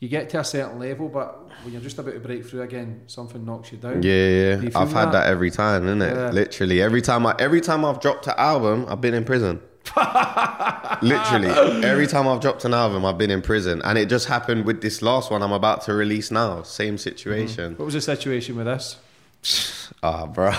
you 0.00 0.08
get 0.08 0.28
to 0.30 0.40
a 0.40 0.44
certain 0.44 0.78
level, 0.78 1.08
but 1.08 1.48
when 1.62 1.72
you're 1.72 1.80
just 1.82 1.98
about 1.98 2.12
to 2.14 2.20
break 2.20 2.44
through 2.44 2.62
again, 2.62 3.02
something 3.06 3.42
knocks 3.44 3.70
you 3.72 3.78
down. 3.78 4.02
Yeah, 4.02 4.28
yeah. 4.28 4.56
Do 4.56 4.70
I've 4.74 4.92
had 4.92 5.06
that? 5.06 5.12
that 5.12 5.26
every 5.28 5.50
time, 5.50 5.84
innit? 5.84 6.14
Yeah. 6.14 6.30
Literally 6.30 6.82
every 6.82 7.00
time 7.00 7.24
I 7.24 7.34
every 7.38 7.60
time 7.62 7.84
I've 7.86 8.00
dropped 8.00 8.26
an 8.26 8.34
album, 8.36 8.84
I've 8.88 9.00
been 9.00 9.14
in 9.14 9.24
prison. 9.24 9.60
Literally 11.02 11.48
every 11.84 12.06
time 12.06 12.28
I've 12.28 12.40
dropped 12.40 12.64
an 12.64 12.74
album, 12.74 13.04
I've 13.04 13.18
been 13.18 13.30
in 13.30 13.42
prison, 13.42 13.80
and 13.84 13.98
it 13.98 14.08
just 14.08 14.26
happened 14.26 14.64
with 14.64 14.82
this 14.82 15.02
last 15.02 15.30
one 15.30 15.42
I'm 15.42 15.52
about 15.52 15.82
to 15.82 15.94
release 15.94 16.30
now. 16.30 16.62
Same 16.62 16.98
situation. 16.98 17.76
What 17.76 17.86
was 17.86 17.94
the 17.94 18.00
situation 18.00 18.56
with 18.56 18.68
us? 18.68 18.98
Ah, 20.02 20.24
bro. 20.24 20.54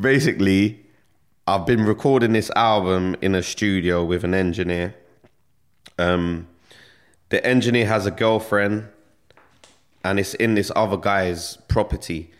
Basically, 0.00 0.86
I've 1.46 1.66
been 1.66 1.84
recording 1.84 2.32
this 2.32 2.50
album 2.56 3.14
in 3.20 3.34
a 3.34 3.42
studio 3.42 4.02
with 4.02 4.24
an 4.24 4.32
engineer. 4.32 4.94
Um, 5.98 6.46
the 7.28 7.44
engineer 7.44 7.86
has 7.86 8.06
a 8.06 8.10
girlfriend, 8.10 8.88
and 10.02 10.18
it's 10.18 10.32
in 10.34 10.54
this 10.54 10.72
other 10.74 10.96
guy's 10.96 11.58
property. 11.68 12.30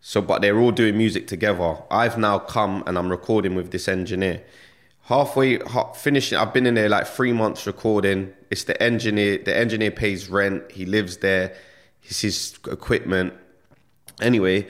So, 0.00 0.22
but 0.22 0.40
they're 0.40 0.58
all 0.58 0.70
doing 0.70 0.96
music 0.96 1.26
together. 1.26 1.78
I've 1.90 2.16
now 2.16 2.38
come 2.38 2.82
and 2.86 2.96
I'm 2.96 3.10
recording 3.10 3.54
with 3.54 3.70
this 3.70 3.88
engineer. 3.88 4.42
Halfway 5.04 5.58
ha- 5.58 5.92
finishing, 5.92 6.38
I've 6.38 6.54
been 6.54 6.66
in 6.66 6.74
there 6.74 6.88
like 6.88 7.06
three 7.06 7.32
months 7.32 7.66
recording. 7.66 8.32
It's 8.50 8.64
the 8.64 8.82
engineer. 8.82 9.38
The 9.38 9.54
engineer 9.54 9.90
pays 9.90 10.30
rent. 10.30 10.70
He 10.70 10.86
lives 10.86 11.18
there. 11.18 11.54
It's 12.04 12.22
his 12.22 12.58
equipment. 12.66 13.34
Anyway, 14.22 14.66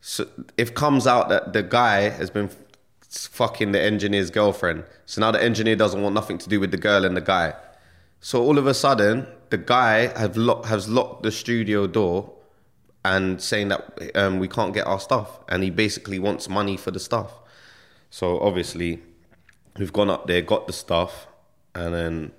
so 0.00 0.28
if 0.58 0.74
comes 0.74 1.06
out 1.06 1.30
that 1.30 1.54
the 1.54 1.62
guy 1.62 2.10
has 2.10 2.28
been 2.28 2.50
fucking 3.08 3.72
the 3.72 3.80
engineer's 3.80 4.30
girlfriend, 4.30 4.84
so 5.06 5.20
now 5.22 5.30
the 5.30 5.42
engineer 5.42 5.76
doesn't 5.76 6.02
want 6.02 6.14
nothing 6.14 6.36
to 6.38 6.48
do 6.48 6.60
with 6.60 6.72
the 6.72 6.76
girl 6.76 7.04
and 7.04 7.16
the 7.16 7.22
guy. 7.22 7.54
So 8.20 8.42
all 8.42 8.58
of 8.58 8.66
a 8.66 8.74
sudden, 8.74 9.26
the 9.48 9.58
guy 9.58 10.08
have 10.18 10.36
lock, 10.36 10.66
has 10.66 10.88
locked 10.88 11.22
the 11.22 11.32
studio 11.32 11.86
door 11.86 12.32
and 13.02 13.40
saying 13.40 13.68
that 13.68 14.14
um, 14.14 14.38
we 14.38 14.46
can't 14.46 14.74
get 14.74 14.86
our 14.86 15.00
stuff, 15.00 15.40
and 15.48 15.62
he 15.62 15.70
basically 15.70 16.18
wants 16.18 16.50
money 16.50 16.76
for 16.76 16.90
the 16.90 17.00
stuff. 17.00 17.32
So 18.10 18.38
obviously, 18.40 19.00
we've 19.78 19.92
gone 19.92 20.10
up 20.10 20.26
there, 20.26 20.42
got 20.42 20.66
the 20.66 20.72
stuff, 20.72 21.26
and 21.74 21.94
then 21.94 22.32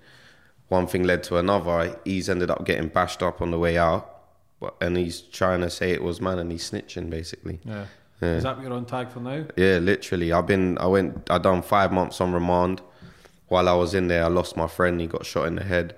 one 0.68 0.88
thing 0.88 1.04
led 1.04 1.24
to 1.24 1.38
another. 1.38 2.00
He's 2.06 2.30
ended 2.30 2.50
up 2.50 2.66
getting 2.66 2.90
bashed 2.90 3.22
up 3.22 3.42
on 3.42 3.52
the 3.52 3.60
way 3.60 3.78
out, 3.78 4.24
but 4.60 4.76
and 4.82 4.98
he's 4.98 5.22
trying 5.22 5.62
to 5.62 5.70
say 5.70 5.92
it 5.92 6.04
was 6.04 6.22
man, 6.22 6.40
and 6.40 6.52
he's 6.52 6.70
snitching 6.70 7.10
basically. 7.10 7.60
Yeah. 7.66 7.86
Yeah. 8.22 8.36
Is 8.36 8.44
that 8.44 8.56
what 8.56 8.64
you're 8.64 8.74
on 8.74 8.86
tag 8.86 9.10
for 9.10 9.20
now? 9.20 9.46
Yeah, 9.58 9.80
literally. 9.80 10.32
I've 10.32 10.46
been, 10.46 10.78
I 10.78 10.86
went, 10.86 11.28
I 11.32 11.40
done 11.40 11.64
five 11.64 11.92
months 11.92 12.22
on 12.22 12.34
remand. 12.34 12.80
While 13.48 13.68
I 13.68 13.74
was 13.74 13.96
in 13.96 14.10
there, 14.10 14.24
I 14.24 14.28
lost 14.28 14.56
my 14.56 14.68
friend. 14.68 15.02
He 15.02 15.08
got 15.08 15.26
shot 15.26 15.48
in 15.48 15.56
the 15.56 15.64
head. 15.64 15.96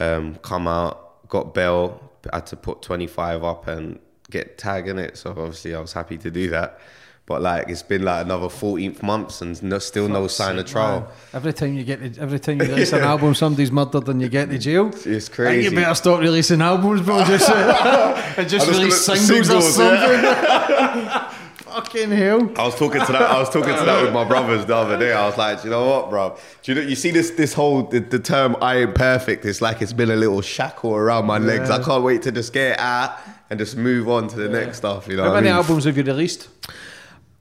Um, 0.00 0.34
come 0.42 0.66
out, 0.66 1.28
got 1.28 1.54
bail. 1.54 2.02
Had 2.32 2.46
to 2.46 2.56
put 2.56 2.82
twenty 2.82 3.06
five 3.06 3.44
up 3.44 3.68
and 3.68 4.00
get 4.28 4.58
tag 4.58 4.88
in 4.88 4.98
it. 4.98 5.16
So 5.16 5.30
obviously, 5.30 5.74
I 5.74 5.80
was 5.80 5.92
happy 5.92 6.18
to 6.18 6.30
do 6.30 6.50
that. 6.50 6.80
But 7.26 7.42
like, 7.42 7.68
it's 7.68 7.82
been 7.82 8.04
like 8.04 8.24
another 8.24 8.48
fourteenth 8.48 9.02
months 9.02 9.42
and 9.42 9.60
no, 9.60 9.80
still 9.80 10.08
no 10.08 10.28
sign 10.28 10.58
of 10.60 10.66
trial. 10.66 11.00
man. 11.00 11.08
Every 11.32 11.52
time 11.52 11.74
you 11.74 11.82
get 11.82 11.98
the, 12.14 12.22
every 12.22 12.38
time 12.38 12.60
you 12.62 12.68
release 12.72 12.92
an 12.92 13.00
album, 13.02 13.34
somebody's 13.34 13.72
murdered 13.72 14.08
and 14.08 14.22
you 14.22 14.28
get 14.28 14.48
to 14.50 14.58
jail. 14.58 14.86
It's 14.94 15.04
I 15.06 15.10
think 15.12 15.30
crazy. 15.32 15.64
you 15.70 15.74
better 15.74 15.94
stop 15.96 16.20
releasing 16.20 16.60
albums, 16.62 17.00
bro. 17.02 17.24
Just 17.24 17.50
and 18.38 18.48
just 18.48 18.66
just 18.66 18.78
release 18.78 19.06
gonna- 19.08 19.18
singles, 19.18 19.50
or 19.50 19.60
something. 19.72 20.22
yeah. 20.22 21.32
Fucking 21.56 22.10
hell. 22.10 22.50
I 22.56 22.64
was 22.64 22.74
talking 22.76 23.04
to 23.04 23.12
that. 23.12 23.22
I 23.22 23.38
was 23.38 23.50
talking 23.50 23.74
to 23.76 23.84
that 23.84 24.02
with 24.02 24.12
my 24.12 24.24
brothers 24.24 24.64
the 24.64 24.74
other 24.76 24.96
day. 24.98 25.12
I 25.12 25.26
was 25.26 25.36
like, 25.36 25.60
"Do 25.60 25.68
you 25.68 25.70
know 25.74 25.84
what, 25.84 26.08
bro? 26.10 26.36
Do 26.62 26.72
you 26.72 26.80
know? 26.80 26.88
You 26.88 26.94
see 26.96 27.10
this 27.10 27.30
this 27.32 27.52
whole 27.52 27.82
the, 27.82 27.98
the 28.00 28.18
term 28.18 28.56
"I 28.62 28.76
ain't 28.78 28.94
perfect." 28.94 29.44
It's 29.44 29.60
like 29.60 29.82
it's 29.82 29.92
been 29.92 30.10
a 30.10 30.16
little 30.16 30.40
shackle 30.40 30.94
around 30.94 31.26
my 31.26 31.38
legs. 31.38 31.68
I 31.70 31.82
can't 31.82 32.02
wait 32.02 32.22
to 32.22 32.32
just 32.32 32.52
get 32.54 32.72
it 32.72 32.78
out 32.78 33.18
and 33.50 33.58
just 33.58 33.76
move 33.76 34.08
on 34.08 34.28
to 34.28 34.36
the 34.36 34.48
next 34.48 34.78
stuff. 34.78 35.06
You 35.08 35.16
know, 35.16 35.24
How 35.24 35.28
what 35.30 35.36
I 35.38 35.40
many 35.40 35.48
mean? 35.50 35.56
albums 35.56 35.84
have 35.84 35.96
you 35.98 36.02
released? 36.04 36.48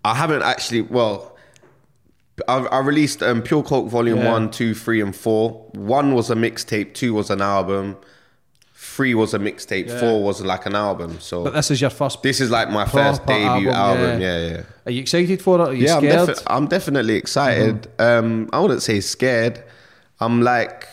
I 0.05 0.13
haven't 0.15 0.43
actually. 0.43 0.81
Well, 0.81 1.35
I, 2.47 2.57
I 2.57 2.79
released 2.79 3.23
um, 3.23 3.41
Pure 3.41 3.63
Koke 3.63 3.89
Volume 3.89 4.19
Yeah. 4.19 4.31
One, 4.31 4.51
Two, 4.51 4.73
Three, 4.75 5.01
and 5.01 5.15
Four. 5.15 5.67
One 5.73 6.13
was 6.13 6.29
a 6.29 6.35
mixtape. 6.35 6.93
Two 6.93 7.13
was 7.13 7.29
an 7.29 7.41
album. 7.41 7.97
Three 8.73 9.15
was 9.15 9.33
a 9.33 9.39
mixtape. 9.39 9.87
Yeah. 9.87 9.99
Four 9.99 10.23
was 10.23 10.41
like 10.41 10.65
an 10.65 10.75
album. 10.75 11.19
So 11.19 11.43
But 11.45 11.53
this 11.53 11.71
is 11.71 11.81
your 11.81 11.89
first. 11.89 12.21
this 12.23 12.39
is 12.39 12.51
like 12.51 12.69
my 12.69 12.85
first 12.85 13.25
debut 13.25 13.69
album, 13.69 13.73
album. 13.73 14.21
yeah. 14.21 14.37
yeah. 14.39 14.49
yeah. 14.57 14.63
Are 14.85 14.91
you 14.91 15.01
excited 15.01 15.41
for 15.41 15.59
it? 15.59 15.67
Are 15.69 15.73
you 15.73 15.85
yeah, 15.87 15.97
I'm, 15.97 16.03
defi- 16.03 16.41
I'm 16.47 16.67
definitely 16.67 17.15
excited. 17.15 17.87
Um, 17.99 18.49
I 18.53 18.59
wouldn't 18.59 18.83
say 18.83 18.99
scared. 18.99 19.63
I'm 20.19 20.41
like, 20.43 20.87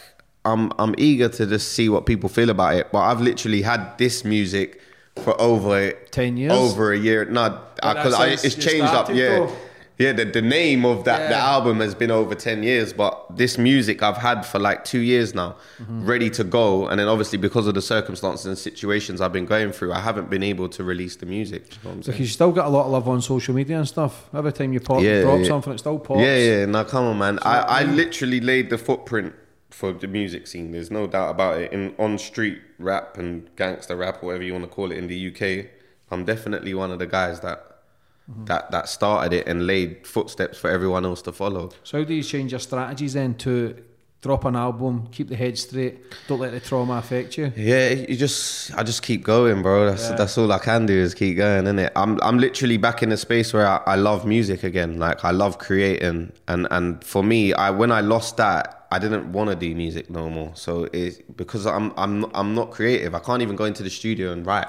I'm 0.45 0.73
I'm 0.79 0.95
eager 0.99 1.29
to 1.29 1.47
just 1.47 1.73
see 1.73 1.89
what 1.89 2.07
people 2.07 2.29
feel 2.29 2.51
about 2.51 2.75
it. 2.77 2.91
But 2.93 3.01
I've 3.01 3.21
literally 3.21 3.63
had 3.63 3.99
this 3.99 4.25
music 4.25 4.81
for 5.17 5.39
over 5.41 5.93
10 6.11 6.37
years? 6.37 6.53
over 6.53 6.93
a 6.93 6.99
year. 6.99 7.25
Not 7.27 7.77
because 7.77 8.17
that 8.17 8.45
it's 8.45 8.55
changed 8.55 8.93
up. 8.93 9.09
Yeah, 9.11 9.29
though? 9.41 9.53
yeah. 9.99 10.13
The, 10.13 10.25
the 10.25 10.43
name 10.43 10.85
of 10.85 11.05
that 11.05 11.29
the 11.29 11.37
album 11.37 11.81
has 11.81 11.95
been 11.95 12.11
over 12.11 12.35
ten 12.35 12.63
years, 12.63 12.93
but 12.93 13.37
this 13.37 13.59
music 13.59 14.03
I've 14.03 14.17
had 14.17 14.43
for 14.43 14.59
like 14.59 14.85
two 14.85 15.01
years 15.01 15.35
now, 15.35 15.57
Mm-hmm. 15.83 16.07
ready 16.07 16.31
to 16.31 16.45
go. 16.45 16.87
And 16.87 16.99
then 17.01 17.09
obviously 17.09 17.39
because 17.39 17.67
of 17.67 17.75
the 17.75 17.83
circumstances 17.83 18.47
and 18.47 18.57
situations 18.57 19.21
I've 19.21 19.33
been 19.33 19.47
going 19.47 19.73
through, 19.73 19.93
I 19.93 20.01
haven't 20.01 20.31
been 20.31 20.43
able 20.45 20.69
to 20.71 20.83
release 20.85 21.17
the 21.17 21.27
music. 21.27 21.63
You 21.83 21.91
know 21.91 21.97
what 21.97 22.07
Because 22.07 22.21
you 22.21 22.27
still 22.27 22.53
got 22.53 22.67
a 22.67 22.71
lot 22.71 22.87
of 22.87 22.93
love 22.93 23.09
on 23.09 23.21
social 23.21 23.55
media 23.55 23.79
and 23.79 23.87
stuff. 23.89 24.29
Every 24.33 24.53
time 24.53 24.73
you 24.73 24.81
pop, 24.81 25.03
Yeah, 25.03 25.23
drop 25.23 25.41
yeah. 25.41 25.47
something, 25.47 25.73
it 25.75 25.79
still 25.79 25.99
pops. 25.99 26.21
Yeah, 26.21 26.37
yeah. 26.39 26.67
Now, 26.67 26.85
come 26.85 27.05
on, 27.05 27.19
man. 27.19 27.39
I, 27.43 27.59
I 27.61 27.83
literally 27.85 28.41
laid 28.41 28.71
the 28.71 28.79
footprint 28.79 29.35
for 29.73 29.93
the 29.93 30.07
music 30.07 30.47
scene. 30.47 30.73
There's 30.73 30.91
no 30.91 31.07
doubt 31.07 31.31
about 31.31 31.61
it. 31.61 31.73
In 31.73 31.95
on 31.99 32.19
street 32.19 32.61
rap 32.79 33.19
and 33.19 33.55
gangster 33.57 33.97
rap, 33.97 34.23
whatever 34.23 34.45
you 34.45 34.53
want 34.53 34.65
to 34.65 34.71
call 34.71 34.93
it, 34.93 34.99
in 34.99 35.09
the 35.09 35.29
UK, 35.31 35.67
I'm 36.11 36.25
definitely 36.25 36.75
one 36.75 36.91
of 36.91 36.99
the 36.99 37.07
guys 37.07 37.41
that 37.41 37.83
mm-hmm. 38.31 38.45
that 38.45 38.71
that 38.71 38.89
started 38.89 39.33
it 39.33 39.47
and 39.47 39.67
laid 39.67 40.07
footsteps 40.07 40.59
for 40.59 40.71
everyone 40.71 41.05
else 41.05 41.23
to 41.23 41.33
follow. 41.33 41.71
So 41.85 41.99
how 41.99 42.05
do 42.05 42.15
you 42.15 42.23
change 42.23 42.53
your 42.53 42.61
strategies 42.61 43.15
then 43.15 43.35
to 43.37 43.83
drop 44.23 44.45
an 44.45 44.55
album, 44.55 45.09
keep 45.11 45.29
the 45.29 45.35
head 45.35 45.59
straight, 45.59 46.01
don't 46.29 46.39
let 46.39 46.53
the 46.53 46.61
trauma 46.61 46.95
affect 46.95 47.37
you? 47.37 47.53
Yeah, 47.57 47.89
you 47.91 48.17
just 48.17 48.73
I 48.77 48.85
just 48.85 49.03
keep 49.03 49.25
going, 49.25 49.63
bro. 49.63 49.87
That's 49.87 50.11
Yeah. 50.11 50.17
that's 50.17 50.39
all 50.39 50.51
I 50.53 50.59
can 50.59 50.87
do 50.87 50.95
is 50.95 51.13
keep 51.13 51.37
going, 51.37 51.65
innit? 51.65 51.91
I'm 51.97 52.21
I'm 52.23 52.39
literally 52.39 52.77
back 52.77 53.03
in 53.03 53.11
a 53.11 53.17
space 53.17 53.53
where 53.53 53.67
I, 53.67 53.81
I 53.87 53.97
love 53.97 54.25
music 54.25 54.63
again. 54.63 54.99
Like 54.99 55.25
I 55.25 55.33
love 55.33 55.59
creating, 55.59 56.33
and 56.47 56.69
and 56.71 57.03
for 57.05 57.25
me, 57.25 57.53
I 57.53 57.71
when 57.71 57.91
I 57.91 58.01
lost 58.01 58.37
that, 58.37 58.82
I 58.95 58.99
didn't 59.05 59.33
want 59.33 59.49
to 59.51 59.57
do 59.57 59.75
music 59.75 60.11
no 60.11 60.25
more. 60.37 60.53
So 60.55 60.73
it's 60.93 61.17
because 61.41 61.65
I'm 61.67 61.93
I'm 61.97 62.15
I'm 62.35 62.55
not 62.55 62.71
creative. 62.71 63.13
I 63.15 63.21
can't 63.27 63.43
even 63.43 63.57
go 63.57 63.65
into 63.65 63.83
the 63.83 63.91
studio 63.91 64.33
and 64.33 64.47
write, 64.47 64.69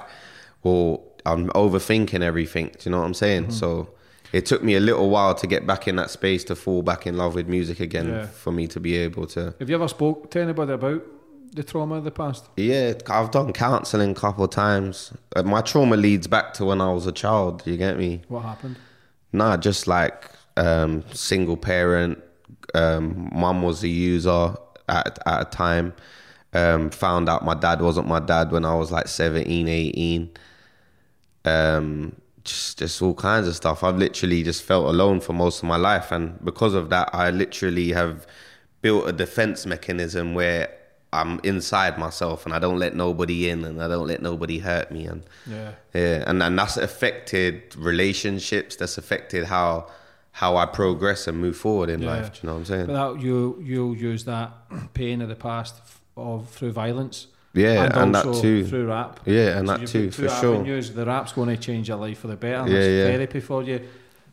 or 0.63 1.01
I'm 1.25 1.49
overthinking 1.49 2.21
everything. 2.21 2.67
Do 2.67 2.79
you 2.83 2.91
know 2.91 2.99
what 3.01 3.05
I'm 3.12 3.13
saying? 3.25 3.51
So. 3.51 3.89
It 4.39 4.47
took 4.47 4.63
me 4.63 4.73
a 4.73 4.79
little 4.79 5.12
while 5.12 5.36
to 5.36 5.45
get 5.45 5.67
back 5.67 5.88
in 5.88 5.95
that 5.97 6.09
space 6.09 6.43
to 6.45 6.55
fall 6.55 6.81
back 6.81 7.05
in 7.05 7.15
love 7.17 7.36
with 7.36 7.47
music 7.47 7.79
again 7.79 8.07
Yeah. 8.09 8.25
for 8.25 8.51
me 8.51 8.65
to 8.65 8.79
be 8.79 8.93
able 9.05 9.27
to 9.36 9.53
Have 9.59 9.69
you 9.69 9.75
ever 9.75 9.88
spoke 9.88 10.31
to 10.31 10.41
anybody 10.41 10.73
about 10.73 11.03
the 11.53 11.63
trauma 11.63 11.95
of 11.99 12.03
the 12.03 12.09
past? 12.09 12.45
Yeah, 12.57 12.93
I've 13.09 13.29
done 13.29 13.53
counselling 13.53 14.09
a 14.09 14.15
couple 14.15 14.43
of 14.43 14.49
times. 14.49 15.13
Uh, 15.36 15.43
My 15.43 15.62
trauma 15.62 15.95
leads 15.97 16.25
back 16.25 16.55
to 16.55 16.65
when 16.65 16.81
I 16.81 16.91
was 16.91 17.05
a 17.05 17.12
child. 17.12 17.62
You 17.67 17.77
get 17.77 17.95
me? 17.99 18.21
What 18.27 18.41
happened? 18.41 18.77
Nah, 19.31 19.55
just 19.57 19.86
like 19.86 20.31
um, 20.57 21.03
single 21.13 21.55
parent. 21.55 22.17
Um, 22.74 23.30
Mum 23.34 23.62
was 23.62 23.84
a 23.84 23.88
user 23.88 24.56
at 24.89 25.20
at 25.26 25.42
a 25.42 25.46
time. 25.46 25.94
Um, 26.54 26.92
found 26.92 27.30
out 27.30 27.44
my 27.44 27.56
dad 27.56 27.82
wasn't 27.82 28.08
my 28.08 28.20
dad 28.20 28.52
when 28.52 28.63
I 28.63 28.76
was 28.76 28.92
like 28.92 29.08
17, 29.08 29.68
18. 29.68 30.30
Um, 31.46 32.16
just 32.44 32.78
just 32.80 33.02
all 33.02 33.13
kinds 33.13 33.48
of 33.48 33.56
stuff. 33.56 33.84
I've 33.84 33.98
literally 33.98 34.44
just 34.44 34.63
felt 34.63 34.86
alone 34.88 35.20
for 35.20 35.34
most 35.34 35.63
of 35.63 35.70
my 35.70 35.78
life, 35.78 36.12
and 36.12 36.44
because 36.44 36.74
of 36.74 36.89
that, 36.89 37.10
I 37.13 37.30
literally 37.32 37.92
have 37.94 38.28
built 38.82 39.08
a 39.08 39.13
defense 39.13 39.66
mechanism 39.66 40.34
where 40.34 40.70
I'm 41.13 41.39
inside 41.44 41.98
myself 41.98 42.46
and 42.46 42.54
I 42.54 42.60
don't 42.60 42.80
let 42.80 42.96
nobody 42.96 43.48
in 43.50 43.63
and 43.63 43.82
I 43.82 43.88
don't 43.88 44.08
let 44.08 44.22
nobody 44.22 44.58
hurt 44.60 44.92
me 44.92 45.06
and 45.06 45.24
Yeah. 45.50 45.72
yeah 45.94 46.24
and 46.28 46.42
and 46.44 46.58
that's 46.60 46.76
affected 46.76 47.74
relationships 47.78 48.76
that's 48.76 48.98
affected 48.98 49.46
how 49.46 49.88
how 50.34 50.58
I 50.58 50.65
progress 50.65 51.28
and 51.28 51.38
move 51.39 51.56
forward 51.56 51.89
in 51.89 52.02
Yeah. 52.02 52.10
life 52.13 52.34
do 52.34 52.39
you 52.41 52.48
know 52.48 52.54
what 52.54 52.60
I'm 52.60 52.65
saying 52.65 52.88
But 52.88 52.93
that 53.13 53.22
you 53.22 53.58
you'll 53.62 53.96
use 53.96 54.26
that 54.26 54.50
pain 54.93 55.22
of 55.22 55.30
the 55.30 55.36
past 55.36 55.76
of 56.15 56.50
through 56.50 56.72
violence. 56.72 57.28
Yeah, 57.56 57.84
and 58.02 58.15
that 58.15 58.26
also 58.26 58.41
too. 58.41 58.65
through 58.65 58.88
rap. 58.88 59.19
Yeah, 59.26 59.58
and 59.60 59.69
that 59.69 59.86
too, 59.88 60.10
for 60.10 60.28
sure. 60.28 60.56
avenues. 60.56 60.91
The 60.91 61.06
rap's 61.06 61.34
going 61.34 61.50
to 61.50 61.58
change 61.58 61.88
your 61.88 61.98
life 61.98 62.19
for 62.19 62.28
the 62.28 62.36
better. 62.36 62.67
Yeah, 62.67 62.88
yeah. 62.88 63.04
therapy 63.12 63.39
for 63.41 63.62
you. 63.63 63.80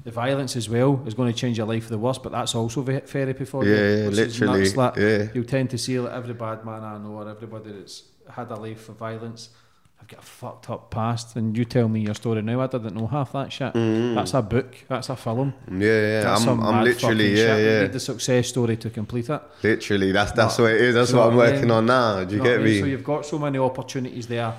The 0.04 0.10
violence 0.10 0.56
as 0.56 0.70
well 0.70 1.02
is 1.06 1.12
going 1.12 1.30
to 1.30 1.38
change 1.38 1.58
your 1.58 1.66
life 1.66 1.84
for 1.84 1.90
the 1.90 1.98
worse, 1.98 2.16
but 2.16 2.32
that's 2.32 2.54
also 2.54 2.82
therapy 2.82 3.44
for 3.44 3.62
you. 3.64 3.74
Yeah, 3.74 3.96
yeah, 3.96 4.06
which 4.06 4.18
is 4.18 4.40
literally, 4.40 4.72
nuts, 4.74 4.98
yeah. 4.98 5.28
You'll 5.34 5.44
tend 5.44 5.68
to 5.70 5.78
see 5.78 6.00
like 6.00 6.14
every 6.14 6.32
bad 6.32 6.64
man 6.64 6.82
I 6.82 6.96
know 6.96 7.12
or 7.20 7.28
everybody 7.28 7.72
that's 7.72 8.04
had 8.36 8.50
a 8.50 8.56
life 8.56 8.80
for 8.80 8.92
violence. 8.92 9.50
I've 10.00 10.08
got 10.08 10.20
a 10.20 10.26
fucked 10.26 10.70
up 10.70 10.90
past, 10.90 11.36
and 11.36 11.56
you 11.56 11.64
tell 11.66 11.88
me 11.88 12.00
your 12.00 12.14
story 12.14 12.40
now. 12.42 12.60
I 12.62 12.66
didn't 12.68 12.94
know 12.94 13.06
half 13.06 13.32
that 13.32 13.52
shit. 13.52 13.74
Mm. 13.74 14.14
That's 14.14 14.32
a 14.34 14.40
book. 14.42 14.74
That's 14.88 15.08
a 15.10 15.16
film. 15.16 15.52
yeah 15.70 15.76
yeah 15.78 16.20
That's 16.22 16.46
I'm 16.46 16.60
I'm 16.62 16.84
literally 16.84 17.30
yeah 17.30 17.36
shit. 17.36 17.58
You 17.64 17.70
yeah 17.70 17.82
need 17.82 17.92
the 17.92 18.00
success 18.00 18.48
story 18.48 18.76
to 18.78 18.90
complete 18.90 19.28
it. 19.28 19.42
literally 19.62 20.10
that's 20.12 20.32
that's 20.32 20.56
But- 20.56 20.62
what 20.62 20.72
it 20.72 20.80
is 20.80 20.94
that's 20.94 21.12
what 21.12 21.28
I'm 21.28 21.36
what 21.36 21.46
working 21.48 21.62
mean? 21.62 21.70
on 21.72 21.86
now 21.86 22.24
do 22.24 22.36
you 22.36 22.42
get 22.42 22.60
I 22.60 22.62
mean? 22.62 22.80
So 22.80 22.86
you've 22.86 23.04
got 23.04 23.26
so 23.26 23.38
many 23.38 23.58
opportunities 23.58 24.26
there 24.26 24.54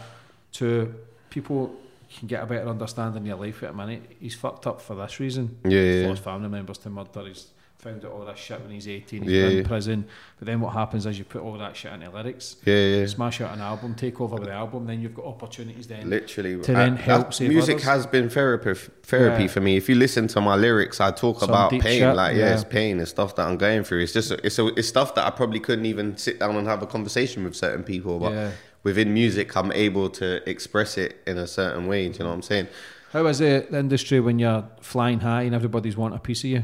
to 0.54 0.94
people 1.30 1.76
can 2.20 2.28
get 2.28 2.44
a 2.44 2.46
better 2.46 2.68
understanding 2.70 3.22
of 3.24 3.28
your 3.28 3.38
life 3.38 3.64
at 3.64 3.70
a 3.70 3.74
minute. 3.74 4.04
He's 4.20 4.36
fucked 4.36 4.68
up 4.68 4.82
for 4.82 4.96
this 4.96 5.20
reason. 5.20 5.58
Yeah, 5.64 5.70
He's 5.82 6.02
yeah. 6.04 6.10
lost 6.10 6.24
family 6.24 6.50
members 6.50 6.78
to 6.80 6.90
murder. 6.90 7.24
He's 7.26 7.48
found 7.82 8.06
out 8.06 8.12
all 8.12 8.24
that 8.26 8.38
shit 8.38 8.62
when 8.62 8.70
he's 8.72 8.88
18. 8.88 9.24
He's 9.24 9.32
Yeah, 9.32 9.42
been 9.44 9.52
yeah. 9.54 9.58
in 9.60 9.66
prison. 9.66 10.06
But 10.38 10.46
then 10.46 10.62
what 10.62 10.74
happens 10.74 11.06
is 11.06 11.18
you 11.18 11.26
put 11.26 11.42
all 11.42 11.58
that 11.58 11.76
shit 11.76 11.92
into 11.92 12.10
lyrics, 12.12 12.56
yeah 12.66 12.76
yeah 12.76 13.06
smash 13.08 13.42
out 13.42 13.54
an 13.54 13.62
album, 13.62 13.96
take 13.96 14.22
over 14.22 14.36
with 14.36 14.46
the 14.50 14.54
album, 14.54 14.86
then 14.86 15.02
you've 15.02 15.16
got 15.16 15.26
opportunities 15.26 15.88
then. 15.88 16.10
literally 16.10 16.60
To 16.62 16.74
uh, 16.74 16.78
then 16.78 16.94
I- 16.94 17.02
help 17.02 17.34
save 17.34 17.50
music 17.50 17.76
others. 17.78 17.86
has 17.86 18.06
been 18.08 18.30
therapy 18.30 18.74
therapy 19.04 19.44
Yeah. 19.44 19.48
for 19.50 19.62
me 19.62 19.78
if 19.78 19.90
you 19.90 19.96
listen 19.96 20.28
to 20.30 20.40
my 20.42 20.56
lyrics 20.56 21.02
i 21.02 21.12
talk 21.12 21.40
Some 21.42 21.50
about 21.50 21.72
pain 21.72 21.82
shit, 21.82 22.16
like 22.16 22.36
yeah. 22.38 22.54
it's 22.54 22.64
pain 22.64 23.00
and 23.00 23.08
stuff 23.08 23.36
that 23.36 23.46
i'm 23.48 23.58
going 23.58 23.84
through 23.84 24.02
it's 24.04 24.14
just 24.14 24.32
it's 24.32 24.58
a, 24.60 24.68
it's 24.80 24.88
stuff 24.88 25.16
that 25.16 25.26
i 25.26 25.30
probably 25.32 25.60
couldn't 25.60 25.86
even 25.86 26.16
sit 26.18 26.40
down 26.40 26.56
and 26.56 26.66
have 26.68 26.82
a 26.82 26.88
conversation 26.88 27.44
with 27.44 27.56
certain 27.56 27.84
people 27.84 28.20
but 28.20 28.32
Yeah. 28.32 28.52
within 28.84 29.14
music 29.14 29.56
i'm 29.58 29.72
able 29.74 30.10
to 30.22 30.28
express 30.50 30.98
it 30.98 31.18
in 31.28 31.38
a 31.38 31.48
certain 31.48 31.88
way 31.88 32.08
do 32.08 32.14
you 32.14 32.20
know 32.20 32.30
what 32.30 32.36
i'm 32.36 32.42
saying 32.42 32.68
How 33.12 33.26
is 33.28 33.40
the, 33.40 33.68
the 33.70 33.80
industry 33.80 34.20
when 34.22 34.40
you're 34.40 34.64
flying 34.80 35.20
high 35.20 35.42
and 35.48 35.54
everybody's 35.54 35.98
wanting 35.98 36.18
a 36.18 36.22
piece 36.22 36.44
of 36.46 36.50
you? 36.52 36.64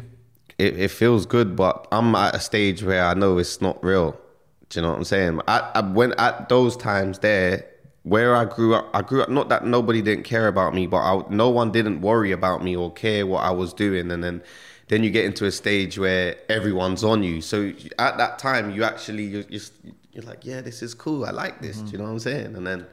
It, 0.58 0.80
it 0.80 0.92
feels 0.92 1.26
good, 1.26 1.56
but 1.56 1.88
I'm 1.92 2.16
at 2.16 2.36
a 2.36 2.40
stage 2.40 2.84
where 2.84 3.06
I 3.06 3.14
know 3.14 3.38
it's 3.38 3.62
not 3.62 3.84
real. 3.84 4.20
Do 4.70 4.80
you 4.80 4.82
know 4.84 4.90
what 4.92 4.98
I'm 4.98 5.04
saying? 5.06 5.42
I, 5.48 5.72
at 5.76 5.92
when 5.92 6.14
at 6.14 6.50
those 6.50 6.76
times 6.76 7.20
there, 7.20 7.66
where 8.04 8.36
I 8.36 8.46
grew 8.46 8.74
up, 8.76 8.90
I 8.94 9.02
grew 9.02 9.22
up 9.22 9.30
not 9.30 9.50
that 9.50 9.66
nobody 9.66 10.02
didn't 10.02 10.24
care 10.24 10.48
about 10.48 10.74
me, 10.74 10.88
but 10.88 10.98
I, 10.98 11.24
no 11.30 11.50
one 11.50 11.72
didn't 11.72 12.02
worry 12.02 12.32
about 12.32 12.64
me 12.64 12.76
or 12.76 12.92
care 12.92 13.26
what 13.26 13.44
I 13.44 13.52
was 13.52 13.74
doing, 13.74 14.12
and 14.12 14.24
then 14.24 14.42
then 14.90 15.04
you 15.04 15.10
get 15.10 15.26
into 15.26 15.46
a 15.46 15.52
stage 15.52 16.00
where 16.00 16.38
everyone's 16.50 17.04
on 17.04 17.22
you. 17.22 17.42
So 17.42 17.74
at 18.00 18.18
that 18.18 18.40
time, 18.40 18.72
you 18.72 18.84
actually 18.86 19.24
you're, 19.26 19.44
you're, 19.50 19.62
you're 20.14 20.24
like, 20.24 20.46
yeah, 20.46 20.62
this 20.62 20.82
is 20.82 20.94
cool. 20.94 21.26
I 21.26 21.32
like 21.32 21.62
this. 21.62 21.78
Do 21.80 21.92
you 21.92 21.98
know 21.98 22.06
what 22.06 22.12
I'm 22.12 22.20
saying? 22.20 22.56
And 22.56 22.66
then 22.66 22.86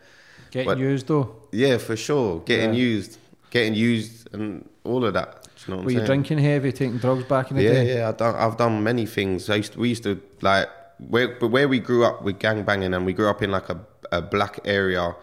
Getting 0.51 0.67
But- 0.69 0.79
used 0.79 1.07
though. 1.09 1.35
yeah, 1.53 1.79
for 1.79 1.97
sure, 1.97 2.41
getting 2.41 2.75
Yeah. 2.75 2.81
used, 2.81 3.19
getting 3.51 3.75
used, 3.75 4.29
and 4.33 4.69
all 4.85 5.05
of 5.05 5.15
that. 5.15 5.47
You 5.67 5.73
know 5.73 5.77
Were 5.79 5.83
I'm 5.83 5.89
you 5.91 5.97
saying? 5.97 6.07
drinking 6.07 6.39
heavy, 6.39 6.73
taking 6.73 6.99
drugs 6.99 7.25
back 7.25 7.51
in 7.51 7.57
the 7.57 7.63
Yeah, 7.63 7.73
day? 7.73 7.97
yeah, 7.97 8.13
done, 8.13 8.35
I've 8.35 8.57
done 8.57 8.83
many 8.83 9.07
things. 9.07 9.49
I 9.49 9.57
used 9.57 9.73
to, 9.75 9.79
we 9.81 9.89
used 9.91 10.03
to 10.05 10.21
like 10.41 10.69
where 10.99 11.29
but 11.39 11.49
where 11.49 11.69
we 11.69 11.79
grew 11.81 12.05
up 12.05 12.23
with 12.23 12.39
gang 12.39 12.63
banging, 12.65 12.95
and 12.95 13.05
we 13.07 13.13
grew 13.13 13.29
up 13.29 13.43
in 13.43 13.51
like 13.51 13.69
a, 13.69 13.81
a 14.13 14.23
black 14.23 14.61
area. 14.65 15.15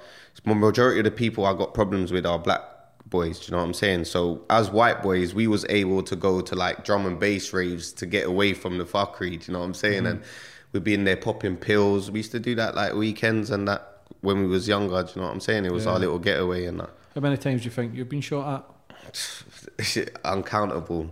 The 0.43 0.55
majority 0.55 0.99
of 0.99 1.05
the 1.05 1.11
people 1.11 1.45
I 1.45 1.53
got 1.53 1.73
problems 1.73 2.11
with 2.11 2.25
are 2.25 2.39
black 2.39 2.61
boys. 3.05 3.39
Do 3.39 3.45
you 3.47 3.51
know 3.51 3.57
what 3.57 3.67
I'm 3.67 3.73
saying? 3.73 4.05
So 4.05 4.41
as 4.49 4.71
white 4.71 5.03
boys, 5.03 5.33
we 5.33 5.45
was 5.45 5.65
able 5.69 6.01
to 6.03 6.15
go 6.15 6.41
to 6.41 6.55
like 6.55 6.83
drum 6.83 7.05
and 7.05 7.19
bass 7.19 7.53
raves 7.53 7.91
to 7.93 8.05
get 8.05 8.25
away 8.25 8.53
from 8.53 8.77
the 8.77 8.85
fuckery. 8.85 9.39
Do 9.39 9.45
you 9.47 9.53
know 9.53 9.59
what 9.59 9.65
I'm 9.65 9.73
saying? 9.73 10.03
Mm-hmm. 10.03 10.07
And 10.07 10.23
we'd 10.71 10.83
be 10.83 10.93
in 10.93 11.03
there 11.03 11.17
popping 11.17 11.57
pills. 11.57 12.09
We 12.09 12.19
used 12.19 12.31
to 12.31 12.39
do 12.39 12.55
that 12.55 12.73
like 12.75 12.93
weekends 12.93 13.51
and 13.51 13.67
that 13.67 13.99
when 14.21 14.39
we 14.39 14.47
was 14.47 14.67
younger. 14.67 15.03
Do 15.03 15.09
you 15.15 15.21
know 15.21 15.27
what 15.27 15.33
I'm 15.33 15.39
saying? 15.41 15.65
It 15.65 15.71
was 15.71 15.85
our 15.85 15.99
little 15.99 16.19
getaway 16.19 16.65
and 16.65 16.79
that. 16.79 16.89
How 17.13 17.21
many 17.21 17.37
times 17.37 17.61
do 17.61 17.65
you 17.65 17.71
think 17.71 17.93
you've 17.93 18.09
been 18.09 18.21
shot 18.21 18.65
at? 18.89 19.05
Shit, 19.81 20.17
uncountable. 20.25 21.09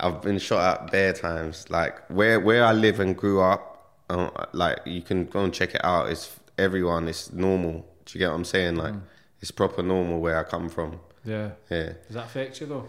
I've 0.00 0.22
been 0.22 0.38
shot 0.38 0.82
at 0.82 0.90
bare 0.92 1.12
times. 1.12 1.68
Like 1.70 1.98
where 2.08 2.40
where 2.40 2.64
I 2.64 2.72
live 2.72 3.00
and 3.00 3.16
grew 3.16 3.40
up, 3.40 3.94
um, 4.10 4.30
like 4.52 4.80
you 4.86 5.02
can 5.02 5.26
go 5.26 5.44
and 5.44 5.52
check 5.52 5.74
it 5.74 5.84
out. 5.84 6.10
It's 6.10 6.34
everyone. 6.58 7.08
It's 7.08 7.32
normal. 7.32 7.86
Do 8.06 8.18
you 8.18 8.18
get 8.20 8.28
what 8.30 8.36
I'm 8.36 8.44
saying? 8.44 8.76
Like 8.76 8.94
it's 9.40 9.50
proper 9.50 9.82
normal 9.82 10.20
where 10.20 10.38
I 10.38 10.44
come 10.44 10.68
from. 10.68 10.98
Yeah. 11.24 11.50
Yeah. 11.70 11.92
Does 12.06 12.14
that 12.14 12.24
affect 12.26 12.60
you 12.60 12.66
though? 12.66 12.86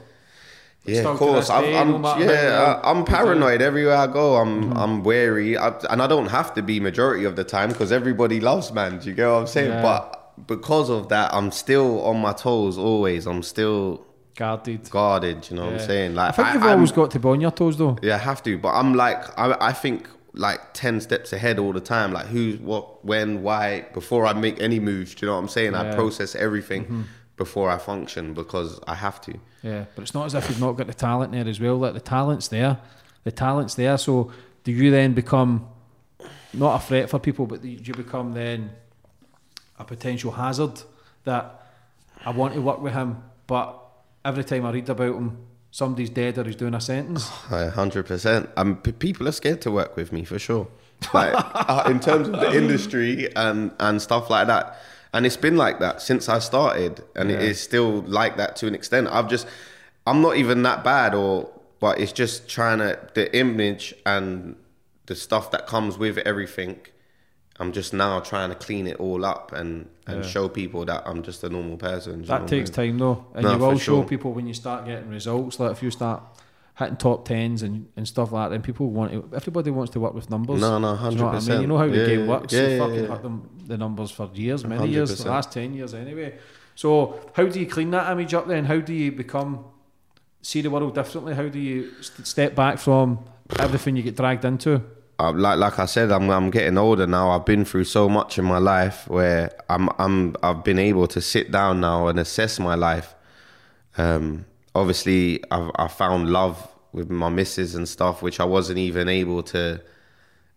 Yeah, 0.86 1.08
of 1.08 1.17
course. 1.17 1.49
I'm, 1.49 2.03
I'm 2.06 2.19
yeah, 2.21 2.79
I- 2.84 2.91
I'm 2.91 3.06
paranoid 3.06 3.62
everywhere 3.62 3.95
I 3.95 4.08
go. 4.08 4.36
I'm 4.36 4.75
I'm 4.75 5.03
wary, 5.03 5.58
I, 5.58 5.69
and 5.89 6.01
I 6.01 6.08
don't 6.08 6.27
have 6.27 6.53
to 6.56 6.62
be 6.62 6.79
majority 6.82 7.23
of 7.23 7.38
the 7.38 7.45
time 7.45 7.69
because 7.69 7.91
everybody 7.93 8.41
loves 8.41 8.73
man. 8.73 8.99
Do 8.99 9.08
you 9.10 9.15
get 9.15 9.27
what 9.27 9.36
I'm 9.36 9.47
saying? 9.47 9.69
Yeah. 9.71 9.82
But 9.82 10.45
because 10.47 10.89
of 10.89 11.08
that, 11.10 11.34
I'm 11.34 11.51
still 11.51 12.03
on 12.03 12.19
my 12.19 12.34
toes 12.34 12.77
always. 12.77 13.25
I'm 13.27 13.43
still 13.43 14.06
Guarded. 14.35 14.89
guarded. 14.89 15.49
You 15.49 15.57
know 15.57 15.65
what 15.65 15.73
I'm 15.73 15.79
saying? 15.79 16.15
Like 16.15 16.23
I 16.23 16.27
Like 16.27 16.35
think 16.35 16.53
you've 16.55 16.63
I'm- 16.63 16.77
always 16.77 16.91
got 16.91 17.11
to 17.11 17.19
be 17.19 17.27
on 17.27 17.41
your 17.41 17.51
toes 17.51 17.77
though. 17.77 17.97
Yeah, 18.01 18.15
I 18.15 18.19
have 18.19 18.41
to. 18.43 18.57
But 18.57 18.73
I'm 18.73 18.93
like, 18.95 19.23
I, 19.37 19.55
I 19.69 19.73
think 19.73 20.09
like 20.33 20.73
10 20.73 21.01
steps 21.01 21.33
ahead 21.33 21.59
all 21.59 21.71
the 21.73 21.79
time. 21.79 22.11
Like 22.11 22.25
who, 22.27 22.53
what, 22.53 23.05
when, 23.05 23.43
why, 23.43 23.85
before 23.93 24.25
I 24.25 24.33
make 24.33 24.59
any 24.59 24.79
moves. 24.79 25.13
Do 25.13 25.25
you 25.25 25.29
know 25.29 25.35
what 25.35 25.43
I'm 25.43 25.49
saying? 25.49 25.75
I 25.75 25.93
process 25.93 26.33
everything 26.35 26.83
mm-hmm. 26.85 27.01
before 27.37 27.69
I 27.69 27.77
function 27.77 28.33
because 28.33 28.79
I 28.87 28.95
have 28.95 29.21
to. 29.21 29.35
Yeah, 29.61 29.85
but 29.95 30.01
it's 30.01 30.13
not 30.13 30.25
as 30.25 30.33
if 30.33 30.49
you've 30.49 30.59
not 30.59 30.73
got 30.73 30.87
the 30.87 30.93
talent 30.93 31.31
there 31.31 31.47
as 31.47 31.59
well. 31.59 31.77
Like 31.77 31.93
the 31.93 31.99
talent's 32.01 32.47
there, 32.47 32.79
the 33.23 33.31
talent's 33.31 33.75
there. 33.75 33.97
So 33.97 34.31
do 34.63 34.71
you 34.71 34.89
then 34.89 35.13
become 35.13 35.67
not 36.53 36.81
a 36.81 36.85
threat 36.85 37.09
for 37.09 37.19
people, 37.19 37.45
but 37.45 37.61
do 37.61 37.67
you 37.67 37.93
become 37.93 38.33
then 38.33 38.71
a 39.79 39.83
potential 39.83 40.31
hazard 40.31 40.81
that 41.23 41.61
I 42.25 42.31
want 42.31 42.53
to 42.53 42.61
work 42.61 42.81
with 42.81 42.93
him, 42.93 43.23
but 43.47 43.79
every 44.25 44.43
time 44.43 44.65
I 44.65 44.71
read 44.71 44.89
about 44.89 45.15
him, 45.15 45.38
somebody's 45.71 46.09
dead 46.09 46.38
or 46.38 46.43
he's 46.43 46.55
doing 46.55 46.73
a 46.73 46.81
sentence. 46.81 47.27
Hundred 47.73 48.05
percent. 48.05 48.49
Um, 48.57 48.77
people 48.77 49.27
are 49.27 49.31
scared 49.31 49.62
to 49.62 49.71
work 49.71 49.95
with 49.95 50.12
me 50.12 50.23
for 50.23 50.39
sure. 50.39 50.67
Like 51.13 51.33
uh, 51.69 51.83
in 51.89 51.99
terms 51.99 52.27
of 52.29 52.39
the 52.39 52.55
industry 52.55 53.33
and 53.36 53.71
and 53.79 54.01
stuff 54.01 54.29
like 54.29 54.47
that. 54.47 54.77
And 55.15 55.27
it's 55.27 55.38
been 55.38 55.57
like 55.57 55.79
that 55.79 56.01
since 56.01 56.27
I 56.27 56.39
started, 56.39 57.03
and 57.15 57.29
it 57.29 57.39
Yeah. 57.39 57.49
is 57.49 57.62
still 57.62 58.01
like 58.01 58.38
that 58.38 58.55
to 58.57 58.67
an 58.67 58.73
extent. 58.73 59.07
I've 59.12 59.29
just, 59.29 59.45
I'm 60.07 60.21
not 60.23 60.38
even 60.38 60.63
that 60.63 60.83
bad, 60.83 61.13
or 61.13 61.51
but 61.79 61.99
it's 61.99 62.12
just 62.12 62.49
trying 62.49 62.79
to 62.79 62.97
the 63.13 63.36
image 63.38 63.93
and 64.07 64.55
the 65.05 65.13
stuff 65.15 65.51
that 65.51 65.67
comes 65.67 65.99
with 65.99 66.17
everything. 66.19 66.77
I'm 67.59 67.71
just 67.71 67.93
now 67.93 68.19
trying 68.19 68.49
to 68.49 68.55
clean 68.55 68.87
it 68.87 68.97
all 68.99 69.23
up 69.25 69.51
and 69.51 69.87
and 70.07 70.23
Yeah. 70.23 70.29
show 70.29 70.49
people 70.49 70.85
that 70.85 71.03
I'm 71.05 71.21
just 71.23 71.43
a 71.43 71.49
normal 71.49 71.77
person. 71.77 72.13
do 72.13 72.19
you 72.21 72.27
know 72.27 72.33
That 72.39 72.41
I 72.43 72.45
takes 72.47 72.69
mean? 72.77 72.89
time 72.89 72.97
though, 72.97 73.25
and 73.35 73.43
No, 73.43 73.53
you 73.53 73.57
will 73.59 73.71
show 73.77 73.97
sure. 73.97 74.03
people 74.05 74.33
when 74.33 74.47
you 74.47 74.53
start 74.53 74.85
getting 74.85 75.09
results. 75.09 75.59
Like 75.59 75.71
if 75.71 75.83
you 75.83 75.91
start 75.91 76.23
hitting 76.79 76.95
top 76.97 77.25
tens 77.27 77.61
and, 77.61 77.85
and 77.95 78.07
stuff 78.07 78.31
like 78.31 78.45
that, 78.45 78.49
then 78.55 78.61
people 78.63 78.89
want 78.89 79.11
to. 79.11 79.29
Everybody 79.35 79.69
wants 79.69 79.91
to 79.93 79.99
work 79.99 80.13
with 80.15 80.29
numbers. 80.31 80.59
No, 80.59 80.79
no, 80.79 80.97
Do 80.97 81.09
you 81.11 81.17
know 81.17 81.25
what 81.25 81.35
I 81.35 81.39
mean? 81.39 81.47
100%. 81.47 81.61
You 81.61 81.67
know 81.67 81.77
how 81.77 81.87
the 81.87 81.97
Yeah, 81.97 82.05
game 82.07 82.27
works. 82.27 82.51
yeah, 82.53 82.61
you 82.63 82.67
yeah, 82.69 82.77
fucking 82.79 83.03
yeah. 83.05 83.17
them 83.17 83.49
the 83.67 83.77
numbers 83.77 84.09
for 84.11 84.29
years, 84.33 84.65
many 84.65 84.87
years, 84.89 85.15
the 85.23 85.29
last 85.29 85.51
ten 85.51 85.73
years 85.75 85.93
anyway. 85.93 86.33
So 86.75 87.19
how 87.33 87.45
do 87.45 87.59
you 87.59 87.67
clean 87.67 87.91
that 87.91 88.11
image 88.11 88.33
up 88.33 88.47
then? 88.47 88.65
How 88.65 88.79
do 88.79 88.93
you 88.93 89.11
become 89.11 89.59
see 90.41 90.61
the 90.61 90.69
world 90.71 90.95
differently? 90.95 91.35
How 91.35 91.47
do 91.47 91.59
you 91.59 91.91
st- 92.01 92.25
step 92.27 92.55
back 92.55 92.79
from 92.79 93.19
everything 93.59 93.95
you 93.95 94.01
get 94.03 94.17
dragged 94.17 94.43
into? 94.43 94.81
Uh, 95.19 95.32
like 95.32 95.58
like 95.60 95.80
I 95.80 95.86
said, 95.86 96.12
I'm 96.12 96.30
I'm 96.30 96.49
getting 96.49 96.78
older 96.78 97.06
now. 97.06 97.32
I've 97.32 97.45
been 97.45 97.65
through 97.65 97.84
so 97.86 98.10
much 98.10 98.38
in 98.38 98.45
my 98.45 98.58
life 98.58 99.08
where 99.08 99.52
I'm 99.69 99.89
I'm 99.99 100.36
I've 100.41 100.63
been 100.63 100.80
able 100.80 101.08
to 101.08 101.21
sit 101.21 101.52
down 101.52 101.82
now 101.82 102.08
and 102.08 102.19
assess 102.19 102.60
my 102.60 102.76
life. 102.76 103.13
Um, 103.97 104.45
obviously, 104.73 105.43
I've 105.52 105.71
I 105.76 105.88
found 105.88 106.30
love 106.30 106.67
with 106.91 107.10
my 107.10 107.30
missus 107.30 107.76
and 107.76 107.88
stuff, 107.88 108.21
which 108.21 108.39
I 108.39 108.43
wasn't 108.45 108.80
even 108.80 109.08
able 109.08 109.43
to, 109.43 109.82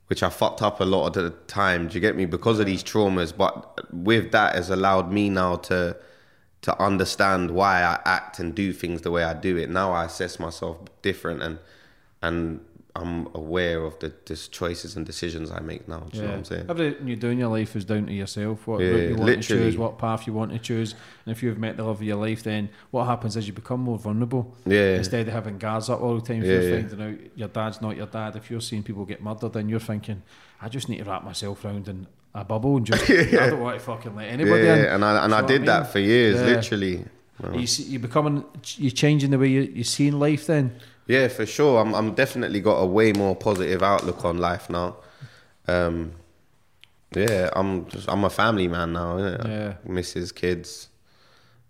which 0.07 0.23
I 0.23 0.31
fucked 0.31 0.63
up 0.63 0.81
a 0.81 0.85
lot 0.85 1.07
of 1.07 1.15
the 1.15 1.31
time. 1.47 1.89
Do 1.89 1.95
you 1.95 2.01
get 2.01 2.17
me? 2.17 2.25
Because 2.25 2.59
of 2.59 2.67
these 2.67 2.83
traumas, 2.83 3.37
but 3.37 3.93
with 3.95 4.33
that 4.33 4.55
has 4.55 4.71
allowed 4.71 5.13
me 5.13 5.29
now 5.29 5.57
to 5.57 5.97
to 6.63 6.83
understand 6.83 7.51
why 7.51 7.83
I 7.83 8.01
act 8.05 8.39
and 8.39 8.55
do 8.55 8.73
things 8.73 9.03
the 9.03 9.11
way 9.11 9.23
I 9.23 9.35
do 9.35 9.57
it. 9.59 9.69
Now 9.71 9.93
I 9.93 10.07
assess 10.07 10.39
myself 10.41 10.79
different 11.03 11.43
and 11.43 11.59
and 12.23 12.61
I'm 13.01 13.29
aware 13.35 13.83
of 13.85 13.99
the, 13.99 14.13
the 14.25 14.37
choices 14.37 14.97
and 14.97 15.05
decisions 15.07 15.51
I 15.51 15.61
make 15.61 15.87
now. 15.89 16.01
Do 16.01 16.17
you 16.19 16.23
know 16.25 16.31
what 16.31 16.37
I'm 16.39 16.45
saying? 16.45 16.67
Everything 16.69 17.09
you 17.09 17.17
do 17.17 17.29
in 17.31 17.39
your 17.39 17.49
life 17.51 17.77
is 17.77 17.85
down 17.85 18.07
to 18.07 18.13
yourself. 18.13 18.67
What 18.67 18.81
Yeah, 18.81 18.89
route 18.91 19.09
you 19.11 19.17
want 19.17 19.27
literally. 19.27 19.43
to 19.43 19.49
choose, 19.71 19.77
what 19.79 19.99
path 19.99 20.27
you 20.27 20.33
want 20.33 20.53
to 20.53 20.59
choose, 20.59 20.95
and 21.25 21.33
if 21.37 21.43
you've 21.43 21.59
met 21.59 21.77
the 21.77 21.85
love 21.85 21.97
of 21.97 22.03
your 22.03 22.17
life, 22.17 22.43
then 22.43 22.69
what 22.91 23.05
happens 23.05 23.37
is 23.37 23.47
you 23.47 23.53
become 23.53 23.81
more 23.81 23.99
vulnerable. 23.99 24.55
Yeah. 24.67 24.97
Instead 24.97 25.29
of 25.29 25.35
having 25.35 25.59
guards 25.59 25.89
up 25.91 26.01
all 26.01 26.17
the 26.19 26.27
time, 26.27 26.43
Yeah, 26.43 26.53
you're 26.53 26.63
yeah. 26.63 26.81
finding 26.89 27.03
out 27.03 27.19
your 27.37 27.49
dad's 27.49 27.81
not 27.81 27.97
your 27.97 28.07
dad, 28.07 28.37
if 28.37 28.51
you're 28.51 28.61
seeing 28.61 28.83
people 28.83 29.05
get 29.05 29.23
murdered, 29.23 29.53
then 29.53 29.69
you're 29.69 29.81
thinking, 29.81 30.23
I 30.61 30.69
just 30.69 30.89
need 30.89 30.99
to 30.99 31.05
wrap 31.05 31.25
myself 31.25 31.65
around 31.65 31.89
in 31.89 32.07
a 32.35 32.45
bubble 32.45 32.77
and 32.77 32.85
just 32.87 33.09
I 33.11 33.25
don't 33.51 33.61
want 33.61 33.79
to 33.79 33.85
fucking 33.85 34.15
let 34.15 34.27
Yeah, 34.27 34.33
anybody 34.33 34.67
in. 34.69 34.79
and 34.87 35.05
I 35.05 35.25
and 35.25 35.35
I 35.35 35.37
you 35.39 35.43
know 35.43 35.49
did 35.49 35.63
I 35.63 35.65
that 35.67 35.93
for 35.93 35.99
years, 35.99 36.37
Yeah. 36.41 36.47
literally. 36.57 37.05
You 37.55 37.67
see, 37.67 37.83
you're 37.83 38.01
becoming, 38.01 38.45
you're 38.77 38.91
changing 38.91 39.31
the 39.31 39.39
way 39.39 39.49
you 39.49 39.61
you 39.61 39.85
seeing 39.85 40.19
life. 40.19 40.47
Then 40.47 40.73
Yeah, 41.07 41.29
for 41.29 41.47
sure. 41.47 41.81
I'm 41.81 41.95
I'm 41.95 42.15
definitely 42.15 42.61
got 42.61 42.79
a 42.79 42.87
way 42.87 43.13
more 43.13 43.37
positive 43.37 43.83
outlook 43.83 44.25
on 44.25 44.39
life 44.39 44.69
now. 44.69 44.97
Um, 45.69 46.13
yeah, 47.15 47.51
I'm 47.55 47.87
just 47.89 48.09
I'm 48.09 48.25
a 48.25 48.31
family 48.31 48.69
man 48.69 48.93
now. 48.93 49.19
Yeah. 49.19 49.75
Mrs. 49.87 50.35
Kids, 50.35 50.89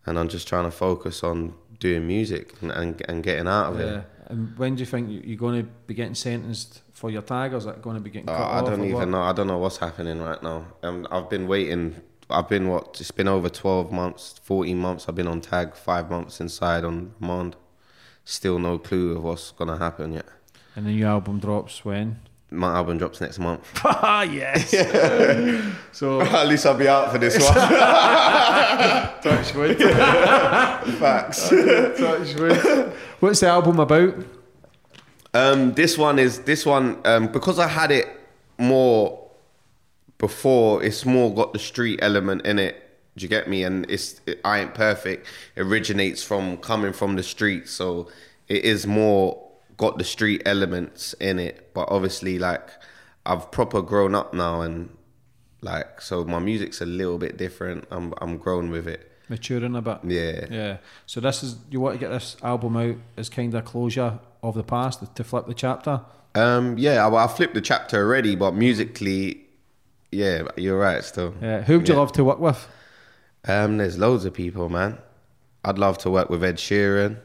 and 0.06 0.18
I'm 0.18 0.28
just 0.28 0.48
trying 0.48 0.64
to 0.64 0.70
focus 0.70 1.22
on 1.22 1.54
doing 1.78 2.06
music 2.06 2.54
and 2.62 2.70
and, 2.72 3.02
and 3.08 3.22
getting 3.22 3.46
out 3.46 3.72
of 3.72 3.80
it. 3.80 3.86
yeah. 3.86 3.98
it. 3.98 4.04
And 4.28 4.58
when 4.58 4.74
do 4.74 4.80
you 4.80 4.86
think 4.86 5.08
you- 5.08 5.22
you're 5.24 5.36
going 5.38 5.62
to 5.62 5.68
be 5.86 5.94
getting 5.94 6.16
sentenced 6.16 6.82
for 6.92 7.10
your 7.10 7.22
tag, 7.22 7.52
or 7.54 7.58
is 7.58 7.64
that 7.64 7.80
going 7.80 7.94
to 7.94 8.02
be 8.02 8.10
getting 8.10 8.28
Uh, 8.28 8.36
cut 8.36 8.50
I 8.50 8.60
don't 8.68 8.82
even 8.84 8.94
what? 8.96 9.08
know. 9.08 9.22
I 9.22 9.32
don't 9.32 9.46
know 9.46 9.58
what's 9.58 9.76
happening 9.76 10.20
right 10.20 10.42
now. 10.42 10.66
Um, 10.82 11.06
I've 11.12 11.30
been 11.30 11.46
waiting. 11.46 11.94
I've 12.28 12.48
been 12.48 12.66
what? 12.68 12.96
It's 13.00 13.12
been 13.12 13.28
over 13.28 13.48
twelve 13.48 13.92
months, 13.92 14.40
fourteen 14.42 14.78
months. 14.78 15.08
I've 15.08 15.14
been 15.14 15.28
on 15.28 15.40
tag. 15.42 15.76
Five 15.76 16.10
months 16.10 16.40
inside 16.40 16.82
on 16.84 17.12
remand. 17.20 17.54
Still 18.28 18.58
no 18.58 18.76
clue 18.76 19.16
of 19.16 19.22
what's 19.22 19.52
gonna 19.52 19.78
happen 19.78 20.12
yet. 20.12 20.26
And 20.74 20.84
the 20.84 20.90
new 20.90 21.06
album 21.06 21.38
drops 21.38 21.84
when? 21.84 22.18
My 22.50 22.74
album 22.74 22.98
drops 22.98 23.20
next 23.20 23.38
month. 23.38 23.62
Ah, 23.84 24.22
yes. 24.22 24.70
so 25.92 26.20
At 26.22 26.48
least 26.48 26.66
I'll 26.66 26.76
be 26.76 26.88
out 26.88 27.12
for 27.12 27.18
this 27.18 27.34
one. 27.38 27.54
touch 29.22 29.54
wood. 29.54 29.78
Facts. 30.98 31.48
touch 31.50 32.34
wood. 32.34 32.92
What's 33.20 33.40
the 33.40 33.46
album 33.48 33.78
about? 33.78 34.16
Um, 35.32 35.74
this 35.74 35.96
one 35.96 36.18
is 36.18 36.40
this 36.40 36.66
one 36.66 36.98
um, 37.04 37.28
because 37.28 37.60
I 37.60 37.68
had 37.68 37.92
it 37.92 38.08
more 38.58 39.28
before. 40.18 40.82
It's 40.82 41.04
more 41.04 41.32
got 41.32 41.52
the 41.52 41.60
street 41.60 42.00
element 42.02 42.44
in 42.44 42.58
it. 42.58 42.85
Do 43.16 43.22
you 43.24 43.28
get 43.28 43.48
me? 43.48 43.64
And 43.64 43.86
it's 43.90 44.20
it, 44.26 44.40
I 44.44 44.60
ain't 44.60 44.74
perfect. 44.74 45.26
Originates 45.56 46.22
from 46.22 46.58
coming 46.58 46.92
from 46.92 47.16
the 47.16 47.22
street, 47.22 47.68
so 47.68 48.08
it 48.48 48.64
is 48.64 48.86
more 48.86 49.42
got 49.76 49.98
the 49.98 50.04
street 50.04 50.42
elements 50.46 51.12
in 51.14 51.38
it. 51.38 51.72
But 51.74 51.88
obviously, 51.90 52.38
like 52.38 52.68
I've 53.24 53.50
proper 53.50 53.80
grown 53.82 54.14
up 54.14 54.34
now, 54.34 54.60
and 54.60 54.90
like 55.62 56.00
so 56.00 56.24
my 56.24 56.38
music's 56.38 56.80
a 56.80 56.86
little 56.86 57.18
bit 57.18 57.36
different. 57.36 57.86
I'm 57.90 58.12
I'm 58.20 58.36
grown 58.36 58.70
with 58.70 58.86
it. 58.86 59.10
Maturing 59.28 59.74
a 59.74 59.82
bit. 59.82 59.98
Yeah. 60.04 60.46
Yeah. 60.50 60.76
So 61.06 61.20
this 61.20 61.42
is 61.42 61.56
you 61.70 61.80
want 61.80 61.94
to 61.94 61.98
get 61.98 62.10
this 62.10 62.36
album 62.42 62.76
out 62.76 62.96
as 63.16 63.28
kind 63.28 63.52
of 63.54 63.64
closure 63.64 64.18
of 64.42 64.54
the 64.54 64.62
past 64.62 65.14
to 65.16 65.24
flip 65.24 65.46
the 65.46 65.54
chapter. 65.54 66.02
Um, 66.34 66.76
yeah, 66.78 67.04
I, 67.06 67.24
I 67.24 67.26
flipped 67.28 67.54
the 67.54 67.60
chapter 67.62 67.96
already, 67.96 68.36
but 68.36 68.52
musically, 68.54 69.46
yeah, 70.12 70.42
you're 70.56 70.78
right. 70.78 71.02
Still, 71.02 71.34
Yeah. 71.40 71.62
Who 71.62 71.78
would 71.78 71.88
you 71.88 71.94
Yeah. 71.94 72.00
love 72.00 72.12
to 72.12 72.24
work 72.24 72.38
with? 72.38 72.68
Um, 73.48 73.78
there's 73.78 73.98
loads 73.98 74.24
of 74.24 74.34
people, 74.34 74.68
man. 74.68 74.98
I'd 75.64 75.78
love 75.78 75.98
to 75.98 76.10
work 76.10 76.30
with 76.30 76.42
Ed 76.42 76.56
Sheeran. 76.56 77.18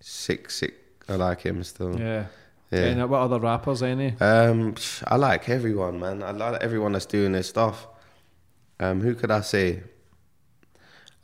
Sick, 0.00 0.50
sick. 0.50 0.74
I 1.08 1.16
like 1.16 1.40
him 1.40 1.62
still. 1.64 1.98
Yeah. 1.98 2.26
Yeah. 2.70 2.84
And 2.84 3.10
what 3.10 3.20
other 3.20 3.40
rappers? 3.40 3.82
Any? 3.82 4.14
Um, 4.20 4.74
I 5.06 5.16
like 5.16 5.48
everyone, 5.48 6.00
man. 6.00 6.22
I 6.22 6.32
like 6.32 6.62
everyone 6.62 6.92
that's 6.92 7.06
doing 7.06 7.32
their 7.32 7.42
stuff. 7.42 7.86
Um, 8.78 9.00
who 9.00 9.14
could 9.14 9.30
I 9.30 9.40
say? 9.40 9.82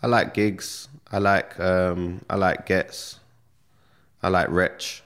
I 0.03 0.07
like 0.07 0.35
Giggs. 0.35 0.89
I 1.13 1.19
like 1.19 1.59
um, 1.61 2.25
I 2.29 2.37
like 2.37 2.67
Ghetts. 2.67 3.21
I 4.23 4.29
like 4.29 4.49
Wretch. 4.49 5.04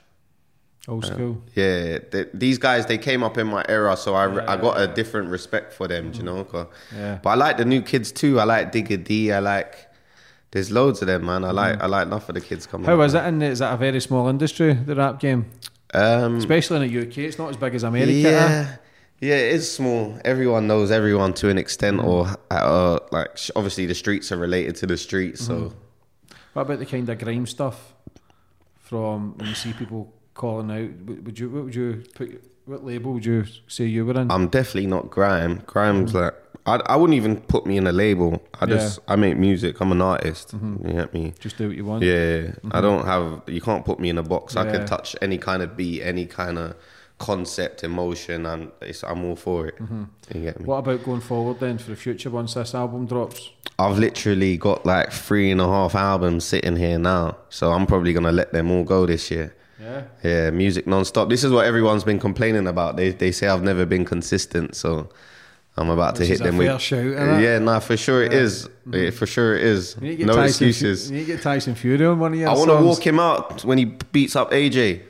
Old 0.89 1.05
school. 1.05 1.41
Yeah, 1.55 1.99
th- 1.99 2.29
these 2.33 2.57
guys 2.57 2.85
they 2.87 2.97
came 2.97 3.21
up 3.23 3.37
in 3.37 3.47
my 3.47 3.63
era, 3.69 3.95
so 3.95 4.15
I, 4.15 4.25
I 4.53 4.57
got 4.57 4.81
a 4.81 4.87
different 4.87 5.29
respect 5.29 5.71
for 5.73 5.87
them. 5.87 6.11
do 6.11 6.17
You 6.19 6.23
know, 6.25 6.43
'cause- 6.43 6.67
Yeah. 6.95 7.19
But 7.21 7.29
I 7.29 7.35
like 7.35 7.57
the 7.57 7.65
new 7.65 7.81
kids 7.81 8.11
too. 8.11 8.39
I 8.39 8.43
like 8.45 8.71
Digga 8.71 9.03
D. 9.03 9.31
I 9.31 9.39
like. 9.39 9.75
There's 10.51 10.71
loads 10.71 11.01
of 11.01 11.07
them, 11.07 11.25
man. 11.27 11.43
I 11.45 11.51
like 11.51 11.79
I 11.79 11.85
like 11.85 12.07
enough 12.07 12.27
of 12.27 12.33
the 12.35 12.41
kids 12.41 12.65
coming. 12.65 12.87
How 12.87 12.99
up, 12.99 13.05
is 13.07 13.13
it? 13.13 13.23
And 13.23 13.43
is 13.43 13.59
that 13.59 13.71
a 13.73 13.77
very 13.77 13.99
small 14.01 14.27
industry, 14.29 14.73
the 14.73 14.95
rap 14.95 15.19
game? 15.19 15.45
Um, 15.93 16.37
Especially 16.37 16.77
in 16.87 16.91
the 16.91 17.01
UK, 17.07 17.17
it's 17.19 17.37
not 17.37 17.49
as 17.49 17.57
big 17.57 17.75
as 17.75 17.83
America. 17.83 18.11
yeah, 18.11 18.75
yeah, 19.21 19.35
it 19.35 19.53
is 19.55 19.71
small. 19.71 20.19
Everyone 20.25 20.65
knows 20.67 20.89
everyone 20.91 21.33
to 21.33 21.49
an 21.49 21.57
extent, 21.59 21.99
or 22.03 22.27
uh, 22.49 22.97
like 23.11 23.37
obviously 23.55 23.85
the 23.85 23.93
streets 23.95 24.31
are 24.31 24.37
related 24.37 24.75
to 24.77 24.87
the 24.87 24.97
streets. 24.97 25.45
So 25.45 25.71
What 26.53 26.63
about 26.63 26.79
the 26.79 26.85
kind 26.87 27.07
of 27.09 27.19
grime 27.19 27.45
stuff 27.45 27.93
from 28.79 29.37
when 29.37 29.47
you 29.49 29.55
see 29.55 29.73
people 29.73 30.11
calling 30.39 30.71
out? 30.71 31.23
Would 31.25 31.37
you 31.37 31.49
what 31.49 31.65
would 31.65 31.75
you 31.75 32.03
put? 32.15 32.43
What 32.65 32.85
label 32.85 33.13
would 33.13 33.25
you 33.25 33.45
say 33.67 33.85
you 33.85 34.05
were 34.05 34.19
in? 34.19 34.31
I'm 34.31 34.47
definitely 34.47 34.87
not 34.87 35.09
grime. 35.09 35.61
Grime's 35.65 36.13
mm. 36.13 36.21
like 36.21 36.35
I 36.65 36.75
I 36.85 36.95
wouldn't 36.95 37.17
even 37.17 37.41
put 37.41 37.65
me 37.65 37.77
in 37.77 37.85
a 37.85 37.91
label. 37.91 38.41
I 38.59 38.65
just 38.65 38.99
I 39.07 39.15
make 39.15 39.37
music. 39.37 39.81
I'm 39.81 39.91
an 39.91 40.01
artist. 40.01 40.55
Mm-hmm. 40.55 40.87
You 40.87 40.93
get 40.93 41.13
me? 41.13 41.33
Just 41.39 41.57
do 41.57 41.67
what 41.67 41.77
you 41.77 41.85
want. 41.85 42.03
Yeah, 42.03 42.13
I 42.13 42.17
mm-hmm. 42.17 42.81
don't 42.81 43.05
have. 43.05 43.43
You 43.47 43.61
can't 43.61 43.85
put 43.85 43.99
me 43.99 44.09
in 44.09 44.17
a 44.17 44.23
box. 44.23 44.55
I 44.55 44.71
can 44.71 44.85
touch 44.85 45.15
any 45.21 45.37
kind 45.37 45.61
of 45.61 45.75
beat, 45.75 46.01
any 46.01 46.25
kind 46.25 46.57
of 46.57 46.75
concept, 47.17 47.83
emotion, 47.83 48.45
and 48.45 48.71
it's, 48.81 49.03
I'm 49.03 49.25
all 49.25 49.35
for 49.35 49.67
it. 49.67 49.77
Mm-hmm. 49.77 50.03
You 50.33 50.41
get 50.41 50.59
me? 50.59 50.65
What 50.65 50.77
about 50.77 51.03
going 51.03 51.21
forward 51.21 51.59
then 51.59 51.77
for 51.77 51.89
the 51.89 51.97
future 51.97 52.29
once 52.29 52.53
this 52.53 52.73
album 52.73 53.07
drops? 53.07 53.49
I've 53.77 53.99
literally 53.99 54.55
got 54.57 54.85
like 54.85 55.11
three 55.11 55.51
and 55.51 55.59
a 55.59 55.67
half 55.67 55.95
albums 55.95 56.45
sitting 56.45 56.77
here 56.77 56.97
now, 56.97 57.37
so 57.49 57.73
I'm 57.73 57.85
probably 57.85 58.13
gonna 58.13 58.31
let 58.31 58.53
them 58.53 58.71
all 58.71 58.85
go 58.85 59.05
this 59.05 59.29
year. 59.31 59.53
Yeah. 59.81 60.03
Yeah, 60.23 60.49
music 60.49 60.87
non-stop. 60.87 61.29
This 61.29 61.43
is 61.43 61.51
what 61.51 61.65
everyone's 61.65 62.03
been 62.03 62.19
complaining 62.19 62.67
about. 62.67 62.97
They 62.97 63.11
they 63.11 63.31
say 63.31 63.47
I've 63.47 63.63
never 63.63 63.85
been 63.85 64.05
consistent, 64.05 64.75
so 64.75 65.09
I'm 65.77 65.89
about 65.89 66.17
Which 66.19 66.27
to 66.27 66.33
hit 66.33 66.43
them 66.43 66.57
with. 66.57 66.81
shout, 66.81 67.03
yeah, 67.41 67.59
nah, 67.59 67.79
for 67.79 67.95
sure 67.95 68.21
it 68.23 68.33
is. 68.33 68.67
Yeah, 68.91 69.11
for 69.11 69.25
sure 69.25 69.55
it 69.55 69.63
is. 69.63 69.95
You 69.95 70.01
need 70.01 70.09
to 70.11 70.15
get 70.17 70.27
No 70.27 70.33
Tyson 70.33 70.67
excuses. 70.67 71.09
you 71.09 71.17
need 71.17 71.25
to 71.27 71.33
get 71.33 71.41
Tyson 71.41 71.75
Fury 71.75 72.05
on 72.05 72.19
one 72.19 72.33
of 72.33 72.39
your 72.39 72.49
I 72.49 72.53
want 72.53 72.69
to 72.69 72.75
walk 72.83 73.05
him 73.05 73.19
out 73.19 73.63
when 73.63 73.77
he 73.77 73.85
beats 73.85 74.35
up 74.35 74.51
AJ. 74.51 75.03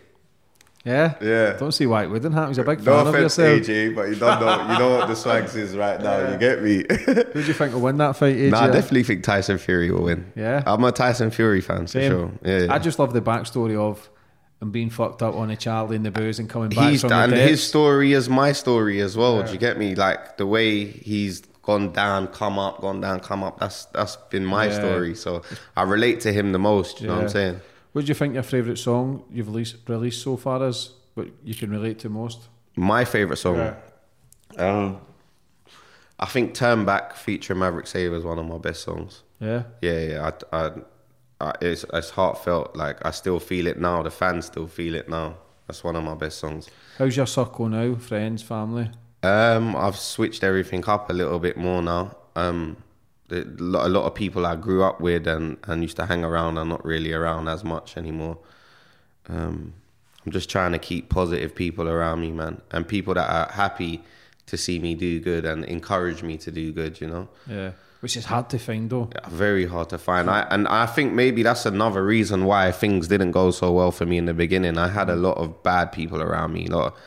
Yeah. 0.85 1.15
Yeah. 1.21 1.53
Don't 1.53 1.73
see 1.73 1.85
why 1.87 2.03
it 2.03 2.07
wouldn't 2.07 2.33
happen. 2.33 2.49
He's 2.49 2.57
a 2.57 2.63
big 2.63 2.83
No 2.85 3.03
fan 3.03 3.07
of 3.07 3.13
yourself. 3.19 3.47
No 3.47 3.53
offense. 3.55 3.67
AJ, 3.67 3.95
but 3.95 4.09
you 4.09 4.15
don't 4.15 4.39
know. 4.39 4.71
You 4.73 4.79
know 4.79 4.97
what 4.97 5.07
the 5.07 5.15
swags 5.15 5.55
is 5.55 5.75
right 5.75 6.01
now. 6.01 6.31
You 6.31 6.37
get 6.37 6.61
me? 6.63 6.85
Who 7.05 7.13
do 7.41 7.41
you 7.41 7.53
think 7.53 7.73
will 7.73 7.81
win 7.81 7.97
that 7.97 8.15
fight? 8.15 8.35
AJ? 8.35 8.51
nah, 8.51 8.61
I 8.61 8.67
definitely 8.67 9.03
think 9.03 9.23
Tyson 9.23 9.57
Fury 9.57 9.91
will 9.91 10.03
win. 10.03 10.31
Yeah? 10.35 10.63
I'm 10.65 10.83
a 10.83 10.91
Tyson 10.91 11.31
Fury 11.31 11.59
fan 11.61 11.81
for 11.81 11.87
Same. 11.87 12.11
sure. 12.11 12.31
Yeah, 12.43 12.67
I 12.73 12.79
just 12.79 12.97
love 12.97 13.13
the 13.13 13.21
backstory 13.21 13.77
of 13.77 14.09
him 14.61 14.71
being 14.71 14.89
fucked 14.89 15.21
up 15.21 15.35
on 15.35 15.49
a 15.49 15.55
Charlie 15.55 15.95
in 15.95 16.03
the 16.03 16.11
booze 16.11 16.39
and 16.39 16.49
coming 16.49 16.69
back 16.69 16.89
he's 16.91 17.01
from 17.01 17.11
and 17.13 17.31
the 17.33 17.37
his 17.37 17.63
story 17.65 18.13
is 18.13 18.27
my 18.29 18.51
story 18.51 18.99
as 18.99 19.15
well. 19.15 19.41
Do 19.43 19.51
you 19.53 19.57
get 19.57 19.77
me? 19.77 19.95
Like 19.95 20.37
the 20.37 20.45
way 20.45 20.85
he's 20.85 21.41
gone 21.61 21.91
down, 21.93 22.27
come 22.27 22.59
up, 22.59 22.81
gone 22.81 22.99
down, 22.99 23.19
come 23.21 23.43
up. 23.43 23.59
That's 23.59 23.85
that's 23.85 24.15
been 24.29 24.45
my 24.45 24.65
Yeah. 24.67 24.73
story. 24.79 25.15
So 25.15 25.43
I 25.77 25.83
relate 25.83 26.19
to 26.21 26.33
him 26.33 26.51
the 26.51 26.59
most. 26.59 26.99
You 27.01 27.07
know 27.07 27.15
what 27.15 27.23
I'm 27.23 27.29
saying? 27.29 27.61
What 27.93 28.05
do 28.05 28.09
you 28.09 28.13
think 28.15 28.33
your 28.33 28.43
favourite 28.43 28.77
song 28.77 29.23
you've 29.31 29.47
released, 29.47 29.77
released 29.87 30.21
so 30.21 30.35
far 30.37 30.65
is? 30.67 30.91
What 31.15 31.27
you 31.43 31.55
can 31.55 31.71
relate 31.71 31.99
to 31.99 32.09
most? 32.09 32.39
My 32.75 33.03
favorite 33.05 33.37
song. 33.37 33.75
Um, 34.57 34.99
I 36.19 36.25
think 36.25 36.53
"Turn 36.53 36.85
Back" 36.85 37.15
featuring 37.15 37.59
Maverick 37.59 37.87
Sabre 37.87 38.15
is 38.15 38.23
one 38.23 38.37
of 38.39 38.45
my 38.45 38.57
best 38.57 38.83
songs. 38.83 39.23
Yeah. 39.39 39.63
Yeah, 39.81 39.99
yeah. 40.01 40.31
I, 40.51 40.57
I, 40.57 40.71
I, 41.41 41.53
it's 41.61 41.85
it's 41.93 42.11
heartfelt. 42.11 42.75
Like 42.75 43.05
I 43.05 43.11
still 43.11 43.39
feel 43.39 43.67
it 43.67 43.79
now. 43.79 44.03
The 44.03 44.11
fans 44.11 44.45
still 44.45 44.67
feel 44.67 44.95
it 44.95 45.09
now. 45.09 45.35
That's 45.67 45.83
one 45.83 45.95
of 45.95 46.03
my 46.03 46.15
best 46.15 46.39
songs. 46.39 46.69
How's 46.97 47.15
your 47.15 47.27
circle 47.27 47.69
now? 47.69 47.95
Friends, 47.95 48.41
family? 48.41 48.89
Um, 49.21 49.75
I've 49.75 49.97
switched 49.97 50.43
everything 50.43 50.83
up 50.87 51.09
a 51.09 51.13
little 51.13 51.39
bit 51.39 51.57
more 51.57 51.81
now. 51.81 52.15
Um, 52.35 52.77
a 53.31 53.43
lot 53.89 54.05
of 54.05 54.15
people 54.15 54.45
I 54.45 54.55
grew 54.55 54.83
up 54.83 54.99
with 54.99 55.27
and, 55.27 55.57
and 55.67 55.83
used 55.83 55.97
to 55.97 56.05
hang 56.05 56.23
around 56.23 56.57
are 56.57 56.65
not 56.65 56.83
really 56.83 57.13
around 57.13 57.47
as 57.47 57.63
much 57.63 57.97
anymore. 57.97 58.39
Um, 59.27 59.73
I'm 60.25 60.31
just 60.31 60.49
trying 60.49 60.71
to 60.71 60.79
keep 60.79 61.09
positive 61.09 61.53
people 61.53 61.87
around 61.87 62.21
me, 62.21 62.31
man, 62.31 62.61
and 62.71 62.87
people 62.87 63.13
that 63.13 63.29
are 63.29 63.51
happy 63.51 64.03
to 64.47 64.57
see 64.57 64.79
me 64.79 64.95
do 64.95 65.19
good 65.19 65.45
and 65.45 65.63
encourage 65.65 66.23
me 66.23 66.37
to 66.37 66.51
do 66.51 66.71
good. 66.71 66.99
You 66.99 67.07
know. 67.07 67.29
Yeah. 67.47 67.71
Which 68.01 68.15
is 68.15 68.25
hard 68.25 68.49
to 68.51 68.59
find 68.59 68.89
though. 68.89 69.09
very 69.27 69.65
hard 69.65 69.89
to 69.89 69.97
find. 69.97 70.29
I 70.29 70.47
and 70.49 70.67
I 70.67 70.85
think 70.85 71.13
maybe 71.13 71.43
that's 71.43 71.65
another 71.65 72.03
reason 72.03 72.45
why 72.45 72.71
things 72.71 73.09
didn't 73.09 73.31
go 73.31 73.51
so 73.51 73.73
well 73.73 73.91
for 73.91 74.05
me 74.05 74.17
in 74.17 74.25
the 74.25 74.33
beginning. 74.33 74.77
I 74.77 74.87
had 74.87 75.09
a 75.09 75.15
lot 75.15 75.37
of 75.37 75.63
bad 75.63 75.91
people 75.91 76.21
around 76.21 76.53
me, 76.53 76.67
a 76.67 76.71
lot 76.71 76.93
of 76.93 76.99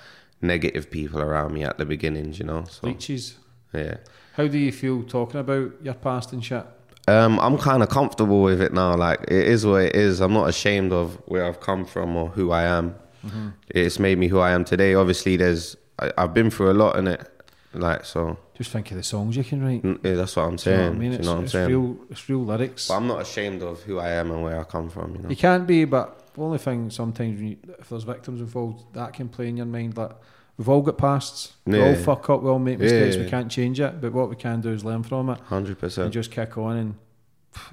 negative 0.42 0.90
people 0.90 1.22
around 1.22 1.54
me 1.54 1.64
at 1.64 1.78
the 1.78 1.86
beginnings, 1.86 2.38
you 2.38 2.44
know. 2.44 2.64
So 2.68 2.88
Leeches. 2.88 3.36
yeah. 3.72 3.96
How 4.34 4.46
do 4.46 4.58
you 4.58 4.72
feel 4.72 5.02
talking 5.02 5.40
about 5.40 5.72
your 5.82 5.94
past 5.94 6.32
and 6.32 6.44
shit? 6.44 6.64
Um, 7.08 7.40
I'm 7.40 7.58
kind 7.58 7.82
of 7.82 7.88
comfortable 7.88 8.42
with 8.42 8.60
it 8.60 8.72
now. 8.72 8.94
Like 8.94 9.22
it 9.22 9.46
is 9.46 9.66
what 9.66 9.82
it 9.82 9.96
is. 9.96 10.20
I'm 10.20 10.32
not 10.32 10.48
ashamed 10.48 10.92
of 10.92 11.14
where 11.26 11.44
I've 11.46 11.60
come 11.60 11.84
from 11.84 12.14
or 12.16 12.28
who 12.28 12.50
I 12.50 12.62
am. 12.64 12.94
mm-hmm. 13.24 13.48
it's 13.68 13.98
made 13.98 14.18
me 14.18 14.28
who 14.28 14.38
I 14.38 14.50
am 14.50 14.64
today. 14.64 14.94
Obviously, 14.94 15.36
there's 15.36 15.76
I, 15.98 16.12
have 16.16 16.34
been 16.34 16.50
through 16.50 16.70
a 16.70 16.74
lot 16.74 16.96
in 16.96 17.08
it, 17.08 17.28
like 17.74 18.04
so. 18.04 18.38
Just 18.54 18.70
think 18.70 18.90
of 18.90 18.96
the 18.96 19.02
songs 19.02 19.36
you 19.36 19.44
can 19.44 19.64
write. 19.64 19.82
Mm, 19.82 20.04
yeah, 20.04 20.14
that's 20.14 20.36
what 20.36 20.44
I'm 20.44 20.58
saying. 20.58 20.78
You 20.78 20.84
know 20.84 20.88
what 20.90 20.96
I 20.96 20.98
mean? 20.98 21.12
It's, 21.12 21.20
you 21.20 21.24
know 21.26 21.34
what 21.34 21.40
I'm 21.40 21.48
saying? 21.48 21.68
Real, 21.68 21.96
it's 22.10 22.28
real 22.28 22.44
lyrics. 22.44 22.88
But 22.88 22.94
I'm 22.94 23.06
not 23.06 23.22
ashamed 23.22 23.62
of 23.62 23.82
who 23.82 23.98
I 23.98 24.10
am 24.10 24.30
and 24.30 24.42
where 24.42 24.60
I 24.60 24.64
come 24.64 24.90
from. 24.90 25.14
You 25.16 25.22
know, 25.22 25.28
you 25.30 25.36
can't 25.36 25.66
be, 25.66 25.84
but 25.84 26.34
the 26.34 26.42
only 26.42 26.58
thing 26.58 26.90
sometimes 26.90 27.40
you, 27.40 27.56
if 27.78 27.88
there's 27.88 28.04
victims 28.04 28.40
involved, 28.40 28.94
that 28.94 29.12
can 29.12 29.28
play 29.28 29.48
in 29.48 29.56
your 29.56 29.66
mind 29.66 29.94
that. 29.94 30.16
We've 30.58 30.68
all 30.68 30.82
got 30.82 30.98
pasts. 30.98 31.54
We 31.64 31.80
all 31.80 31.94
fuck 31.94 32.28
up. 32.28 32.42
We 32.42 32.50
all 32.50 32.58
make 32.58 32.78
mistakes. 32.78 33.16
Yeah. 33.16 33.22
We 33.22 33.30
can't 33.30 33.50
change 33.50 33.80
it. 33.80 34.02
But 34.02 34.12
what 34.12 34.28
we 34.28 34.36
can 34.36 34.60
do 34.60 34.68
is 34.68 34.84
learn 34.84 35.02
from 35.02 35.30
it. 35.30 35.40
Hundred 35.40 35.78
percent. 35.78 36.04
And 36.04 36.12
just 36.12 36.30
kick 36.30 36.58
on. 36.58 36.76
And 36.76 36.94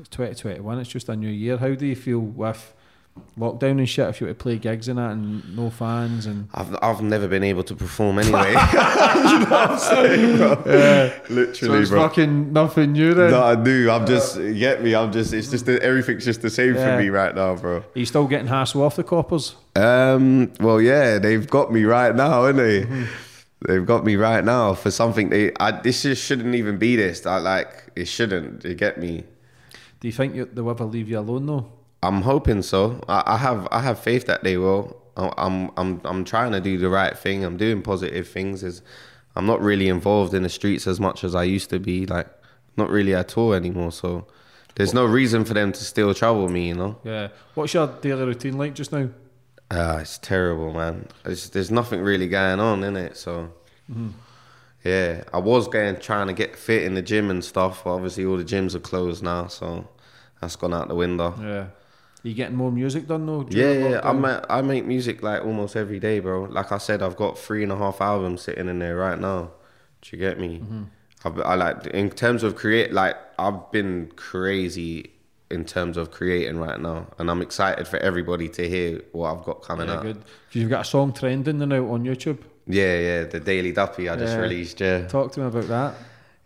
2021, 0.09 0.79
it's 0.79 0.89
just 0.89 1.09
a 1.09 1.15
new 1.15 1.29
year. 1.29 1.57
How 1.57 1.73
do 1.73 1.85
you 1.85 1.95
feel 1.95 2.19
with 2.19 2.73
lockdown 3.37 3.79
and 3.79 3.89
shit 3.89 4.07
if 4.07 4.21
you 4.21 4.27
were 4.27 4.33
to 4.33 4.39
play 4.39 4.57
gigs 4.57 4.87
and 4.87 4.97
that 4.99 5.11
and 5.11 5.55
no 5.55 5.69
fans 5.69 6.25
and 6.25 6.47
I've 6.53 6.75
I've 6.81 7.01
never 7.01 7.27
been 7.27 7.43
able 7.43 7.63
to 7.63 7.75
perform 7.75 8.19
anyway. 8.19 8.49
you 8.49 8.55
know 8.55 9.45
what 9.49 9.71
I'm 9.71 9.79
saying, 9.79 10.37
bro? 10.37 10.63
Yeah. 10.65 11.19
Literally, 11.29 11.53
so 11.53 11.73
it's 11.73 11.89
bro. 11.89 12.07
fucking 12.07 12.53
nothing 12.53 12.93
new 12.93 13.13
then. 13.13 13.31
No, 13.31 13.43
I 13.43 13.55
do. 13.55 13.89
I'm 13.89 14.05
just 14.05 14.37
get 14.37 14.83
me. 14.83 14.95
I'm 14.95 15.11
just 15.11 15.33
it's 15.33 15.49
just 15.49 15.67
everything's 15.67 16.25
just 16.25 16.41
the 16.41 16.49
same 16.49 16.75
yeah. 16.75 16.95
for 16.95 17.01
me 17.01 17.09
right 17.09 17.33
now, 17.35 17.55
bro. 17.55 17.77
Are 17.77 17.85
you 17.93 18.05
still 18.05 18.27
getting 18.27 18.47
hassle 18.47 18.83
off 18.83 18.95
the 18.95 19.03
coppers? 19.03 19.55
Um. 19.75 20.51
Well, 20.59 20.81
yeah, 20.81 21.19
they've 21.19 21.47
got 21.47 21.71
me 21.71 21.83
right 21.83 22.15
now, 22.15 22.45
haven't 22.45 22.57
they? 22.57 22.81
Mm-hmm. 22.83 23.05
They've 23.67 23.85
got 23.85 24.05
me 24.05 24.15
right 24.15 24.43
now 24.43 24.73
for 24.73 24.91
something 24.91 25.29
they. 25.29 25.51
I, 25.59 25.71
this 25.71 26.03
just 26.03 26.23
shouldn't 26.23 26.55
even 26.55 26.77
be 26.77 26.95
this. 26.95 27.25
I 27.25 27.37
like 27.37 27.91
it 27.95 28.05
shouldn't. 28.05 28.63
You 28.63 28.73
get 28.73 28.97
me. 28.99 29.25
Do 29.99 30.07
you 30.07 30.13
think 30.13 30.35
you, 30.35 30.45
they'll 30.45 30.69
ever 30.69 30.85
leave 30.85 31.09
you 31.09 31.19
alone 31.19 31.45
though? 31.45 31.71
I'm 32.01 32.21
hoping 32.21 32.61
so. 32.61 33.03
I, 33.07 33.23
I 33.25 33.37
have 33.37 33.67
I 33.71 33.81
have 33.81 33.99
faith 33.99 34.25
that 34.27 34.43
they 34.43 34.57
will. 34.57 34.95
I'm 35.17 35.71
I'm 35.75 36.01
I'm 36.05 36.23
trying 36.23 36.51
to 36.53 36.61
do 36.61 36.77
the 36.77 36.89
right 36.89 37.17
thing. 37.17 37.43
I'm 37.43 37.57
doing 37.57 37.81
positive 37.81 38.27
things. 38.27 38.63
Is 38.63 38.81
I'm 39.35 39.45
not 39.45 39.61
really 39.61 39.89
involved 39.89 40.33
in 40.33 40.43
the 40.43 40.49
streets 40.49 40.87
as 40.87 40.99
much 40.99 41.23
as 41.23 41.35
I 41.35 41.43
used 41.43 41.69
to 41.71 41.79
be. 41.79 42.05
Like 42.05 42.27
not 42.77 42.89
really 42.89 43.13
at 43.13 43.37
all 43.37 43.53
anymore. 43.53 43.91
So 43.91 44.27
there's 44.75 44.93
no 44.93 45.05
reason 45.05 45.43
for 45.43 45.53
them 45.53 45.71
to 45.73 45.83
still 45.83 46.13
trouble 46.13 46.47
me. 46.47 46.69
You 46.69 46.75
know. 46.75 46.99
Yeah. 47.03 47.29
What's 47.53 47.73
your 47.73 47.87
daily 47.87 48.23
routine 48.23 48.57
like 48.57 48.75
just 48.75 48.91
now? 48.91 49.09
Uh, 49.71 49.99
it's 50.01 50.17
terrible, 50.17 50.73
man. 50.73 51.07
It's, 51.25 51.49
there's 51.49 51.69
nothing 51.69 52.01
really 52.01 52.27
going 52.27 52.59
on 52.59 52.83
in 52.83 52.95
it. 52.95 53.17
So. 53.17 53.51
Mm-hmm. 53.91 54.09
Yeah, 54.83 55.25
I 55.33 55.39
was 55.39 55.67
going 55.67 55.97
trying 55.97 56.27
to 56.27 56.33
get 56.33 56.55
fit 56.55 56.83
in 56.83 56.93
the 56.93 57.01
gym 57.01 57.29
and 57.29 57.43
stuff, 57.43 57.83
but 57.83 57.95
obviously 57.95 58.25
all 58.25 58.37
the 58.37 58.45
gyms 58.45 58.75
are 58.75 58.79
closed 58.79 59.21
now, 59.21 59.47
so 59.47 59.89
that's 60.39 60.55
gone 60.55 60.73
out 60.73 60.87
the 60.87 60.95
window. 60.95 61.35
Yeah. 61.41 61.65
Are 62.23 62.27
you 62.27 62.33
getting 62.33 62.57
more 62.57 62.71
music 62.71 63.07
done 63.07 63.25
though? 63.25 63.47
Yeah, 63.49 63.71
yeah. 63.71 64.01
I 64.03 64.11
make, 64.11 64.41
I 64.49 64.61
make 64.61 64.85
music 64.85 65.23
like 65.23 65.43
almost 65.43 65.77
every 65.77 65.99
day, 65.99 66.19
bro. 66.19 66.43
Like 66.43 66.71
I 66.71 66.77
said, 66.77 67.01
I've 67.01 67.15
got 67.15 67.37
three 67.37 67.63
and 67.63 67.71
a 67.71 67.77
half 67.77 68.01
albums 68.01 68.41
sitting 68.41 68.67
in 68.67 68.79
there 68.79 68.97
right 68.97 69.17
now. 69.17 69.51
Do 70.01 70.09
you 70.11 70.17
get 70.17 70.37
me? 70.37 70.59
Mm-hmm. 70.59 70.83
I, 71.23 71.41
I 71.41 71.55
like 71.55 71.87
in 71.87 72.09
terms 72.09 72.43
of 72.43 72.55
create. 72.55 72.91
Like 72.91 73.15
I've 73.37 73.71
been 73.71 74.11
crazy 74.17 75.11
in 75.49 75.63
terms 75.63 75.95
of 75.95 76.11
creating 76.11 76.59
right 76.59 76.79
now, 76.79 77.07
and 77.17 77.31
I'm 77.31 77.41
excited 77.41 77.87
for 77.87 77.97
everybody 77.97 78.49
to 78.49 78.67
hear 78.67 79.01
what 79.13 79.33
I've 79.33 79.45
got 79.45 79.61
coming 79.61 79.87
yeah, 79.87 79.95
out. 79.95 80.03
Good. 80.03 80.23
You've 80.51 80.69
got 80.69 80.81
a 80.81 80.85
song 80.85 81.13
trending 81.13 81.59
now 81.59 81.85
on 81.91 82.03
YouTube. 82.03 82.39
Yeah, 82.67 82.99
yeah, 82.99 83.23
the 83.23 83.39
Daily 83.39 83.71
Duppy 83.71 84.09
I 84.09 84.15
just 84.17 84.35
yeah. 84.35 84.41
released. 84.41 84.79
Yeah, 84.79 85.07
talk 85.07 85.31
to 85.33 85.39
me 85.39 85.47
about 85.47 85.67
that. 85.67 85.95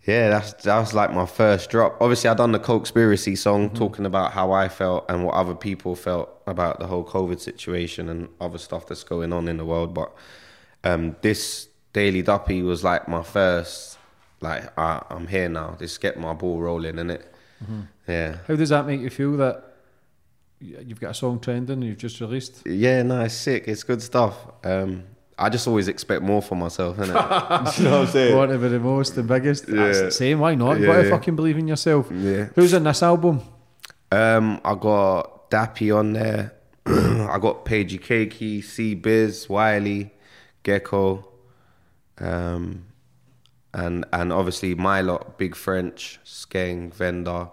Yeah, 0.06 0.30
that's 0.30 0.54
that 0.64 0.80
was 0.80 0.94
like 0.94 1.14
my 1.14 1.26
first 1.26 1.70
drop. 1.70 1.98
Obviously, 2.02 2.30
I 2.30 2.34
done 2.34 2.52
the 2.52 2.60
conspiracy 2.60 3.36
song 3.36 3.68
mm-hmm. 3.68 3.78
talking 3.78 4.06
about 4.06 4.34
how 4.34 4.52
I 4.52 4.68
felt 4.68 5.06
and 5.08 5.24
what 5.24 5.34
other 5.36 5.56
people 5.56 5.96
felt 5.96 6.30
about 6.46 6.80
the 6.80 6.88
whole 6.88 7.06
COVID 7.06 7.40
situation 7.40 8.10
and 8.10 8.28
other 8.42 8.58
stuff 8.58 8.86
that's 8.86 9.04
going 9.04 9.32
on 9.32 9.48
in 9.48 9.58
the 9.58 9.66
world. 9.66 9.94
But 9.94 10.14
um, 10.84 11.16
this 11.22 11.70
Daily 11.94 12.22
Duppy 12.22 12.62
was 12.62 12.84
like 12.84 13.08
my 13.08 13.24
first. 13.24 13.98
Like 14.42 14.78
I, 14.78 15.02
am 15.10 15.28
here 15.28 15.48
now. 15.48 15.78
Just 15.80 16.02
get 16.02 16.20
my 16.20 16.34
ball 16.34 16.60
rolling 16.60 17.00
in 17.00 17.10
it. 17.10 17.34
Mm-hmm. 17.64 17.82
Yeah. 18.10 18.38
How 18.46 18.56
does 18.58 18.70
that 18.70 18.86
make 18.86 19.00
you 19.00 19.10
feel 19.10 19.38
that 19.38 19.64
you've 20.60 21.00
got 21.00 21.12
a 21.12 21.14
song 21.14 21.40
trending 21.40 21.76
and 21.76 21.84
you've 21.84 21.98
just 21.98 22.20
released? 22.20 22.64
Yeah, 22.66 23.04
no, 23.04 23.22
it's 23.22 23.36
sick. 23.36 23.70
It's 23.70 23.84
good 23.84 24.02
stuff. 24.02 24.36
Um, 24.66 25.06
I 25.44 25.50
just 25.50 25.68
always 25.68 25.90
expect 25.90 26.22
more 26.22 26.42
for 26.42 26.56
myself, 26.56 26.96
innit? 26.96 27.08
you 27.78 27.84
know 27.84 28.00
what 28.00 28.08
I'm 28.08 28.08
saying? 28.08 28.36
Want 28.36 28.52
to 28.52 28.58
be 28.58 28.70
the 28.70 28.80
most 28.80 29.16
the 29.16 29.24
biggest. 29.24 29.68
Yeah. 29.68 29.76
That's 29.76 30.00
the 30.00 30.12
same. 30.12 30.40
Why 30.40 30.56
not? 30.56 30.80
Yeah, 30.80 30.86
gotta 30.86 31.04
yeah. 31.04 31.10
fucking 31.10 31.36
believe 31.36 31.58
in 31.58 31.68
yourself. 31.68 32.10
Yeah. 32.12 32.46
Who's 32.56 32.74
in 32.74 32.86
this 32.86 33.04
album? 33.04 33.42
Um, 34.10 34.62
I 34.64 34.76
got 34.76 35.52
Dappy 35.52 35.94
on 35.94 36.14
there. 36.14 36.54
I 36.86 37.38
got 37.40 37.66
Pagey 37.66 38.00
Cakey, 38.00 38.64
C 38.64 38.96
Biz, 38.96 39.50
Wiley, 39.50 40.14
Geko, 40.64 41.26
um, 42.20 42.86
and 43.74 44.06
and 44.14 44.32
obviously 44.32 44.76
my 44.76 45.02
lot, 45.02 45.38
Big 45.38 45.58
French, 45.58 46.22
Skeng, 46.24 46.94
Vendor, 46.94 47.50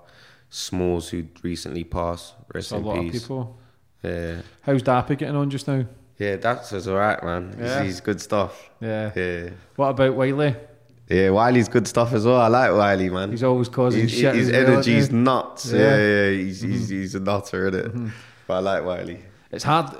Smalls, 0.48 1.08
who 1.08 1.24
recently 1.42 1.82
passed. 1.82 2.34
Rest 2.54 2.70
That's 2.70 2.80
in 2.80 2.84
a 2.84 2.88
lot 2.88 3.00
peace. 3.00 3.16
of 3.16 3.22
people. 3.22 3.58
Yeah. 4.04 4.42
How's 4.62 4.84
Dappy 4.84 5.18
getting 5.18 5.34
on 5.34 5.50
just 5.50 5.66
now? 5.66 5.86
Yeah, 6.20 6.36
that's 6.36 6.86
all 6.86 6.96
right, 6.96 7.24
man. 7.24 7.56
Yeah. 7.58 7.82
He's, 7.82 8.02
good 8.02 8.20
stuff. 8.20 8.68
Yeah. 8.78 9.10
Yeah. 9.16 9.48
What 9.74 9.88
about 9.88 10.14
Wiley? 10.14 10.54
Yeah, 11.08 11.30
Wiley's 11.30 11.68
good 11.70 11.88
stuff 11.88 12.12
as 12.12 12.26
well. 12.26 12.38
I 12.38 12.48
like 12.48 12.72
Wiley, 12.72 13.08
man. 13.08 13.30
He's 13.30 13.42
always 13.42 13.70
causing 13.70 14.02
he's, 14.02 14.12
shit. 14.12 14.34
His 14.34 14.50
energy's 14.50 15.10
well, 15.10 15.22
nuts. 15.22 15.72
Yeah, 15.72 15.78
yeah, 15.78 15.96
yeah. 15.96 16.30
He's, 16.32 16.62
mm-hmm. 16.62 16.72
he's, 16.72 16.88
he's 16.90 17.14
a 17.14 17.20
nutter, 17.20 17.68
isn't 17.68 17.80
it? 17.80 17.86
Mm-hmm. 17.86 18.08
But 18.46 18.54
I 18.54 18.58
like 18.58 18.84
Wiley. 18.84 19.20
It's 19.50 19.64
hard 19.64 19.96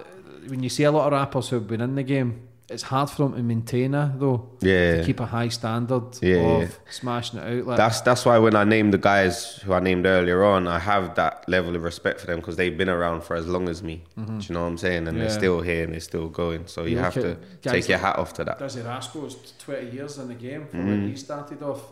when 0.46 0.62
you 0.62 0.68
see 0.68 0.84
a 0.84 0.92
lot 0.92 1.06
of 1.06 1.18
rappers 1.18 1.48
who've 1.48 1.66
been 1.66 1.80
in 1.80 1.94
the 1.94 2.02
game 2.02 2.49
it's 2.70 2.84
hard 2.84 3.10
for 3.10 3.24
them 3.24 3.34
to 3.34 3.42
maintain 3.42 3.94
it 3.94 4.18
though. 4.20 4.48
Yeah. 4.60 4.98
To 4.98 5.04
keep 5.04 5.20
a 5.20 5.26
high 5.26 5.48
standard 5.48 6.18
yeah, 6.22 6.36
of 6.36 6.62
yeah. 6.62 6.68
smashing 6.90 7.40
it 7.40 7.42
out. 7.42 7.66
Like. 7.66 7.76
That's 7.76 8.00
that's 8.00 8.24
why 8.24 8.38
when 8.38 8.54
I 8.54 8.64
named 8.64 8.94
the 8.94 8.98
guys 8.98 9.56
who 9.56 9.72
I 9.72 9.80
named 9.80 10.06
earlier 10.06 10.44
on, 10.44 10.68
I 10.68 10.78
have 10.78 11.16
that 11.16 11.48
level 11.48 11.74
of 11.74 11.82
respect 11.82 12.20
for 12.20 12.26
them 12.26 12.38
because 12.38 12.56
they've 12.56 12.76
been 12.76 12.88
around 12.88 13.24
for 13.24 13.34
as 13.34 13.46
long 13.46 13.68
as 13.68 13.82
me. 13.82 14.04
Mm-hmm. 14.16 14.38
Do 14.38 14.46
you 14.46 14.54
know 14.54 14.62
what 14.62 14.68
I'm 14.68 14.78
saying? 14.78 15.08
And 15.08 15.16
yeah. 15.16 15.24
they're 15.24 15.32
still 15.32 15.60
here 15.60 15.84
and 15.84 15.92
they're 15.92 16.00
still 16.00 16.28
going. 16.28 16.68
So 16.68 16.84
you, 16.84 16.90
you 16.90 16.98
have 16.98 17.14
to 17.14 17.36
take 17.62 17.88
your 17.88 17.98
hat 17.98 18.16
off 18.16 18.32
to 18.34 18.44
that. 18.44 18.58
Dizzee 18.58 18.84
Rascal's 18.84 19.52
20 19.58 19.90
years 19.90 20.18
in 20.18 20.28
the 20.28 20.34
game 20.34 20.66
from 20.66 20.80
mm. 20.80 20.86
when 20.86 21.08
he 21.08 21.16
started 21.16 21.62
off. 21.62 21.82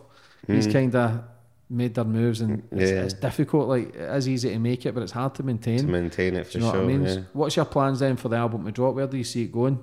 He's 0.47 0.67
mm. 0.67 0.73
kind 0.73 0.95
of 0.95 1.23
made 1.69 1.93
their 1.93 2.05
moves 2.05 2.41
and 2.41 2.63
it's, 2.71 2.91
yeah. 2.91 3.03
it's, 3.03 3.13
difficult. 3.13 3.67
Like 3.67 3.93
it 3.93 4.15
is 4.15 4.29
easy 4.29 4.49
to 4.49 4.59
make 4.59 4.85
it, 4.85 4.93
but 4.93 5.03
it's 5.03 5.11
hard 5.11 5.35
to 5.35 5.43
maintain. 5.43 5.79
To 5.79 5.87
maintain 5.87 6.35
it 6.35 6.47
for 6.47 6.57
you 6.57 6.63
know 6.63 6.71
sure. 6.71 6.81
What 6.81 6.89
I 6.89 6.97
mean? 6.97 7.03
Yeah. 7.03 7.21
What's 7.33 7.55
your 7.57 7.65
plans 7.65 7.99
then 7.99 8.15
for 8.15 8.29
the 8.29 8.37
album 8.37 8.65
to 8.65 8.71
drop? 8.71 8.95
Where 8.95 9.07
do 9.07 9.17
you 9.17 9.25
see 9.25 9.43
it 9.43 9.51
going? 9.51 9.77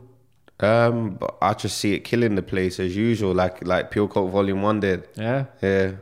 Um, 0.60 1.16
but 1.16 1.36
I 1.42 1.52
just 1.52 1.78
see 1.78 1.92
it 1.92 2.00
killing 2.00 2.34
the 2.34 2.42
place 2.42 2.80
as 2.80 2.96
usual, 2.96 3.34
like 3.34 3.66
like 3.66 3.90
Pure 3.90 4.08
Koke 4.08 4.30
Volume 4.30 4.62
One 4.62 4.80
did. 4.80 5.06
Yeah, 5.14 5.46
yeah, 5.60 5.92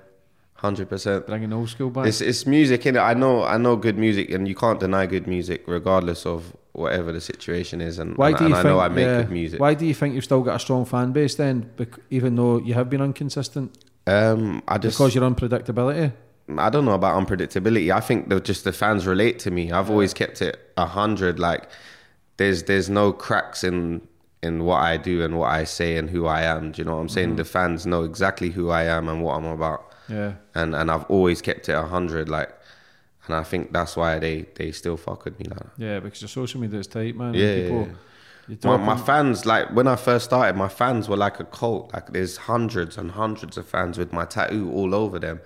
hundred 0.54 0.88
percent. 0.88 1.26
Bringing 1.26 1.52
old 1.52 1.68
school 1.68 1.90
back. 1.90 2.06
It's 2.06 2.20
it's 2.20 2.46
music 2.46 2.86
it. 2.86 2.96
I 2.96 3.14
know 3.14 3.42
I 3.42 3.58
know 3.58 3.74
good 3.76 3.98
music, 3.98 4.30
and 4.30 4.46
you 4.46 4.54
can't 4.54 4.78
deny 4.78 5.06
good 5.06 5.26
music 5.26 5.64
regardless 5.66 6.24
of 6.24 6.54
whatever 6.72 7.10
the 7.10 7.20
situation 7.20 7.80
is. 7.80 7.98
And 7.98 8.16
why 8.16 8.28
and, 8.28 8.38
do 8.38 8.44
you 8.44 8.54
and 8.54 8.56
think, 8.56 8.66
I 8.66 8.68
know 8.68 8.78
I 8.78 8.88
make 8.88 9.06
yeah, 9.06 9.22
good 9.22 9.30
music. 9.30 9.60
Why 9.60 9.74
do 9.74 9.86
you 9.86 9.94
think 9.94 10.14
you've 10.14 10.24
still 10.24 10.42
got 10.42 10.56
a 10.56 10.60
strong 10.60 10.84
fan 10.84 11.12
base 11.12 11.34
then, 11.34 11.70
even 12.10 12.36
though 12.36 12.58
you 12.58 12.74
have 12.74 12.88
been 12.88 13.00
inconsistent? 13.00 13.76
Um, 14.06 14.62
I 14.68 14.78
just 14.78 14.98
because 14.98 15.14
your 15.16 15.28
unpredictability. 15.28 16.12
I 16.58 16.68
don't 16.68 16.84
know 16.84 16.92
about 16.92 17.26
unpredictability. 17.26 17.90
I 17.90 18.00
think 18.00 18.28
that 18.28 18.44
just 18.44 18.64
the 18.64 18.72
fans 18.72 19.06
relate 19.06 19.38
to 19.40 19.50
me. 19.50 19.72
I've 19.72 19.90
always 19.90 20.14
kept 20.14 20.42
it 20.42 20.60
a 20.76 20.86
hundred. 20.86 21.40
Like 21.40 21.68
there's 22.36 22.64
there's 22.64 22.90
no 22.90 23.12
cracks 23.12 23.64
in 23.64 24.06
in 24.44 24.64
what 24.64 24.80
I 24.82 24.96
do 24.96 25.24
and 25.24 25.38
what 25.38 25.50
I 25.50 25.64
say 25.64 25.96
and 25.96 26.10
who 26.10 26.26
I 26.26 26.42
am. 26.42 26.72
Do 26.72 26.80
you 26.80 26.84
know 26.84 26.96
what 26.96 27.02
I'm 27.02 27.08
saying? 27.08 27.30
Mm-hmm. 27.30 27.36
The 27.36 27.44
fans 27.44 27.86
know 27.86 28.02
exactly 28.04 28.50
who 28.50 28.70
I 28.70 28.84
am 28.84 29.08
and 29.08 29.22
what 29.22 29.36
I'm 29.36 29.46
about. 29.46 29.92
Yeah. 30.08 30.34
And 30.54 30.74
and 30.74 30.90
I've 30.90 31.04
always 31.04 31.40
kept 31.42 31.68
it 31.68 31.72
a 31.72 31.84
hundred, 31.84 32.28
like, 32.28 32.50
and 33.26 33.34
I 33.34 33.42
think 33.42 33.72
that's 33.72 33.96
why 33.96 34.18
they 34.18 34.46
they 34.54 34.70
still 34.72 34.96
fuck 34.96 35.24
with 35.24 35.38
me 35.40 35.46
like. 35.50 35.66
Yeah, 35.78 36.00
because 36.00 36.20
your 36.20 36.28
social 36.28 36.60
media 36.60 36.78
is 36.78 36.86
tight, 36.86 37.16
man. 37.16 37.34
Yeah. 37.34 37.62
People, 37.62 37.86
yeah. 37.86 37.94
My, 38.62 38.76
my 38.76 38.96
fans, 38.96 39.46
like 39.46 39.70
when 39.70 39.86
I 39.86 39.96
first 39.96 40.26
started, 40.26 40.56
my 40.56 40.68
fans 40.68 41.08
were 41.08 41.16
like 41.16 41.40
a 41.40 41.44
cult. 41.44 41.92
Like 41.94 42.12
there's 42.12 42.36
hundreds 42.36 42.98
and 42.98 43.12
hundreds 43.12 43.56
of 43.56 43.66
fans 43.66 43.96
with 43.98 44.12
my 44.12 44.24
tattoo 44.24 44.70
all 44.72 44.94
over 44.94 45.18
them 45.18 45.40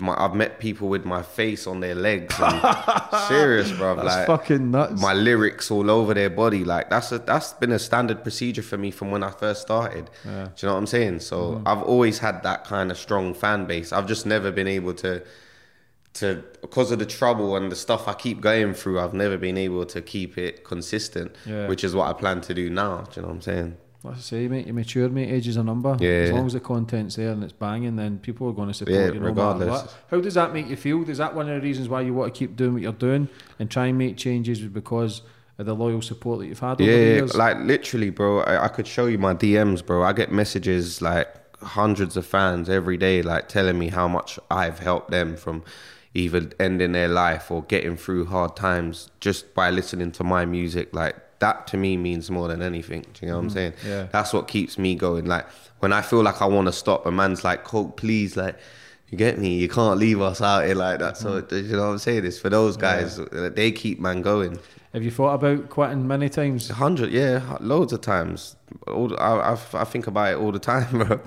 my, 0.00 0.14
I've 0.18 0.34
met 0.34 0.58
people 0.58 0.88
with 0.88 1.04
my 1.04 1.22
face 1.22 1.66
on 1.66 1.80
their 1.80 1.94
legs. 1.94 2.34
serious, 3.28 3.70
bro. 3.72 3.96
That's 3.96 4.06
like 4.06 4.26
fucking 4.26 4.70
nuts. 4.70 5.00
My 5.00 5.12
lyrics 5.12 5.70
all 5.70 5.90
over 5.90 6.14
their 6.14 6.30
body. 6.30 6.64
Like 6.64 6.90
that's 6.90 7.12
a 7.12 7.18
that's 7.18 7.52
been 7.54 7.72
a 7.72 7.78
standard 7.78 8.22
procedure 8.22 8.62
for 8.62 8.76
me 8.76 8.90
from 8.90 9.10
when 9.10 9.22
I 9.22 9.30
first 9.30 9.62
started. 9.62 10.10
Yeah. 10.24 10.44
Do 10.44 10.50
you 10.58 10.68
know 10.68 10.74
what 10.74 10.80
I'm 10.80 10.86
saying? 10.86 11.20
So 11.20 11.52
mm-hmm. 11.52 11.68
I've 11.68 11.82
always 11.82 12.18
had 12.18 12.42
that 12.42 12.64
kind 12.64 12.90
of 12.90 12.98
strong 12.98 13.34
fan 13.34 13.66
base. 13.66 13.92
I've 13.92 14.06
just 14.06 14.26
never 14.26 14.50
been 14.50 14.68
able 14.68 14.94
to 14.94 15.22
to 16.14 16.44
because 16.62 16.90
of 16.90 16.98
the 16.98 17.06
trouble 17.06 17.56
and 17.56 17.70
the 17.70 17.76
stuff 17.76 18.08
I 18.08 18.14
keep 18.14 18.40
going 18.40 18.74
through. 18.74 19.00
I've 19.00 19.14
never 19.14 19.36
been 19.36 19.58
able 19.58 19.84
to 19.86 20.00
keep 20.00 20.38
it 20.38 20.64
consistent. 20.64 21.34
Yeah. 21.44 21.68
Which 21.68 21.84
is 21.84 21.94
what 21.94 22.08
I 22.08 22.12
plan 22.12 22.40
to 22.42 22.54
do 22.54 22.70
now. 22.70 23.02
Do 23.02 23.20
you 23.20 23.22
know 23.22 23.28
what 23.28 23.34
I'm 23.34 23.40
saying? 23.42 23.76
Like 24.04 24.16
I 24.16 24.20
say, 24.20 24.48
mate, 24.48 24.66
you 24.66 24.74
mature, 24.74 25.08
mate. 25.08 25.30
Age 25.30 25.48
is 25.48 25.56
a 25.56 25.64
number. 25.64 25.96
Yeah. 25.98 26.10
As 26.10 26.32
long 26.32 26.46
as 26.46 26.52
the 26.52 26.60
content's 26.60 27.16
there 27.16 27.30
and 27.30 27.42
it's 27.42 27.54
banging, 27.54 27.96
then 27.96 28.18
people 28.18 28.46
are 28.48 28.52
going 28.52 28.68
to 28.68 28.74
support 28.74 28.94
yeah, 28.94 29.06
you 29.06 29.20
no 29.20 29.26
regardless. 29.26 29.68
what. 29.68 29.96
How 30.10 30.20
does 30.20 30.34
that 30.34 30.52
make 30.52 30.68
you 30.68 30.76
feel? 30.76 31.08
Is 31.08 31.18
that 31.18 31.34
one 31.34 31.48
of 31.48 31.54
the 31.54 31.66
reasons 31.66 31.88
why 31.88 32.02
you 32.02 32.12
want 32.12 32.32
to 32.32 32.38
keep 32.38 32.54
doing 32.54 32.74
what 32.74 32.82
you're 32.82 32.92
doing 32.92 33.28
and 33.58 33.70
try 33.70 33.86
and 33.86 33.96
make 33.96 34.18
changes 34.18 34.60
because 34.60 35.22
of 35.56 35.64
the 35.66 35.74
loyal 35.74 36.02
support 36.02 36.40
that 36.40 36.46
you've 36.46 36.60
had 36.60 36.72
over 36.72 36.84
the 36.84 36.84
years. 36.84 37.34
like 37.34 37.56
literally, 37.58 38.10
bro. 38.10 38.40
I, 38.40 38.64
I 38.64 38.68
could 38.68 38.86
show 38.86 39.06
you 39.06 39.18
my 39.18 39.34
DMs, 39.34 39.84
bro. 39.84 40.02
I 40.02 40.12
get 40.12 40.30
messages 40.30 41.00
like 41.00 41.28
hundreds 41.62 42.16
of 42.16 42.26
fans 42.26 42.68
every 42.68 42.98
day, 42.98 43.22
like 43.22 43.48
telling 43.48 43.78
me 43.78 43.88
how 43.88 44.06
much 44.06 44.38
I've 44.50 44.80
helped 44.80 45.10
them 45.10 45.36
from 45.36 45.64
either 46.14 46.48
ending 46.60 46.92
their 46.92 47.08
life 47.08 47.50
or 47.50 47.62
getting 47.64 47.96
through 47.96 48.26
hard 48.26 48.56
times 48.56 49.10
just 49.20 49.52
by 49.54 49.70
listening 49.70 50.12
to 50.12 50.24
my 50.24 50.46
music. 50.46 50.94
Like 50.94 51.16
that 51.40 51.66
to 51.68 51.76
me 51.76 51.96
means 51.96 52.30
more 52.30 52.48
than 52.48 52.62
anything. 52.62 53.02
Do 53.02 53.26
you 53.26 53.28
know 53.28 53.34
what 53.34 53.40
I'm 53.40 53.48
mm-hmm. 53.48 53.54
saying? 53.54 53.72
Yeah. 53.86 54.06
That's 54.12 54.32
what 54.32 54.48
keeps 54.48 54.78
me 54.78 54.94
going. 54.94 55.26
Like 55.26 55.46
when 55.80 55.92
I 55.92 56.02
feel 56.02 56.22
like 56.22 56.40
I 56.40 56.46
want 56.46 56.66
to 56.66 56.72
stop, 56.72 57.04
a 57.04 57.10
man's 57.10 57.44
like, 57.44 57.64
"Koke, 57.64 57.96
please, 57.96 58.36
like." 58.36 58.56
You 59.10 59.18
get 59.18 59.38
me? 59.38 59.58
You 59.58 59.68
can't 59.68 59.98
leave 59.98 60.20
us 60.20 60.40
out 60.40 60.64
here 60.64 60.74
like 60.74 60.98
that. 60.98 61.16
So 61.16 61.40
mm-hmm. 61.40 61.70
you 61.70 61.76
know 61.76 61.86
what 61.86 61.92
I'm 61.92 61.98
saying? 61.98 62.24
It's 62.24 62.38
for 62.38 62.48
those 62.48 62.76
guys. 62.76 63.20
They 63.30 63.70
keep 63.70 64.00
man 64.00 64.22
going. 64.22 64.58
Have 64.94 65.02
you 65.02 65.10
thought 65.10 65.34
about 65.34 65.70
quitting 65.70 66.06
many 66.06 66.28
times? 66.28 66.68
Hundred, 66.68 67.10
yeah, 67.10 67.58
loads 67.60 67.92
of 67.92 68.00
times. 68.00 68.54
All, 68.86 69.12
I, 69.20 69.52
I, 69.52 69.58
I 69.74 69.84
think 69.84 70.06
about 70.06 70.32
it 70.32 70.36
all 70.36 70.52
the 70.52 70.60
time, 70.60 70.86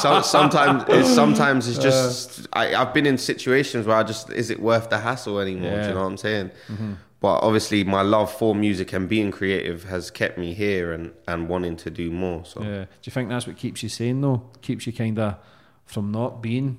so, 0.00 0.22
sometimes, 0.22 0.84
it's, 0.88 1.12
sometimes 1.12 1.66
it's 1.68 1.78
just 1.78 2.46
I, 2.52 2.72
I've 2.74 2.94
been 2.94 3.06
in 3.06 3.18
situations 3.18 3.86
where 3.86 3.96
I 3.96 4.04
just 4.04 4.30
is 4.30 4.48
it 4.48 4.60
worth 4.60 4.90
the 4.90 4.98
hassle 5.00 5.40
anymore? 5.40 5.82
Do 5.82 5.88
you 5.88 5.94
know 5.94 6.00
what 6.00 6.06
I'm 6.06 6.16
saying? 6.16 6.50
Mm-hmm. 6.68 6.92
But 7.20 7.40
obviously, 7.42 7.82
my 7.84 8.02
love 8.02 8.32
for 8.32 8.54
music 8.54 8.92
and 8.92 9.08
being 9.08 9.30
creative 9.32 9.84
has 9.84 10.10
kept 10.10 10.38
me 10.38 10.54
here 10.54 10.92
and, 10.92 11.12
and 11.26 11.48
wanting 11.48 11.76
to 11.78 11.90
do 11.90 12.10
more. 12.12 12.44
So 12.44 12.62
Yeah. 12.62 12.84
Do 12.84 12.88
you 13.04 13.12
think 13.12 13.28
that's 13.28 13.46
what 13.46 13.56
keeps 13.56 13.82
you 13.82 13.88
sane 13.88 14.20
though? 14.20 14.50
Keeps 14.62 14.86
you 14.86 14.92
kind 14.92 15.18
of 15.18 15.36
from 15.84 16.12
not 16.12 16.40
being 16.40 16.78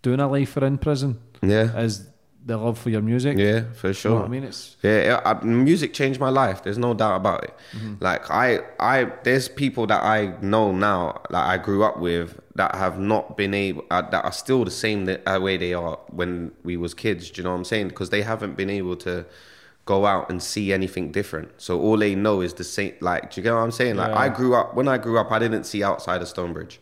doing 0.00 0.20
a 0.20 0.28
life 0.28 0.56
or 0.56 0.64
in 0.64 0.78
prison? 0.78 1.20
yeah, 1.42 1.76
Is 1.76 2.06
the 2.44 2.56
love 2.56 2.78
for 2.78 2.90
your 2.90 3.02
music? 3.02 3.38
yeah, 3.38 3.64
for 3.72 3.88
You 3.88 3.92
sure. 3.94 4.10
know 4.12 4.16
what 4.18 4.24
I 4.26 4.28
mean? 4.28 4.44
It's 4.44 4.76
Yeah, 4.82 5.20
I, 5.24 5.44
music 5.44 5.94
changed 5.94 6.18
my 6.20 6.28
life. 6.30 6.62
There's 6.64 6.78
no 6.78 6.92
doubt 6.94 7.16
about 7.16 7.44
it. 7.44 7.54
Like 8.00 8.30
I, 8.30 8.60
I, 8.80 9.12
there's 9.22 9.48
people 9.48 9.86
that 9.86 10.02
I 10.02 10.34
know 10.42 10.72
now 10.72 11.20
that 11.30 11.46
I 11.46 11.56
grew 11.58 11.84
up 11.84 11.98
with 11.98 12.40
that 12.56 12.74
have 12.74 12.98
not 12.98 13.36
been 13.36 13.54
able, 13.54 13.84
uh, 13.90 14.02
that 14.10 14.24
are 14.24 14.32
still 14.32 14.64
the 14.64 14.70
same 14.70 15.04
that, 15.06 15.22
uh, 15.26 15.40
way 15.40 15.56
they 15.56 15.72
are 15.72 15.98
when 16.10 16.52
we 16.64 16.76
was 16.76 16.94
kids. 16.94 17.30
Do 17.30 17.40
you 17.40 17.44
know 17.44 17.50
what 17.52 17.56
I'm 17.58 17.64
saying? 17.64 17.88
Because 17.88 18.10
they 18.10 18.22
haven't 18.22 18.56
been 18.56 18.70
able 18.70 18.96
to 18.96 19.24
go 19.84 20.06
out 20.06 20.28
and 20.30 20.42
see 20.42 20.72
anything 20.72 21.10
different. 21.12 21.48
So 21.60 21.80
all 21.80 21.96
they 21.96 22.14
know 22.14 22.40
is 22.40 22.54
the 22.54 22.64
same. 22.64 22.94
Like, 23.00 23.32
do 23.32 23.40
you 23.40 23.42
get 23.44 23.52
what 23.52 23.60
I'm 23.60 23.72
saying? 23.72 23.96
Like 23.96 24.10
Yeah. 24.10 24.18
I 24.18 24.28
grew 24.28 24.54
up 24.54 24.74
when 24.74 24.88
I 24.88 24.98
grew 24.98 25.18
up, 25.18 25.30
I 25.32 25.38
didn't 25.38 25.64
see 25.64 25.82
outside 25.82 26.22
of 26.22 26.28
Stonebridge. 26.28 26.80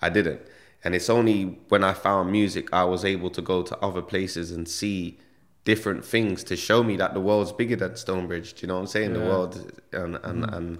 I 0.00 0.08
didn't. 0.10 0.40
And 0.84 0.94
it's 0.94 1.10
only 1.10 1.58
when 1.68 1.82
I 1.84 1.92
found 1.92 2.30
music 2.30 2.72
I 2.72 2.84
was 2.84 3.04
able 3.04 3.30
to 3.30 3.42
go 3.42 3.62
to 3.62 3.76
other 3.78 4.02
places 4.02 4.52
and 4.52 4.68
see 4.68 5.18
different 5.64 6.04
things 6.04 6.44
to 6.44 6.56
show 6.56 6.82
me 6.82 6.96
that 6.96 7.14
the 7.14 7.20
world's 7.20 7.52
bigger 7.52 7.76
than 7.76 7.96
Stonebridge. 7.96 8.54
Do 8.54 8.60
you 8.62 8.68
know 8.68 8.74
what 8.74 8.80
I'm 8.82 8.86
saying? 8.86 9.12
The 9.12 9.20
world 9.20 9.72
and 9.92 10.16
and, 10.22 10.44
and 10.54 10.78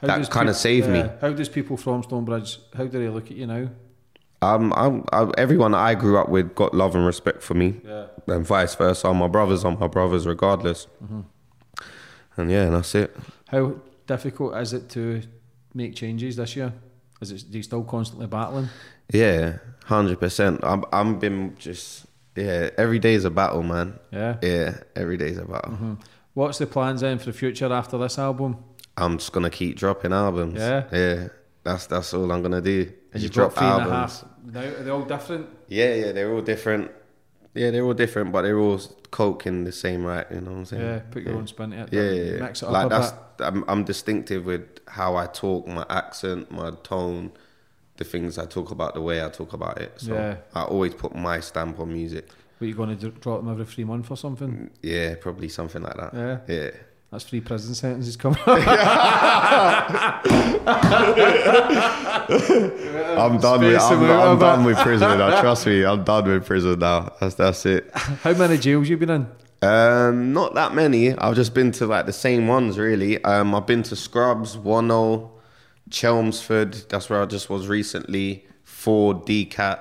How 0.00 0.06
that 0.08 0.30
kind 0.30 0.48
of 0.48 0.56
saved 0.56 0.88
me. 0.88 0.98
yeah. 0.98 1.12
How 1.20 1.32
does 1.32 1.48
people 1.48 1.76
from 1.76 2.02
Stonebridge? 2.02 2.58
How 2.76 2.84
do 2.84 2.98
they 2.98 3.08
look 3.08 3.30
at 3.30 3.36
you 3.36 3.46
now? 3.46 3.70
Um, 4.42 4.72
I'm, 4.74 5.04
I, 5.12 5.30
everyone 5.36 5.74
I 5.74 5.94
grew 5.94 6.16
up 6.16 6.30
with 6.30 6.54
got 6.54 6.72
love 6.72 6.94
and 6.94 7.04
respect 7.04 7.42
for 7.42 7.52
me, 7.52 7.80
Yeah. 7.84 8.06
and 8.26 8.46
vice 8.46 8.74
versa. 8.74 9.12
My 9.12 9.28
brothers 9.28 9.66
are 9.66 9.76
my 9.76 9.86
brothers, 9.86 10.26
regardless. 10.26 10.86
Mm-hmm. 11.04 11.20
And 12.36 12.50
yeah, 12.50 12.70
that's 12.70 12.94
it. 12.94 13.14
How 13.48 13.76
difficult 14.06 14.56
is 14.56 14.72
it 14.72 14.88
to 14.90 15.22
make 15.74 15.94
changes 15.94 16.36
this 16.36 16.56
year? 16.56 16.72
Is 17.20 17.32
it 17.32 17.50
do 17.50 17.58
you 17.58 17.62
still 17.62 17.84
constantly 17.84 18.26
battling? 18.26 18.68
Yeah, 19.12 19.58
hundred 19.84 20.20
percent. 20.20 20.60
I'm 20.62 20.84
I'm 20.92 21.18
been 21.18 21.56
just 21.58 22.06
yeah. 22.36 22.70
Every 22.78 22.98
day 22.98 23.14
is 23.14 23.24
a 23.24 23.30
battle, 23.30 23.62
man. 23.62 23.98
Yeah. 24.12 24.36
Yeah, 24.42 24.78
every 24.96 25.16
day 25.16 25.28
is 25.28 25.38
a 25.38 25.44
battle. 25.44 25.72
Mm-hmm. 25.72 25.94
What's 26.34 26.58
the 26.58 26.66
plans 26.66 27.00
then 27.00 27.18
for 27.18 27.26
the 27.26 27.32
future 27.32 27.72
after 27.72 27.98
this 27.98 28.18
album? 28.18 28.62
I'm 28.96 29.18
just 29.18 29.32
gonna 29.32 29.50
keep 29.50 29.76
dropping 29.76 30.12
albums. 30.12 30.58
Yeah? 30.58 30.84
yeah. 30.92 31.28
That's 31.64 31.86
that's 31.86 32.14
all 32.14 32.30
I'm 32.30 32.42
gonna 32.42 32.60
do. 32.60 32.92
And 33.12 33.22
you've 33.22 33.32
drop 33.32 33.54
three 33.54 33.66
and 33.66 33.82
a 33.82 33.94
albums. 33.94 34.20
half. 34.20 34.28
Now 34.44 34.60
are 34.60 34.82
they 34.82 34.90
all 34.90 35.02
different? 35.02 35.48
Yeah, 35.68 35.94
yeah, 35.94 36.12
they're 36.12 36.32
all 36.32 36.42
different. 36.42 36.90
Yeah, 37.54 37.70
they're 37.70 37.84
all 37.84 37.94
different, 37.94 38.32
but 38.32 38.42
they're 38.42 38.58
all 38.58 38.80
coke 39.10 39.46
in 39.46 39.64
the 39.64 39.72
same 39.72 40.04
right. 40.04 40.26
You 40.30 40.40
know 40.40 40.52
what 40.52 40.58
I'm 40.58 40.64
saying? 40.66 40.82
Yeah, 40.82 40.98
put 41.10 41.22
your 41.24 41.34
own 41.34 41.46
spin 41.46 41.70
to 41.70 41.82
it. 41.82 41.92
Yeah, 41.92 42.02
yeah, 42.02 42.32
yeah. 42.32 42.40
Mix 42.40 42.62
it 42.62 42.66
up 42.66 42.72
like 42.72 42.88
that's 42.88 43.10
bit. 43.10 43.46
I'm, 43.46 43.64
I'm 43.66 43.84
distinctive 43.84 44.46
with 44.46 44.80
how 44.86 45.16
I 45.16 45.26
talk, 45.26 45.66
my 45.66 45.84
accent, 45.90 46.50
my 46.50 46.70
tone, 46.82 47.32
the 48.00 48.04
things 48.04 48.38
I 48.38 48.46
talk 48.46 48.70
about, 48.72 48.94
the 48.94 49.00
way 49.02 49.22
I 49.24 49.28
talk 49.28 49.52
about 49.52 49.78
it. 49.80 49.92
So 50.00 50.14
Yeah. 50.14 50.36
I 50.54 50.62
always 50.64 50.94
put 50.94 51.14
my 51.14 51.38
stamp 51.40 51.78
on 51.78 51.92
music. 51.92 52.26
What 52.58 52.66
you're 52.66 52.76
going 52.76 52.96
to 52.98 53.10
drop 53.10 53.40
them 53.40 53.50
every 53.50 53.66
three 53.66 53.84
months 53.84 54.10
or 54.10 54.16
something? 54.16 54.70
Yeah, 54.82 55.14
probably 55.20 55.48
something 55.48 55.82
like 55.82 55.96
that. 55.96 56.14
Yeah. 56.14 56.38
yeah. 56.54 56.70
That's 57.10 57.24
three 57.24 57.40
prison 57.40 57.74
sentences 57.74 58.16
coming 58.16 58.38
up. 58.46 58.58
I'm 63.18 63.38
done 63.38 63.60
with 63.60 63.80
I'm, 63.80 64.00
them 64.00 64.10
out 64.10 64.26
a 64.26 64.30
I'm 64.30 64.38
done 64.38 64.64
with 64.64 64.78
prison 64.78 65.18
now. 65.18 65.40
Trust 65.42 65.66
me, 65.66 65.84
I'm 65.84 66.04
done 66.04 66.24
with 66.28 66.46
prison 66.46 66.78
now. 66.78 67.12
That's 67.20 67.34
that's 67.34 67.66
it. 67.66 67.90
How 67.94 68.32
many 68.34 68.56
jails 68.58 68.88
you 68.88 68.96
been 68.96 69.10
in? 69.10 69.26
Um, 69.68 70.32
not 70.32 70.54
that 70.54 70.72
many. 70.74 71.12
I've 71.18 71.34
just 71.34 71.52
been 71.52 71.72
to 71.72 71.86
like 71.86 72.06
the 72.06 72.12
same 72.12 72.46
ones 72.46 72.78
really. 72.78 73.22
Um, 73.24 73.54
I've 73.54 73.66
been 73.66 73.82
to 73.84 73.96
Scrubs, 73.96 74.56
Wano, 74.56 75.30
Chelmsford. 75.90 76.88
That's 76.88 77.10
where 77.10 77.22
I 77.22 77.26
just 77.26 77.50
was 77.50 77.68
recently. 77.68 78.46
Ford, 78.62 79.26
DCAT, 79.26 79.80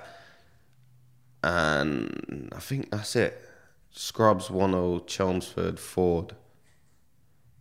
and 1.44 2.52
I 2.54 2.60
think 2.60 2.92
that's 2.92 3.16
it. 3.16 3.46
Scrubs, 3.92 4.48
Wano, 4.48 4.76
oh, 4.76 5.00
Chelmsford, 5.06 5.80
Ford. 5.80 6.36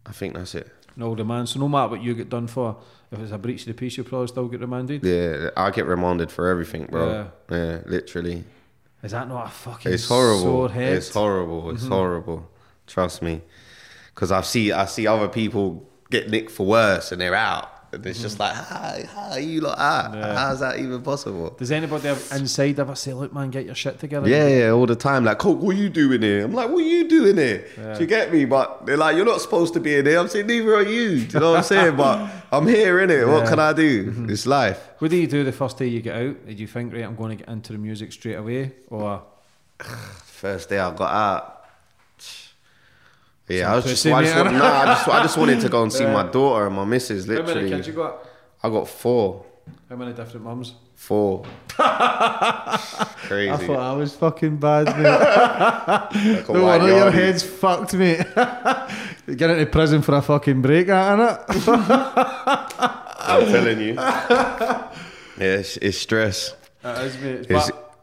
I 0.05 0.12
think 0.12 0.34
that's 0.34 0.55
it. 0.55 0.68
No 0.96 1.14
demand. 1.14 1.49
So 1.49 1.61
no 1.61 1.68
matter 1.68 1.90
what 1.90 2.03
you 2.03 2.14
get 2.14 2.28
done 2.28 2.49
for, 2.49 2.76
if 3.12 3.20
it's 3.20 3.30
a 3.30 3.38
breach 3.38 3.61
of 3.62 3.68
the 3.68 3.74
peace, 3.74 3.96
you 3.96 4.05
probably 4.05 4.26
still 4.26 4.49
get 4.49 4.61
remanded. 4.61 5.05
Yeah, 5.05 5.51
I 5.57 5.70
get 5.70 5.86
remanded 5.86 6.32
for 6.32 6.49
everything, 6.49 6.86
bro. 6.86 7.30
Yeah, 7.51 7.82
literally. 7.86 8.44
Is 9.03 9.12
that 9.12 9.28
not 9.28 9.46
a 9.46 9.51
fucking 9.51 9.92
It's 9.92 10.09
horrible. 10.09 10.42
sore 10.42 10.70
head? 10.70 10.94
It's 10.94 11.11
horrible. 11.11 11.70
It's 11.70 11.84
mm-hmm. 11.84 11.92
horrible. 11.92 12.51
Trust 12.86 13.22
me, 13.22 13.42
because 14.14 14.32
I 14.32 14.40
see 14.40 14.72
I 14.72 14.86
see 14.86 15.07
other 15.07 15.28
people 15.28 15.88
get 16.11 16.30
nicked 16.30 16.51
for 16.51 16.66
worse 16.66 17.12
and 17.12 17.20
they're 17.20 17.34
out, 17.34 17.70
and 17.93 18.05
it's 18.07 18.20
just 18.20 18.36
hmm. 18.36 18.43
like, 18.43 18.55
how, 18.55 19.30
are 19.30 19.41
you 19.41 19.61
like 19.61 19.78
out? 19.78 20.14
Yeah. 20.14 20.34
How's 20.34 20.61
that 20.61 20.78
even 20.78 21.03
possible? 21.03 21.51
Does 21.51 21.72
anybody 21.72 22.09
inside 22.09 22.78
ever 22.78 22.95
say, 22.95 23.12
"Look, 23.12 23.32
man, 23.32 23.51
get 23.51 23.64
your 23.64 23.74
shit 23.74 23.99
together"? 23.99 24.28
Yeah, 24.28 24.49
yeah, 24.49 24.70
all 24.70 24.86
the 24.86 24.97
time. 24.97 25.24
Like, 25.24 25.39
Koke, 25.39 25.59
what 25.59 25.74
are 25.74 25.78
you 25.78 25.89
doing 25.89 26.22
here? 26.22 26.45
I'm 26.45 26.53
like, 26.53 26.68
what 26.68 26.80
are 26.80 26.89
you 26.89 27.09
doing 27.09 27.36
here? 27.36 27.66
Do 27.76 28.01
you 28.01 28.07
get 28.07 28.32
me? 28.32 28.45
But 28.45 28.86
they're 28.86 28.97
like, 28.97 29.16
you're 29.16 29.24
not 29.26 29.41
supposed 29.41 29.74
to 29.74 29.80
be 29.80 29.97
in 29.97 30.07
here. 30.07 30.18
I'm 30.18 30.28
saying, 30.28 30.47
neither 30.47 30.74
are 30.74 30.82
you. 30.82 31.24
Do 31.26 31.34
you 31.34 31.41
know 31.41 31.53
what 31.53 31.59
I'm 31.59 31.64
saying? 31.64 31.97
But 31.97 32.30
I'm 32.53 32.66
here, 32.66 32.99
innit? 32.99 33.30
What 33.30 33.45
Yeah. 33.45 33.51
can 33.51 33.59
I 33.59 33.72
do? 33.72 34.11
Mm-hmm. 34.11 34.30
It's 34.30 34.47
life. 34.47 34.91
What 34.99 35.11
do 35.11 35.16
you 35.16 35.26
do 35.26 35.45
the 35.45 35.53
first 35.53 35.78
day 35.78 35.86
you 35.86 36.01
get 36.01 36.16
out? 36.16 36.47
Did 36.47 36.61
you 36.61 36.66
think, 36.66 36.93
right, 36.93 37.05
I'm 37.05 37.16
going 37.16 37.36
to 37.36 37.45
get 37.45 37.53
into 37.53 37.72
the 37.72 37.78
music 37.78 38.12
straight 38.12 38.36
away, 38.36 38.72
or 38.89 39.22
First 40.24 40.68
day 40.68 40.78
I 40.78 40.95
got 40.95 41.12
out. 41.12 41.57
Yeah, 43.49 43.62
Some 43.64 43.72
I 43.72 43.76
was 43.76 43.84
just, 43.86 44.03
pussy, 44.03 44.12
I 44.12 44.22
just, 44.24 44.36
want, 44.36 44.53
nah, 44.53 44.80
I 44.80 44.84
just, 44.86 45.09
I 45.09 45.22
just 45.22 45.38
wanted 45.38 45.61
to 45.61 45.68
go 45.68 45.82
and 45.82 45.92
see 45.92 46.05
my 46.05 46.22
daughter 46.30 46.66
and 46.66 46.76
my 46.76 46.84
missus. 46.84 47.24
how 47.26 47.32
many 47.32 47.44
Literally, 47.46 47.70
kids 47.70 47.86
you 47.86 47.94
got? 47.94 48.18
I 48.62 48.68
got 48.68 48.88
four. 48.88 49.44
How 49.88 49.96
many 49.96 50.12
different 50.12 50.44
mums? 50.44 50.74
Four. 50.94 51.44
Crazy. 51.78 53.51
I 53.51 53.57
thought 53.57 53.78
I 53.78 53.92
was 53.92 54.14
fucking 54.16 54.57
bad, 54.59 54.86
mate. 54.96 55.05
Like 56.38 56.49
a 56.49 56.53
no 56.53 56.64
white 56.64 56.78
wonder 56.80 56.96
your 56.96 57.11
head's 57.11 57.42
fucked, 57.42 57.94
mate. 57.94 58.18
you 59.26 59.34
get 59.34 59.51
into 59.51 59.66
prison 59.66 60.03
for 60.03 60.14
a 60.16 60.22
fucking 60.22 60.61
break, 60.61 60.88
ain't 60.88 61.20
it? 61.20 61.38
I'm 63.20 63.46
telling 63.46 63.80
you. 63.80 63.94
yeah, 63.94 64.90
it's, 65.38 65.76
it's 65.78 65.99
stress. 65.99 66.55
It 66.84 66.99
is, 67.07 67.18
mate. 67.18 67.46
It's, 67.49 67.70
But 67.70 67.94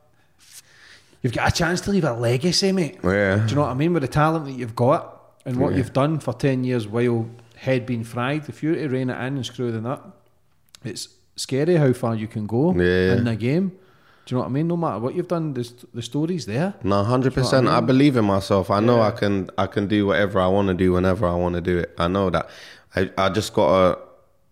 you've 1.22 1.34
got 1.34 1.50
a 1.52 1.56
chance 1.56 1.82
to 1.82 1.92
leave 1.92 2.04
a 2.06 2.14
legacy, 2.14 2.72
mate. 2.72 3.00
Oh, 3.04 3.12
yeah. 3.12 3.36
Do 3.38 3.50
you 3.50 3.56
know 3.56 3.62
what 3.62 3.72
I 3.72 3.74
mean? 3.74 3.94
With 3.94 4.04
the 4.04 4.08
talent 4.08 4.46
that 4.46 4.54
you've 4.54 4.76
got 4.76 5.12
and 5.46 5.58
what 5.58 5.72
Yeah. 5.72 5.78
you've 5.78 5.94
done 5.94 6.20
for 6.20 6.34
10 6.34 6.64
years 6.64 6.88
while 6.88 7.28
head 7.56 7.86
being 7.86 8.04
fried, 8.04 8.50
if 8.50 8.62
you're 8.64 8.76
to 8.76 8.88
rein 8.88 9.10
it 9.10 9.14
in 9.14 9.36
and 9.38 9.46
screw 9.46 9.72
the 9.72 9.82
nut, 9.82 10.04
it's 10.84 11.10
scary 11.36 11.76
how 11.76 11.94
far 11.94 12.16
you 12.16 12.28
can 12.28 12.46
go 12.48 12.74
Yeah. 12.74 13.16
in 13.16 13.26
the 13.26 13.36
game. 13.36 13.72
Do 14.26 14.34
you 14.34 14.38
know 14.38 14.42
what 14.42 14.50
I 14.50 14.54
mean? 14.54 14.68
No 14.68 14.76
matter 14.78 14.98
what 15.00 15.14
you've 15.14 15.28
done, 15.28 15.54
the, 15.54 15.72
the 15.94 16.02
story's 16.02 16.48
there. 16.48 16.74
No, 16.84 17.04
hundred 17.04 17.36
percent. 17.36 17.68
I 17.68 17.78
mean? 17.78 17.86
believe 17.86 18.18
in 18.18 18.26
myself. 18.26 18.72
I 18.72 18.80
know 18.80 19.00
I 19.00 19.12
can. 19.12 19.52
I 19.56 19.68
can 19.68 19.88
do 19.88 20.08
whatever 20.08 20.40
I 20.40 20.48
want 20.48 20.68
to 20.70 20.74
do 20.74 20.94
whenever 20.94 21.28
I 21.28 21.36
want 21.36 21.54
to 21.56 21.62
do 21.62 21.78
it. 21.78 21.94
I 22.00 22.08
know 22.08 22.32
that. 22.32 22.50
I, 22.96 23.12
I 23.20 23.30
just 23.30 23.54
gotta 23.54 24.00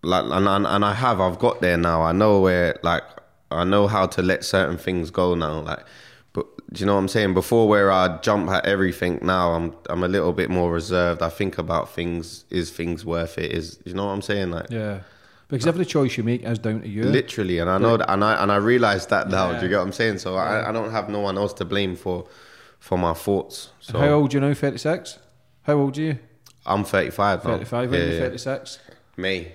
like, 0.04 0.26
and, 0.26 0.48
and 0.48 0.68
and 0.68 0.86
I 0.86 0.94
have. 0.94 1.20
I've 1.20 1.40
got 1.40 1.60
there 1.62 1.76
now. 1.78 2.04
I 2.04 2.12
know 2.12 2.40
where 2.42 2.78
like 2.84 3.02
I 3.50 3.64
know 3.64 3.88
how 3.88 4.06
to 4.06 4.22
let 4.22 4.46
certain 4.46 4.78
things 4.78 5.10
go 5.10 5.34
now. 5.34 5.62
Like, 5.62 5.80
do 6.72 6.80
you 6.80 6.86
know 6.86 6.96
what 6.96 7.02
I'm 7.02 7.08
saying? 7.08 7.34
Before 7.34 7.68
where 7.68 7.92
I 7.92 8.18
jump 8.20 8.50
at 8.50 8.66
everything. 8.66 9.20
Now 9.22 9.54
I'm 9.54 9.76
I'm 9.90 10.04
a 10.04 10.08
little 10.08 10.34
bit 10.34 10.50
more 10.50 10.72
reserved. 10.72 11.22
I 11.22 11.30
think 11.30 11.58
about 11.58 11.90
things. 11.90 12.46
Is 12.50 12.72
things 12.72 13.06
worth 13.06 13.38
it? 13.38 13.52
Is 13.52 13.80
you 13.86 13.94
know 13.94 14.06
what 14.06 14.14
I'm 14.14 14.22
saying? 14.22 14.52
Like. 14.52 14.70
Yeah. 14.70 15.00
Because 15.50 15.68
every 15.68 15.86
choice 15.86 16.18
you 16.18 16.24
make 16.24 16.44
is 16.44 16.58
down 16.58 16.82
to 16.82 16.88
you. 16.88 17.04
Literally, 17.04 17.60
and 17.60 17.70
I 17.70 17.78
know 17.78 17.98
that, 17.98 18.12
and 18.12 18.24
I 18.24 18.42
and 18.42 18.52
I 18.52 18.56
realize 18.56 19.06
that 19.08 19.30
now. 19.30 19.52
Yeah. 19.52 19.60
Do 19.60 19.66
you 19.66 19.70
get 19.70 19.78
what 19.78 19.84
I'm 19.84 19.92
saying? 19.92 20.18
So 20.18 20.36
I, 20.36 20.70
I 20.70 20.72
don't 20.72 20.92
have 20.92 21.10
no 21.10 21.20
one 21.20 21.38
else 21.38 21.54
to 21.54 21.66
blame 21.66 21.96
for 21.96 22.26
for 22.80 22.98
my 22.98 23.14
thoughts. 23.14 23.70
So 23.80 24.00
How 24.00 24.10
old 24.10 24.34
are 24.34 24.38
you 24.38 24.42
now? 24.42 24.54
36? 24.54 25.20
How 25.62 25.74
old 25.76 25.98
are 25.98 26.02
you? 26.02 26.20
I'm 26.66 26.84
35 26.84 27.46
now. 27.46 27.52
35, 27.52 27.94
yeah, 27.94 28.00
yeah, 28.00 28.06
yeah. 28.06 28.20
36. 28.20 28.80
May. 29.16 29.54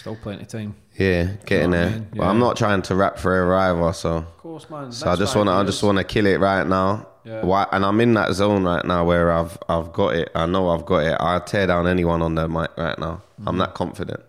Still 0.00 0.16
plenty 0.16 0.40
of 0.42 0.48
time. 0.48 0.74
Yeah, 0.96 1.28
getting 1.44 1.72
what 1.72 1.78
I 1.78 1.82
there. 1.82 1.90
mean? 1.90 2.06
But 2.16 2.24
I'm 2.24 2.38
not 2.38 2.56
trying 2.56 2.80
to 2.80 2.94
rap 2.94 3.18
forever 3.18 3.54
either. 3.54 3.92
So, 3.92 4.16
Of 4.16 4.38
course, 4.38 4.70
man. 4.70 4.90
so 4.92 5.10
I 5.10 5.14
just 5.16 5.36
wanna, 5.36 5.52
I 5.52 5.62
just 5.62 5.82
wanna 5.82 6.04
kill 6.04 6.24
it 6.24 6.40
right 6.40 6.66
now. 6.66 7.06
Yeah. 7.22 7.42
Why? 7.44 7.66
And 7.70 7.84
I'm 7.84 8.00
in 8.00 8.14
that 8.14 8.32
zone 8.32 8.64
right 8.64 8.82
now 8.82 9.04
where 9.04 9.30
I've, 9.30 9.58
I've 9.68 9.92
got 9.92 10.14
it. 10.14 10.30
I 10.34 10.46
know 10.46 10.70
I've 10.70 10.86
got 10.86 11.00
it. 11.04 11.18
I 11.20 11.38
tear 11.40 11.66
down 11.66 11.86
anyone 11.86 12.22
on 12.22 12.34
the 12.34 12.48
mic 12.48 12.70
right 12.78 12.98
now. 12.98 13.20
Mm-hmm. 13.38 13.48
I'm 13.48 13.58
that 13.58 13.74
confident. 13.74 14.20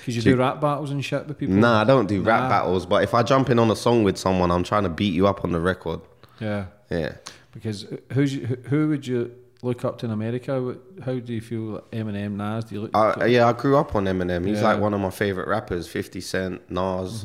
Because 0.00 0.16
you 0.16 0.22
do 0.22 0.36
rap 0.36 0.62
battles 0.62 0.90
and 0.90 1.04
shit 1.04 1.26
with 1.26 1.36
people. 1.36 1.56
Nah, 1.56 1.82
I 1.82 1.84
don't 1.84 2.06
do 2.08 2.22
rap 2.22 2.48
battles. 2.48 2.86
But 2.86 3.02
if 3.02 3.12
I 3.12 3.22
jump 3.22 3.50
in 3.50 3.58
on 3.58 3.70
a 3.70 3.76
song 3.76 4.02
with 4.02 4.16
someone, 4.16 4.50
I'm 4.50 4.64
trying 4.64 4.84
to 4.84 4.88
beat 4.88 5.12
you 5.12 5.26
up 5.26 5.44
on 5.44 5.52
the 5.52 5.60
record. 5.60 6.00
Yeah. 6.40 6.64
Yeah. 6.90 7.16
Because 7.52 7.86
who's 8.14 8.32
who, 8.32 8.56
who 8.70 8.88
would 8.88 9.06
you 9.06 9.30
look 9.62 9.84
up 9.84 9.98
to 9.98 10.06
in 10.06 10.12
America? 10.12 10.76
How 11.04 11.18
do 11.18 11.32
you 11.32 11.40
feel 11.40 11.80
Eminem, 11.92 12.32
Nas? 12.36 12.64
Do 12.66 12.74
you 12.74 12.80
look? 12.82 12.96
I, 12.96 13.26
yeah, 13.26 13.48
I 13.48 13.52
grew 13.52 13.76
up 13.76 13.94
on 13.94 14.04
Eminem. 14.04 14.46
He's 14.46 14.56
Yeah. 14.58 14.62
Mm-hmm. 14.62 14.64
like 14.64 14.80
one 14.80 14.94
of 14.94 15.00
my 15.00 15.10
favorite 15.10 15.48
rappers. 15.48 15.88
Fifty 15.88 16.20
Cent, 16.20 16.70
Nas, 16.70 17.24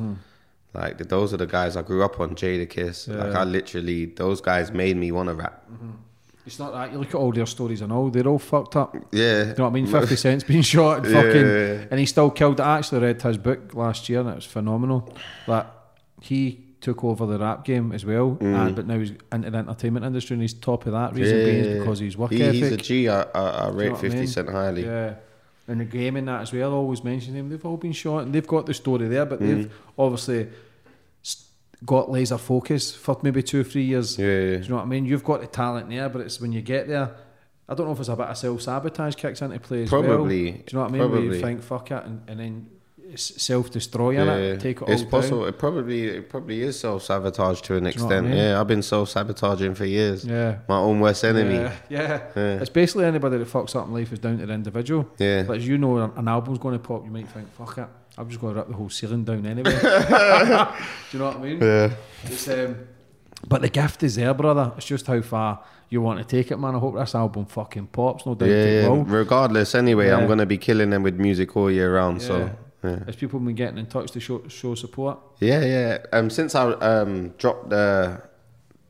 like 0.73 0.97
th- 0.97 1.09
those 1.09 1.33
are 1.33 1.37
the 1.37 1.45
guys 1.45 1.75
I 1.77 1.81
grew 1.83 2.03
up 2.03 2.19
on. 2.19 2.35
Jadakiss, 2.35 3.07
like 3.07 3.33
Yeah. 3.33 3.39
I 3.39 3.43
literally 3.43 4.05
those 4.05 4.41
guys 4.41 4.71
made 4.71 4.97
me 4.97 5.11
want 5.11 5.29
to 5.29 5.35
rap. 5.35 5.63
It's 6.45 6.59
not 6.59 6.73
that. 6.73 6.91
You 6.91 6.97
look 6.99 7.07
at 7.09 7.15
all 7.15 7.31
their 7.31 7.45
stories 7.45 7.79
and 7.79 7.89
all, 7.93 8.09
they're 8.09 8.27
all 8.27 8.37
fucked 8.37 8.75
up. 8.75 8.93
Yeah, 9.13 9.39
You 9.39 9.53
know 9.53 9.63
what 9.63 9.69
I 9.69 9.69
mean? 9.69 9.87
50 10.01 10.15
Cent's 10.17 10.43
been 10.43 10.61
shot 10.73 11.05
and 11.05 11.13
Yeah. 11.13 11.21
fucking. 11.21 11.87
And 11.89 11.99
he 12.01 12.05
still 12.05 12.29
killed. 12.31 12.59
I 12.59 12.79
actually 12.79 12.99
read 12.99 13.21
his 13.21 13.37
book 13.37 13.73
last 13.73 14.09
year 14.09 14.19
and 14.19 14.29
it 14.29 14.35
was 14.35 14.45
phenomenal. 14.45 15.13
That 15.47 15.73
he 16.19 16.65
took 16.83 17.03
over 17.03 17.25
the 17.25 17.39
rap 17.39 17.65
game 17.65 17.91
as 17.91 18.05
well, 18.05 18.37
and, 18.41 18.75
but 18.75 18.85
now 18.85 18.99
he's 18.99 19.11
into 19.31 19.49
the 19.49 19.57
entertainment 19.57 20.05
industry 20.05 20.35
and 20.35 20.41
he's 20.41 20.53
top 20.53 20.85
of 20.85 20.91
that. 20.91 21.13
Reason 21.15 21.37
being 21.37 21.65
is 21.65 21.79
because 21.79 21.97
he's 21.99 22.15
work 22.15 22.31
He- 22.31 22.43
ethic. 22.43 22.53
He's 22.55 22.71
a 22.73 22.77
G. 22.77 23.09
I, 23.09 23.21
I, 23.21 23.23
I 23.23 23.67
Do 23.69 23.73
you 23.73 23.79
rate 23.79 23.85
know 23.85 23.91
what 23.93 23.97
I 23.97 24.01
Fifty 24.01 24.17
mean? 24.19 24.27
Cent 24.27 24.49
highly. 24.49 24.85
Yeah. 24.85 25.15
And 25.67 25.79
the 25.79 25.85
game 25.85 26.17
and 26.17 26.27
that 26.27 26.41
as 26.41 26.51
well, 26.53 26.71
I 26.71 26.75
always 26.75 27.03
mention 27.03 27.33
him. 27.35 27.49
They've 27.49 27.65
all 27.65 27.77
been 27.77 27.93
shot 27.93 28.23
and 28.23 28.33
they've 28.35 28.45
got 28.45 28.65
the 28.65 28.73
story 28.73 29.07
there, 29.07 29.25
but 29.25 29.39
Mm. 29.39 29.47
they've 29.47 29.71
obviously 29.97 30.49
got 31.85 32.09
laser 32.11 32.37
focus 32.37 32.93
for 32.95 33.17
maybe 33.23 33.41
two 33.43 33.61
or 33.61 33.63
three 33.63 33.83
years. 33.83 34.17
Yeah, 34.17 34.25
yeah. 34.27 34.57
Do 34.57 34.63
you 34.63 34.69
know 34.69 34.75
what 34.75 34.81
I 34.83 34.85
mean? 34.85 35.05
You've 35.05 35.23
got 35.23 35.41
the 35.41 35.47
talent 35.47 35.89
there, 35.89 36.09
but 36.09 36.21
it's 36.21 36.39
when 36.39 36.51
you 36.51 36.61
get 36.61 36.87
there. 36.87 37.11
I 37.67 37.75
don't 37.75 37.85
know 37.87 37.93
if 37.93 37.99
it's 37.99 38.09
a 38.09 38.15
bit 38.15 38.27
of 38.27 38.37
self 38.37 38.61
sabotage 38.61 39.15
kicks 39.15 39.41
into 39.41 39.57
play 39.59 39.83
as 39.83 39.91
well. 39.91 40.03
Probably. 40.03 40.51
Do 40.51 40.57
you 40.57 40.63
know 40.73 40.81
what 40.81 40.89
I 40.89 40.91
mean? 40.91 40.99
Where 41.11 41.19
you 41.21 41.29
Probably. 41.29 41.41
think 41.41 41.63
fuck 41.63 41.91
it 41.91 42.03
and, 42.05 42.21
and 42.27 42.39
then 42.39 42.67
self 43.19 43.71
destroying 43.71 44.17
Yeah, 44.17 44.35
it, 44.35 44.59
take 44.59 44.81
it 44.81 44.89
it's 44.89 45.03
all 45.03 45.09
possible. 45.09 45.39
down. 45.41 45.49
It 45.49 45.57
probably 45.59 46.03
it 46.07 46.29
probably 46.29 46.61
is 46.61 46.79
self 46.79 47.03
sabotage 47.03 47.61
to 47.61 47.75
an 47.75 47.83
what 47.83 47.87
I 47.87 47.91
extent. 47.91 48.27
mean? 48.27 48.37
Yeah, 48.37 48.59
I've 48.59 48.67
been 48.67 48.81
self 48.83 49.09
sabotaging 49.09 49.75
for 49.75 49.85
years. 49.85 50.25
Yeah. 50.25 50.59
My 50.67 50.77
own 50.77 50.99
worst 50.99 51.23
enemy. 51.23 51.55
Yeah, 51.55 51.75
yeah. 51.89 52.21
Yeah. 52.35 52.41
It's 52.61 52.69
basically 52.69 53.05
anybody 53.05 53.37
that 53.37 53.47
fucks 53.47 53.75
up 53.75 53.87
in 53.87 53.93
life 53.93 54.11
is 54.13 54.19
down 54.19 54.37
to 54.39 54.45
the 54.45 54.53
individual. 54.53 55.07
Yeah. 55.17 55.43
But 55.43 55.57
as 55.57 55.67
you 55.67 55.77
know, 55.77 55.97
an 55.97 56.27
album's 56.27 56.59
going 56.59 56.73
to 56.73 56.79
pop, 56.79 57.05
you 57.05 57.11
might 57.11 57.27
think, 57.29 57.51
fuck 57.55 57.77
it, 57.77 57.87
I'm 58.17 58.29
just 58.29 58.39
going 58.41 58.53
to 58.53 58.59
rip 58.59 58.69
the 58.69 58.75
whole 58.75 58.89
ceiling 58.89 59.23
down 59.23 59.45
anyway. 59.45 59.71
Do 59.81 61.17
you 61.17 61.19
know 61.19 61.25
what 61.27 61.37
I 61.37 61.39
mean? 61.39 61.59
Yeah. 61.61 61.93
It's, 62.25 62.47
um, 62.47 62.87
but 63.47 63.61
the 63.61 63.69
gift 63.69 64.03
is 64.03 64.15
there, 64.15 64.33
brother. 64.33 64.71
It's 64.77 64.85
just 64.85 65.05
how 65.07 65.21
far 65.21 65.63
you 65.89 66.01
want 66.01 66.19
to 66.19 66.25
take 66.25 66.49
it, 66.51 66.57
man. 66.57 66.75
I 66.75 66.79
hope 66.79 66.95
this 66.95 67.13
album 67.13 67.45
fucking 67.45 67.87
pops. 67.87 68.25
No 68.25 68.35
doubt 68.35 68.47
Yeah, 68.49 68.55
it 68.55 68.89
will. 68.89 69.03
Regardless, 69.03 69.75
anyway, 69.75 70.07
Yeah. 70.07 70.17
I'm 70.17 70.27
gonna 70.27 70.45
be 70.45 70.57
killing 70.57 70.89
them 70.91 71.03
with 71.03 71.15
music 71.19 71.55
all 71.57 71.69
year 71.69 71.93
round. 71.93 72.21
So 72.21 72.49
yeah. 72.83 73.03
Has 73.05 73.15
people 73.15 73.39
been 73.39 73.55
getting 73.55 73.77
in 73.77 73.85
touch 73.87 74.11
to 74.11 74.19
show, 74.19 74.47
show 74.47 74.75
support? 74.75 75.17
Yeah, 75.39 75.63
yeah. 75.65 75.97
Um, 76.11 76.29
since 76.29 76.53
I 76.55 76.71
um 76.73 77.29
dropped 77.37 77.69
the 77.69 78.21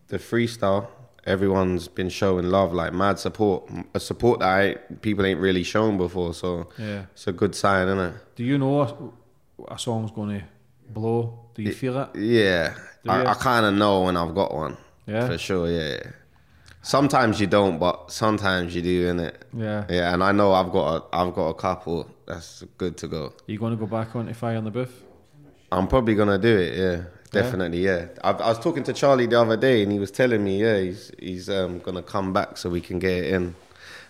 the 0.07 0.17
freestyle, 0.17 0.87
everyone's 1.25 1.87
been 1.87 2.09
showing 2.09 2.45
love, 2.45 2.73
like 2.73 2.93
mad 2.93 3.19
support, 3.19 3.69
a 3.93 3.99
support 3.99 4.39
that 4.39 4.49
I, 4.49 4.75
people 5.01 5.25
ain't 5.25 5.39
really 5.39 5.63
shown 5.63 5.97
before. 5.97 6.33
So 6.33 6.69
Yeah. 6.77 7.05
it's 7.13 7.27
a 7.27 7.31
good 7.31 7.55
sign, 7.55 7.87
isn't 7.87 7.99
it? 7.99 8.13
Do 8.35 8.43
you 8.43 8.57
know 8.57 8.81
a, 8.81 9.73
a 9.73 9.79
song's 9.79 10.11
going 10.11 10.39
to 10.39 10.45
blow? 10.89 11.39
Do 11.55 11.61
you 11.63 11.71
feel 11.73 11.97
it? 12.01 12.09
Yeah, 12.15 12.73
Do? 13.03 13.11
I, 13.11 13.31
I 13.31 13.33
kind 13.35 13.65
of 13.65 13.73
know 13.75 14.01
when 14.03 14.17
I've 14.17 14.33
got 14.35 14.53
one. 14.53 14.77
Yeah? 15.05 15.27
for 15.27 15.37
sure. 15.37 15.69
Yeah. 15.69 15.89
yeah. 16.03 16.11
Sometimes 16.81 17.39
you 17.39 17.47
don't, 17.47 17.79
but 17.79 18.11
sometimes 18.11 18.75
you 18.75 18.81
do, 18.81 19.07
innit? 19.13 19.35
Yeah. 19.55 19.85
Yeah, 19.89 20.13
and 20.13 20.21
I 20.23 20.31
know 20.33 20.51
I've 20.53 20.71
got 20.71 20.95
a, 20.95 21.15
I've 21.15 21.33
got 21.33 21.47
a 21.47 21.53
couple 21.53 22.09
that's 22.25 22.63
good 22.77 22.97
to 22.97 23.07
go. 23.07 23.25
Are 23.25 23.51
you 23.51 23.59
going 23.59 23.71
to 23.73 23.77
go 23.79 23.85
back 23.87 24.15
on 24.15 24.21
onto 24.21 24.33
Fire 24.33 24.55
in 24.57 24.63
the 24.63 24.71
Booth? 24.71 25.03
I'm 25.71 25.87
probably 25.87 26.13
gonna 26.13 26.37
do 26.37 26.55
it. 26.55 26.77
Yeah, 26.77 27.03
definitely. 27.31 27.79
Yeah, 27.83 28.05
I, 28.23 28.31
I 28.31 28.49
was 28.49 28.59
talking 28.59 28.83
to 28.83 28.93
Charlie 28.93 29.25
the 29.25 29.41
other 29.41 29.57
day, 29.57 29.81
and 29.81 29.91
he 29.91 29.97
was 29.97 30.11
telling 30.11 30.43
me, 30.43 30.61
yeah, 30.61 30.79
he's 30.79 31.11
he's 31.17 31.49
um, 31.49 31.79
gonna 31.79 32.03
come 32.03 32.31
back 32.31 32.57
so 32.57 32.69
we 32.69 32.79
can 32.79 32.99
get 32.99 33.11
it 33.11 33.33
in. 33.33 33.55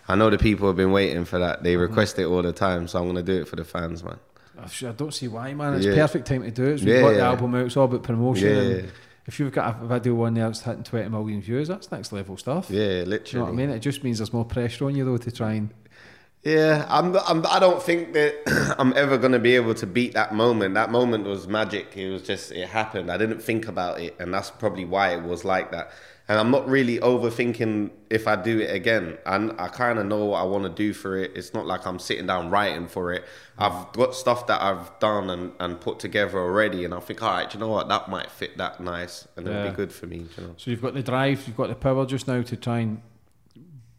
I 0.06 0.14
know 0.14 0.28
the 0.28 0.36
people 0.36 0.66
have 0.66 0.76
been 0.76 0.92
waiting 0.92 1.24
for 1.24 1.38
that. 1.38 1.56
Mm-hmm. 1.56 1.64
They 1.64 1.76
request 1.76 2.18
it 2.18 2.26
all 2.26 2.42
the 2.42 2.52
time, 2.52 2.86
so 2.86 3.00
I'm 3.00 3.06
gonna 3.06 3.22
do 3.22 3.40
it 3.40 3.48
for 3.48 3.56
the 3.56 3.64
fans, 3.64 4.04
man. 4.04 4.18
I 4.58 4.92
don't 4.92 5.12
see 5.14 5.28
why, 5.28 5.54
man. 5.54 5.74
It's 5.74 5.86
Yeah. 5.86 5.94
perfect 5.94 6.26
time 6.28 6.42
to 6.42 6.50
do 6.50 6.64
it. 6.64 6.72
It's 6.74 6.82
we've 6.84 6.94
Yeah, 6.96 7.00
got 7.00 7.10
the 7.12 7.16
yeah. 7.16 7.28
album 7.30 7.54
out. 7.54 7.66
It's 7.66 7.76
all 7.78 7.86
about 7.86 8.02
promotion. 8.02 8.48
Yeah, 8.48 8.62
yeah. 8.76 8.82
If 9.26 9.40
you've 9.40 9.52
got 9.52 9.82
a 9.82 9.86
video 9.86 10.14
one 10.14 10.34
there 10.34 10.44
that's 10.44 10.60
hitting 10.60 10.82
20 10.84 11.08
million 11.08 11.40
views, 11.40 11.68
that's 11.68 11.90
next 11.90 12.12
level 12.12 12.36
stuff. 12.36 12.68
Yeah, 12.70 12.78
Do 12.78 12.84
you 12.84 12.98
know 13.04 13.10
literally. 13.10 13.42
what 13.42 13.48
I 13.48 13.56
mean? 13.56 13.70
It 13.70 13.80
just 13.80 14.04
means 14.04 14.18
there's 14.18 14.34
more 14.34 14.44
pressure 14.44 14.84
on 14.84 14.94
you 14.94 15.04
though 15.06 15.16
to 15.16 15.30
try 15.32 15.54
and. 15.54 15.70
Yeah, 16.44 16.86
I'm, 16.90 17.16
I'm. 17.26 17.46
I 17.46 17.58
don't 17.58 17.82
think 17.82 18.12
that 18.12 18.74
I'm 18.78 18.92
ever 18.96 19.16
gonna 19.16 19.38
be 19.38 19.56
able 19.56 19.74
to 19.76 19.86
beat 19.86 20.12
that 20.12 20.34
moment. 20.34 20.74
That 20.74 20.90
moment 20.90 21.24
was 21.24 21.48
magic. 21.48 21.96
It 21.96 22.10
was 22.10 22.22
just 22.22 22.52
it 22.52 22.68
happened. 22.68 23.10
I 23.10 23.16
didn't 23.16 23.40
think 23.40 23.66
about 23.66 23.98
it, 23.98 24.14
and 24.18 24.32
that's 24.32 24.50
probably 24.50 24.84
why 24.84 25.14
it 25.14 25.22
was 25.22 25.44
like 25.44 25.70
that. 25.72 25.90
And 26.28 26.38
I'm 26.38 26.50
not 26.50 26.68
really 26.68 26.98
overthinking 26.98 27.90
if 28.08 28.26
I 28.26 28.36
do 28.36 28.60
it 28.60 28.74
again. 28.74 29.18
And 29.26 29.58
I 29.58 29.68
kind 29.68 29.98
of 29.98 30.06
know 30.06 30.24
what 30.26 30.38
I 30.38 30.44
want 30.44 30.64
to 30.64 30.70
do 30.70 30.94
for 30.94 31.18
it. 31.18 31.32
It's 31.34 31.52
not 31.52 31.66
like 31.66 31.86
I'm 31.86 31.98
sitting 31.98 32.26
down 32.26 32.48
writing 32.48 32.88
for 32.88 33.12
it. 33.12 33.24
I've 33.58 33.92
got 33.92 34.14
stuff 34.14 34.46
that 34.46 34.62
I've 34.62 34.98
done 35.00 35.28
and, 35.28 35.52
and 35.60 35.78
put 35.80 35.98
together 35.98 36.38
already, 36.38 36.84
and 36.84 36.92
I 36.92 37.00
think, 37.00 37.22
all 37.22 37.30
right, 37.30 37.52
you 37.52 37.58
know 37.58 37.68
what? 37.68 37.88
That 37.88 38.10
might 38.10 38.30
fit 38.30 38.58
that 38.58 38.80
nice, 38.80 39.26
and 39.36 39.48
it'll 39.48 39.70
be 39.70 39.76
good 39.76 39.92
for 39.92 40.06
me. 40.06 40.26
You 40.36 40.44
know. 40.44 40.54
So 40.58 40.70
you've 40.70 40.82
got 40.82 40.92
the 40.92 41.02
drive, 41.02 41.46
you've 41.46 41.56
got 41.56 41.70
the 41.70 41.74
power 41.74 42.04
just 42.04 42.28
now 42.28 42.42
to 42.42 42.56
try 42.56 42.80
and 42.80 43.00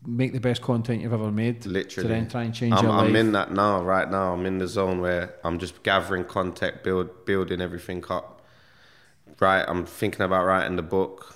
make 0.06 0.34
the 0.34 0.40
best 0.40 0.62
content 0.62 1.02
you've 1.02 1.14
ever 1.14 1.32
made. 1.32 1.66
Literally. 1.66 2.08
To 2.08 2.14
then 2.14 2.30
try 2.30 2.44
and 2.44 2.54
change 2.54 2.74
I'm, 2.74 2.84
your 2.84 2.94
life. 2.94 3.10
I'm 3.10 3.16
in 3.16 3.32
that 3.34 3.52
now, 3.52 3.82
right 3.84 4.10
now. 4.10 4.34
I'm 4.34 4.46
in 4.46 4.58
the 4.58 4.68
zone 4.68 5.02
where 5.02 5.36
I'm 5.44 5.60
just 5.60 5.84
gathering 5.84 6.26
content, 6.26 6.84
build, 6.84 7.26
building 7.26 7.62
everything 7.62 8.04
up. 8.10 8.42
Right, 9.40 9.66
I'm 9.68 9.86
thinking 9.86 10.22
about 10.22 10.46
writing 10.46 10.76
the 10.76 10.82
book. 10.82 11.35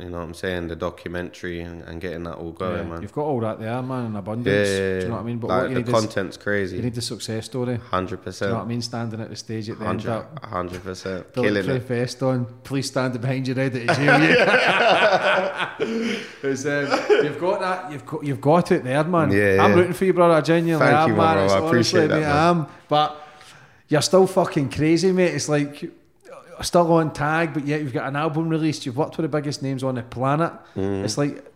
You 0.00 0.10
know 0.10 0.18
what 0.18 0.24
I'm 0.24 0.34
saying? 0.34 0.66
The 0.66 0.74
documentary 0.74 1.60
and, 1.60 1.82
and 1.82 2.00
getting 2.00 2.24
that 2.24 2.34
all 2.34 2.50
going, 2.50 2.78
Yeah, 2.78 2.82
man. 2.82 3.02
You've 3.02 3.12
got 3.12 3.26
all 3.26 3.38
that 3.40 3.60
there, 3.60 3.80
man, 3.80 4.06
in 4.06 4.16
abundance. 4.16 4.68
Yeah, 4.68 4.74
yeah, 4.74 4.94
Do 4.98 5.02
you 5.02 5.08
know 5.08 5.14
what 5.14 5.20
I 5.20 5.22
mean? 5.22 5.38
But 5.38 5.46
like 5.46 5.60
what 5.60 5.68
you 5.70 5.74
the 5.76 5.80
need 5.82 5.86
is 5.88 5.92
content's 5.94 6.36
crazy. 6.36 6.76
you 6.76 6.82
need 6.82 6.94
the 6.96 7.00
success 7.00 7.44
story. 7.44 7.76
Hundred 7.76 8.20
percent. 8.24 8.40
Do 8.40 8.44
you 8.46 8.52
know 8.54 8.58
what 8.58 8.64
I 8.64 8.68
mean? 8.68 8.82
Standing 8.82 9.20
at 9.20 9.30
the 9.30 9.36
stage 9.36 9.70
at 9.70 9.78
the 9.78 9.86
end 9.86 10.00
of 10.00 10.06
that 10.06 10.44
Hundred 10.48 10.82
percent. 10.82 11.32
Killing 11.32 11.70
it. 11.70 11.82
vest 11.84 12.22
on. 12.24 12.44
Please 12.64 12.88
stand 12.88 13.20
behind 13.20 13.46
you, 13.46 13.54
ready 13.54 13.86
to 13.86 13.94
jail 13.94 14.20
you. 14.20 14.36
It's, 16.42 16.66
um, 16.66 16.86
you've 17.24 17.38
got 17.40 17.60
that. 17.60 17.92
You've 17.92 18.06
got. 18.06 18.24
You've 18.24 18.40
got 18.40 18.72
it 18.72 18.84
there, 18.84 19.02
man. 19.04 19.30
Yeah, 19.30 19.58
I'm 19.62 19.70
yeah. 19.70 19.76
rooting 19.76 19.92
for 19.92 20.04
you, 20.04 20.12
brother. 20.12 20.34
I 20.34 20.40
genuinely 20.40 20.86
Thank 20.86 20.98
am, 20.98 21.08
you, 21.10 21.16
man. 21.16 21.34
bro. 21.36 21.44
It's 21.44 21.52
I 21.54 21.58
appreciate 21.66 22.00
honestly, 22.02 22.06
that, 22.08 22.14
mate, 22.14 22.20
man. 22.20 22.36
I 22.36 22.50
am. 22.50 22.66
But 22.88 23.28
you're 23.88 24.02
still 24.02 24.26
fucking 24.26 24.70
crazy, 24.70 25.12
mate. 25.12 25.34
It's 25.34 25.48
like 25.48 25.90
still 26.62 26.92
on 26.92 27.12
tag, 27.12 27.54
but 27.54 27.66
yet 27.66 27.80
you've 27.80 27.92
got 27.92 28.08
an 28.08 28.16
album 28.16 28.48
released. 28.48 28.86
You've 28.86 28.96
worked 28.96 29.16
with 29.16 29.24
the 29.24 29.36
biggest 29.36 29.62
names 29.62 29.82
on 29.82 29.96
the 29.96 30.02
planet. 30.02 30.52
Mm. 30.76 31.04
It's 31.04 31.18
like. 31.18 31.50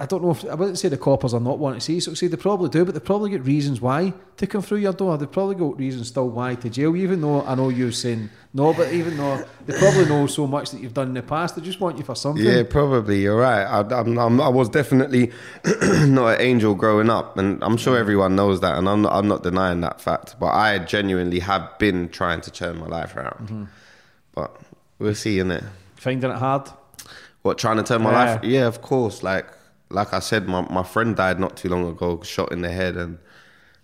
I 0.00 0.06
don't 0.06 0.22
know 0.22 0.30
if 0.30 0.44
I 0.44 0.54
wouldn't 0.54 0.78
say 0.78 0.88
the 0.88 0.96
coppers 0.96 1.34
are 1.34 1.40
not 1.40 1.58
wanting 1.58 1.80
to 1.80 1.84
see 1.84 1.98
succeed. 2.00 2.30
They 2.30 2.36
probably 2.36 2.68
do, 2.68 2.84
but 2.84 2.94
they 2.94 3.00
probably 3.00 3.30
get 3.30 3.44
reasons 3.44 3.80
why 3.80 4.12
to 4.36 4.46
come 4.46 4.62
through 4.62 4.78
your 4.78 4.92
door. 4.92 5.18
They 5.18 5.26
probably 5.26 5.56
got 5.56 5.76
reasons 5.78 6.08
still 6.08 6.28
why 6.28 6.54
to 6.56 6.70
jail. 6.70 6.94
you, 6.96 7.02
Even 7.02 7.20
though 7.20 7.42
I 7.44 7.54
know 7.54 7.68
you're 7.68 7.92
saying 7.92 8.30
no, 8.54 8.72
but 8.72 8.92
even 8.92 9.16
though 9.16 9.44
they 9.66 9.78
probably 9.78 10.06
know 10.06 10.26
so 10.26 10.46
much 10.46 10.70
that 10.70 10.80
you've 10.80 10.94
done 10.94 11.08
in 11.08 11.14
the 11.14 11.22
past, 11.22 11.56
they 11.56 11.62
just 11.62 11.80
want 11.80 11.98
you 11.98 12.04
for 12.04 12.14
something. 12.14 12.44
Yeah, 12.44 12.62
probably. 12.62 13.22
You're 13.22 13.36
right. 13.36 13.64
I, 13.64 13.80
I'm, 13.80 14.16
I'm, 14.18 14.40
I 14.40 14.48
was 14.48 14.68
definitely 14.68 15.32
not 15.64 16.34
an 16.34 16.40
angel 16.40 16.74
growing 16.74 17.10
up, 17.10 17.36
and 17.36 17.62
I'm 17.62 17.76
sure 17.76 17.96
everyone 17.98 18.36
knows 18.36 18.60
that, 18.60 18.78
and 18.78 18.88
I'm 18.88 19.02
not, 19.02 19.12
I'm 19.12 19.28
not 19.28 19.42
denying 19.42 19.80
that 19.82 20.00
fact. 20.00 20.36
But 20.40 20.54
I 20.54 20.78
genuinely 20.78 21.40
have 21.40 21.78
been 21.78 22.08
trying 22.08 22.40
to 22.42 22.50
turn 22.50 22.78
my 22.78 22.86
life 22.86 23.16
around. 23.16 23.46
Mm-hmm. 23.48 23.64
But 24.34 24.60
we'll 24.98 25.14
see, 25.14 25.38
it. 25.38 25.64
Finding 25.96 26.30
it 26.30 26.36
hard. 26.36 26.68
What 27.42 27.58
trying 27.58 27.76
to 27.78 27.82
turn 27.82 28.02
my 28.02 28.10
Yeah. 28.12 28.32
life? 28.34 28.44
Yeah, 28.44 28.66
of 28.66 28.82
course. 28.82 29.22
Like, 29.22 29.46
like 29.90 30.12
I 30.12 30.20
said, 30.20 30.48
my 30.48 30.62
my 30.62 30.82
friend 30.82 31.16
died 31.16 31.40
not 31.40 31.56
too 31.56 31.68
long 31.68 31.88
ago, 31.88 32.22
shot 32.22 32.52
in 32.52 32.62
the 32.62 32.70
head, 32.70 32.96
and 32.96 33.18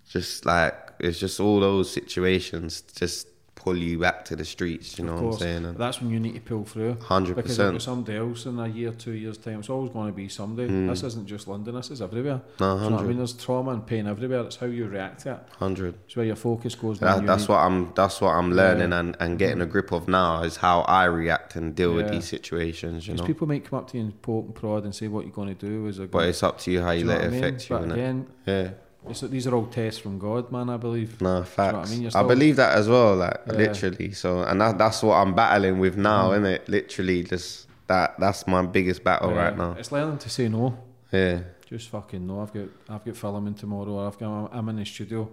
just 0.08 0.44
like 0.46 0.74
it's 1.00 1.18
just 1.18 1.40
all 1.40 1.60
those 1.60 1.90
situations 1.90 2.82
just 2.82 3.28
pull 3.64 3.76
you 3.78 3.98
back 3.98 4.26
to 4.26 4.36
the 4.36 4.44
streets. 4.44 4.98
You 4.98 5.06
know 5.06 5.14
what 5.14 5.32
I'm 5.34 5.38
saying? 5.38 5.64
And 5.64 5.76
that's 5.78 5.98
when 6.00 6.10
you 6.10 6.20
need 6.20 6.34
to 6.34 6.40
pull 6.40 6.64
through. 6.64 6.96
Hundred 7.00 7.36
Because 7.36 7.52
percent. 7.52 7.76
if 7.76 7.82
somebody 7.82 8.18
else 8.18 8.44
in 8.44 8.58
a 8.58 8.68
year, 8.68 8.92
two 8.92 9.12
years 9.12 9.38
time, 9.38 9.60
it's 9.60 9.70
always 9.70 9.90
going 9.90 10.06
to 10.08 10.12
be 10.12 10.28
somebody. 10.28 10.68
This 10.86 11.02
isn't 11.02 11.26
just 11.26 11.48
London. 11.48 11.74
This 11.74 11.90
is 11.90 12.02
everywhere. 12.02 12.42
Mm. 12.58 12.60
No, 12.60 12.78
Do 12.78 12.84
you 12.84 12.90
know 12.90 12.98
I 12.98 13.02
mean? 13.04 13.16
There's 13.16 13.32
trauma 13.32 13.70
and 13.72 13.86
pain 13.86 14.06
everywhere. 14.06 14.40
It's 14.42 14.56
how 14.56 14.66
you 14.66 14.86
react 14.86 15.20
to 15.22 15.32
it. 15.32 15.38
Hundred. 15.58 15.94
It's 16.06 16.14
where 16.14 16.26
your 16.26 16.36
focus 16.36 16.74
goes. 16.74 17.00
That, 17.00 17.24
that's 17.26 17.42
need- 17.44 17.48
what 17.48 17.58
I'm. 17.58 17.92
That's 17.94 18.20
what 18.20 18.30
I'm 18.32 18.52
learning 18.52 18.92
and, 18.92 19.16
and 19.18 19.38
getting 19.38 19.62
a 19.62 19.66
grip 19.66 19.92
of 19.92 20.08
now 20.08 20.42
is 20.42 20.56
how 20.56 20.82
I 20.82 21.04
react 21.04 21.56
and 21.56 21.74
deal 21.74 21.94
with 21.94 22.10
these 22.10 22.26
situations. 22.28 23.08
You 23.08 23.14
know, 23.14 23.24
people 23.24 23.46
might 23.48 23.64
come 23.64 23.78
up 23.78 23.90
to 23.92 23.96
you 23.96 24.04
and 24.04 24.22
poke 24.22 24.44
and 24.44 24.54
prod 24.54 24.84
and 24.84 24.94
say 24.94 25.08
what 25.08 25.24
you're 25.24 25.34
going 25.34 25.48
to 25.48 25.54
do 25.54 25.86
is 25.86 25.98
a 25.98 26.06
but 26.06 26.28
it's 26.28 26.42
up 26.42 26.58
to 26.60 26.70
you 26.70 26.82
how 26.82 26.90
you 26.90 27.00
you 27.04 27.06
let 27.06 27.22
it 27.24 27.30
mean? 27.30 27.42
affect 27.42 27.70
you. 27.70 27.76
But 27.78 27.90
again, 27.92 28.26
Yeah. 28.46 28.70
It's, 29.08 29.20
these 29.22 29.46
are 29.46 29.54
all 29.54 29.66
tests 29.66 30.00
from 30.00 30.18
God, 30.18 30.50
man. 30.52 30.68
I 30.70 30.76
believe. 30.76 31.20
No 31.20 31.42
facts. 31.42 31.94
You're 31.96 32.06
I 32.06 32.10
still- 32.10 32.28
believe 32.28 32.56
that 32.56 32.76
as 32.76 32.88
well. 32.88 33.16
Like 33.16 33.40
Yeah. 33.46 33.52
literally. 33.54 34.12
So, 34.12 34.42
and 34.42 34.60
that, 34.60 34.78
that's 34.78 35.02
what 35.02 35.16
I'm 35.16 35.34
battling 35.34 35.78
with 35.78 35.96
now, 35.96 36.30
Mm. 36.30 36.32
isn't 36.32 36.46
it? 36.46 36.68
Literally, 36.68 37.22
just 37.24 37.66
that. 37.86 38.14
That's 38.18 38.46
my 38.46 38.62
biggest 38.64 39.04
battle 39.04 39.30
Yeah. 39.30 39.42
right 39.44 39.56
now. 39.56 39.72
It's 39.78 39.92
learning 39.92 40.18
to 40.18 40.30
say 40.30 40.48
no. 40.48 40.76
Yeah. 41.12 41.40
Just 41.66 41.88
fucking 41.88 42.26
no. 42.26 42.40
I've 42.40 42.52
got 42.52 42.68
I've 42.88 43.04
got 43.04 43.16
filming 43.16 43.54
tomorrow. 43.54 43.90
Or 43.92 44.06
I've 44.06 44.18
got 44.18 44.50
I'm 44.52 44.68
in 44.68 44.76
the 44.76 44.84
studio. 44.84 45.28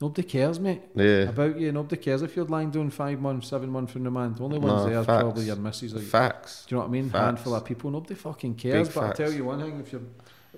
Nobody 0.00 0.24
cares, 0.24 0.58
mate. 0.58 0.82
Yeah. 0.96 1.28
About 1.28 1.58
you. 1.60 1.70
Nobody 1.70 1.96
cares 1.96 2.22
if 2.22 2.34
you're 2.34 2.44
lying 2.46 2.70
down 2.70 2.90
five 2.90 3.20
months, 3.20 3.46
seven 3.48 3.70
months 3.70 3.92
from 3.92 4.02
the 4.02 4.10
man. 4.10 4.34
The 4.34 4.42
only 4.42 4.58
ones 4.58 4.82
No, 4.84 4.90
there 4.90 5.04
facts. 5.04 5.22
probably 5.22 5.44
your 5.44 5.54
missus. 5.56 5.94
Like, 5.94 6.02
Facts. 6.04 6.66
do 6.66 6.74
you 6.74 6.76
know 6.76 6.82
what 6.82 6.88
I 6.88 6.92
mean? 6.92 7.08
Facts. 7.10 7.24
Handful 7.24 7.54
of 7.54 7.64
people. 7.64 7.90
Nobody 7.92 8.14
fucking 8.14 8.54
cares. 8.56 8.88
Big 8.88 8.94
but 8.96 9.04
I 9.04 9.06
facts. 9.08 9.18
tell 9.18 9.32
you 9.32 9.44
one 9.44 9.60
thing: 9.60 9.78
if 9.80 9.92
you're 9.92 10.00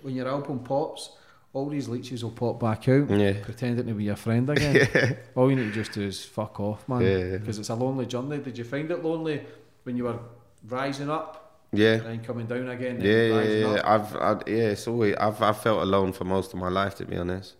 when 0.01 0.15
your 0.15 0.29
album 0.29 0.61
pops, 0.61 1.11
all 1.55 1.69
these 1.71 1.89
leeches 1.89 2.23
will 2.23 2.33
pop 2.33 2.61
back 2.61 2.87
out, 2.89 3.09
Yeah. 3.09 3.35
pretending 3.43 3.87
to 3.87 3.95
be 3.95 4.05
your 4.05 4.17
friend 4.17 4.51
again. 4.55 4.89
yeah. 4.95 5.13
All 5.35 5.49
you 5.49 5.57
need 5.57 5.69
to 5.69 5.73
just 5.73 5.93
do 5.93 6.03
is 6.03 6.23
fuck 6.25 6.61
off, 6.61 6.87
man. 6.89 7.01
Yeah. 7.01 7.39
Because 7.39 7.59
it's 7.59 7.71
a 7.71 7.75
lonely 7.75 8.05
journey. 8.07 8.39
Did 8.39 8.59
you 8.59 8.65
find 8.65 8.91
it 8.91 9.03
lonely 9.03 9.41
when 9.85 9.97
you 9.97 10.05
were 10.05 10.19
rising 10.69 11.09
up 11.09 11.59
Yeah. 11.73 11.95
and 11.95 12.03
then 12.07 12.25
coming 12.25 12.47
down 12.47 12.69
again? 12.69 13.01
Yeah, 13.01 13.41
yeah, 13.43 13.43
yeah. 13.75 13.83
I've, 13.85 14.17
I, 14.17 14.33
yeah, 14.47 14.71
it's 14.75 14.87
always 14.89 15.15
I've 15.17 15.41
I've 15.41 15.59
felt 15.63 15.81
alone 15.83 16.13
for 16.13 16.25
most 16.25 16.53
of 16.53 16.59
my 16.59 16.69
life, 16.69 16.97
to 16.97 17.07
be 17.07 17.17
honest. 17.17 17.55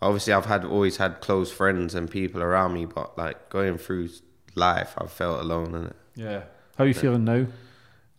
Obviously, 0.00 0.32
I've 0.32 0.46
had 0.46 0.64
always 0.64 0.96
had 0.96 1.20
close 1.20 1.52
friends 1.52 1.94
and 1.94 2.10
people 2.10 2.42
around 2.42 2.74
me, 2.74 2.86
but 2.86 3.16
like 3.16 3.48
going 3.50 3.78
through 3.78 4.08
life, 4.56 4.94
I've 4.98 5.12
felt 5.12 5.40
alone 5.40 5.74
in 5.76 5.84
it. 5.86 5.96
Yeah. 6.16 6.42
How 6.76 6.82
are 6.84 6.88
you 6.88 6.94
feeling 6.94 7.24
now? 7.24 7.46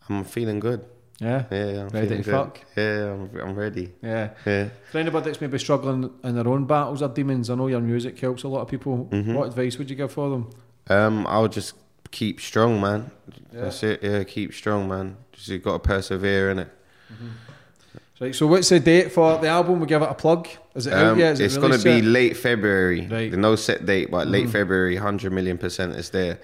I'm 0.08 0.24
feeling 0.24 0.60
good. 0.60 0.82
Yeah. 1.20 1.44
Yeah, 1.50 1.82
I'm 1.82 1.88
Ready 1.88 2.08
to 2.08 2.16
good. 2.16 2.24
fuck? 2.26 2.60
Yeah, 2.76 3.12
I'm, 3.12 3.30
I'm 3.40 3.54
ready. 3.54 3.92
Yeah. 4.02 4.30
Yeah. 4.44 4.68
For 4.90 4.98
anybody 4.98 5.26
that's 5.26 5.40
maybe 5.40 5.58
struggling 5.58 6.10
in 6.24 6.34
their 6.34 6.48
own 6.48 6.64
battles 6.66 7.02
or 7.02 7.08
demons, 7.08 7.50
I 7.50 7.54
know 7.54 7.68
your 7.68 7.80
music 7.80 8.18
helps 8.18 8.42
a 8.42 8.48
lot 8.48 8.62
of 8.62 8.68
people. 8.68 9.08
Mm-hmm. 9.10 9.34
What 9.34 9.46
advice 9.48 9.78
would 9.78 9.88
you 9.88 9.96
give 9.96 10.12
for 10.12 10.28
them? 10.30 10.50
Um, 10.88 11.26
I'll 11.28 11.48
just 11.48 11.74
keep 12.10 12.40
strong, 12.40 12.80
man. 12.80 13.10
Yeah. 13.52 13.60
That's 13.62 13.82
it. 13.84 14.02
Yeah, 14.02 14.24
keep 14.24 14.52
strong, 14.52 14.88
man. 14.88 15.16
Just 15.32 15.48
you 15.48 15.58
got 15.58 15.74
to 15.74 15.78
persevere 15.78 16.50
in 16.50 16.58
it. 16.60 16.68
Right, 18.20 18.34
so 18.34 18.46
what's 18.46 18.68
the 18.68 18.78
date 18.80 19.10
for 19.12 19.38
the 19.38 19.48
album? 19.48 19.80
We 19.80 19.86
give 19.86 20.00
it 20.02 20.08
a 20.08 20.14
plug. 20.14 20.48
Is 20.74 20.86
it 20.86 20.92
out 20.92 21.12
Um, 21.14 21.18
yet? 21.18 21.32
Is 21.32 21.40
it 21.40 21.44
it's 21.46 21.56
gonna 21.58 21.78
be 21.78 22.00
late 22.00 22.36
February. 22.36 23.00
Right. 23.00 23.08
Mm-hmm. 23.08 23.18
There's 23.30 23.36
no 23.38 23.56
set 23.56 23.84
date, 23.86 24.10
but 24.10 24.28
late 24.28 24.48
February, 24.48 24.96
hundred 24.96 25.32
million 25.32 25.58
percent 25.58 25.96
is 25.96 26.10
there. 26.10 26.38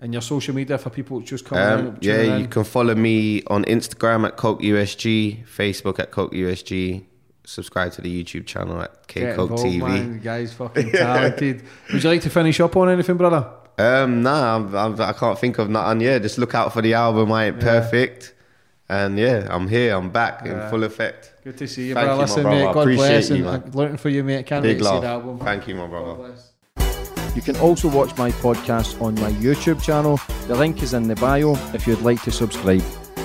And 0.00 0.12
your 0.12 0.22
social 0.22 0.52
media 0.54 0.78
for 0.78 0.90
people 0.90 1.20
just 1.20 1.44
coming 1.44 1.64
Um, 1.64 1.86
in. 1.94 1.98
yeah, 2.00 2.22
tuning 2.24 2.40
you 2.40 2.48
can 2.48 2.64
follow 2.64 2.94
me 2.94 3.42
on 3.46 3.64
Instagram 3.66 4.26
at 4.26 4.36
CokeUSG, 4.36 5.44
Facebook 5.46 6.00
at 6.00 6.10
CokeUSG. 6.10 7.04
Subscribe 7.44 7.92
to 7.92 8.00
the 8.00 8.24
YouTube 8.24 8.46
channel 8.46 8.80
at 8.82 9.06
K 9.06 9.20
Koke 9.22 9.50
involved, 9.50 9.64
TV. 9.64 9.78
Man. 9.78 10.12
The 10.14 10.18
guy's 10.18 10.52
fucking 10.60 10.90
talented. 10.92 11.62
Would 11.92 12.02
you 12.02 12.10
like 12.10 12.22
to 12.22 12.30
finish 12.30 12.58
up 12.60 12.76
on 12.76 12.88
anything, 12.88 13.16
brother? 13.16 13.48
Um, 13.78 14.22
nah, 14.22 14.56
I'm, 14.56 14.74
I'm, 14.74 15.00
I 15.00 15.12
can't 15.12 15.38
think 15.38 15.58
of 15.58 15.70
nothing. 15.70 16.00
Yeah, 16.02 16.18
just 16.18 16.36
look 16.38 16.54
out 16.54 16.72
for 16.72 16.82
the 16.82 16.94
album. 16.94 17.30
I 17.32 17.46
ain't 17.46 17.60
perfect, 17.60 18.34
and 18.88 19.18
yeah, 19.18 19.46
I'm 19.50 19.66
here. 19.68 19.94
I'm 19.96 20.10
back 20.10 20.42
Yeah. 20.44 20.64
in 20.64 20.70
full 20.70 20.84
effect. 20.84 21.32
Good 21.44 21.58
to 21.58 21.66
see 21.68 21.88
you, 21.88 21.94
Thank 21.94 22.06
brother. 22.06 22.20
you, 22.22 22.26
Listen, 22.26 22.42
brother. 22.42 22.56
mate, 22.58 22.66
I 22.68 22.72
God 22.72 22.80
appreciate 22.82 23.06
bless. 23.08 23.28
you, 23.30 23.34
and 23.36 23.44
man. 23.44 23.62
I'm 23.66 23.70
rooting 23.72 23.96
for 23.96 24.08
you, 24.08 24.24
mate. 24.24 24.46
Can't 24.46 24.62
Big 24.62 24.76
wait 24.76 24.78
to 24.78 24.84
see 24.84 24.90
love. 24.90 25.02
the 25.02 25.08
album. 25.08 25.38
Thank 25.38 25.68
you, 25.68 25.74
my 25.76 25.86
God 25.88 26.16
brother. 26.18 26.34
You 27.34 27.42
can 27.42 27.56
also 27.56 27.88
watch 27.88 28.16
my 28.16 28.30
podcast 28.30 29.00
on 29.00 29.14
my 29.14 29.32
YouTube 29.32 29.82
channel. 29.82 30.20
The 30.46 30.54
link 30.54 30.82
is 30.82 30.94
in 30.94 31.08
the 31.08 31.16
bio 31.16 31.54
if 31.74 31.86
you'd 31.86 32.02
like 32.02 32.22
to 32.22 32.30
subscribe. 32.30 32.84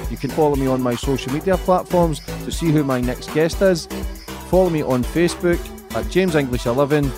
You 0.09 0.17
can 0.17 0.29
follow 0.29 0.55
me 0.55 0.67
on 0.67 0.81
my 0.81 0.95
social 0.95 1.33
media 1.33 1.57
platforms 1.57 2.19
to 2.19 2.51
see 2.51 2.71
who 2.71 2.83
my 2.83 3.01
next 3.01 3.33
guest 3.33 3.61
is. 3.61 3.87
Follow 4.49 4.69
me 4.69 4.81
on 4.81 5.03
Facebook 5.03 5.59
at 5.95 6.09
James 6.09 6.35
English 6.35 6.65
11, 6.65 7.11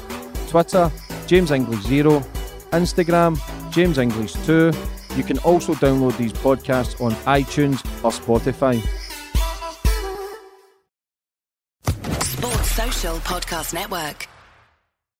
Twitter 0.48 0.92
James 1.30 1.52
English 1.52 1.84
0, 1.84 2.22
Instagram 2.72 3.40
James 3.72 4.00
English 4.00 4.34
2. 4.48 4.72
You 5.16 5.24
can 5.24 5.38
also 5.40 5.76
download 5.76 6.18
these 6.18 6.34
podcasts 6.34 7.00
on 7.00 7.12
iTunes 7.28 7.86
or 8.04 8.10
Spotify. 8.10 8.82
Sports 12.24 12.72
Social 12.72 13.18
Podcast 13.18 13.76
Network. 13.76 14.28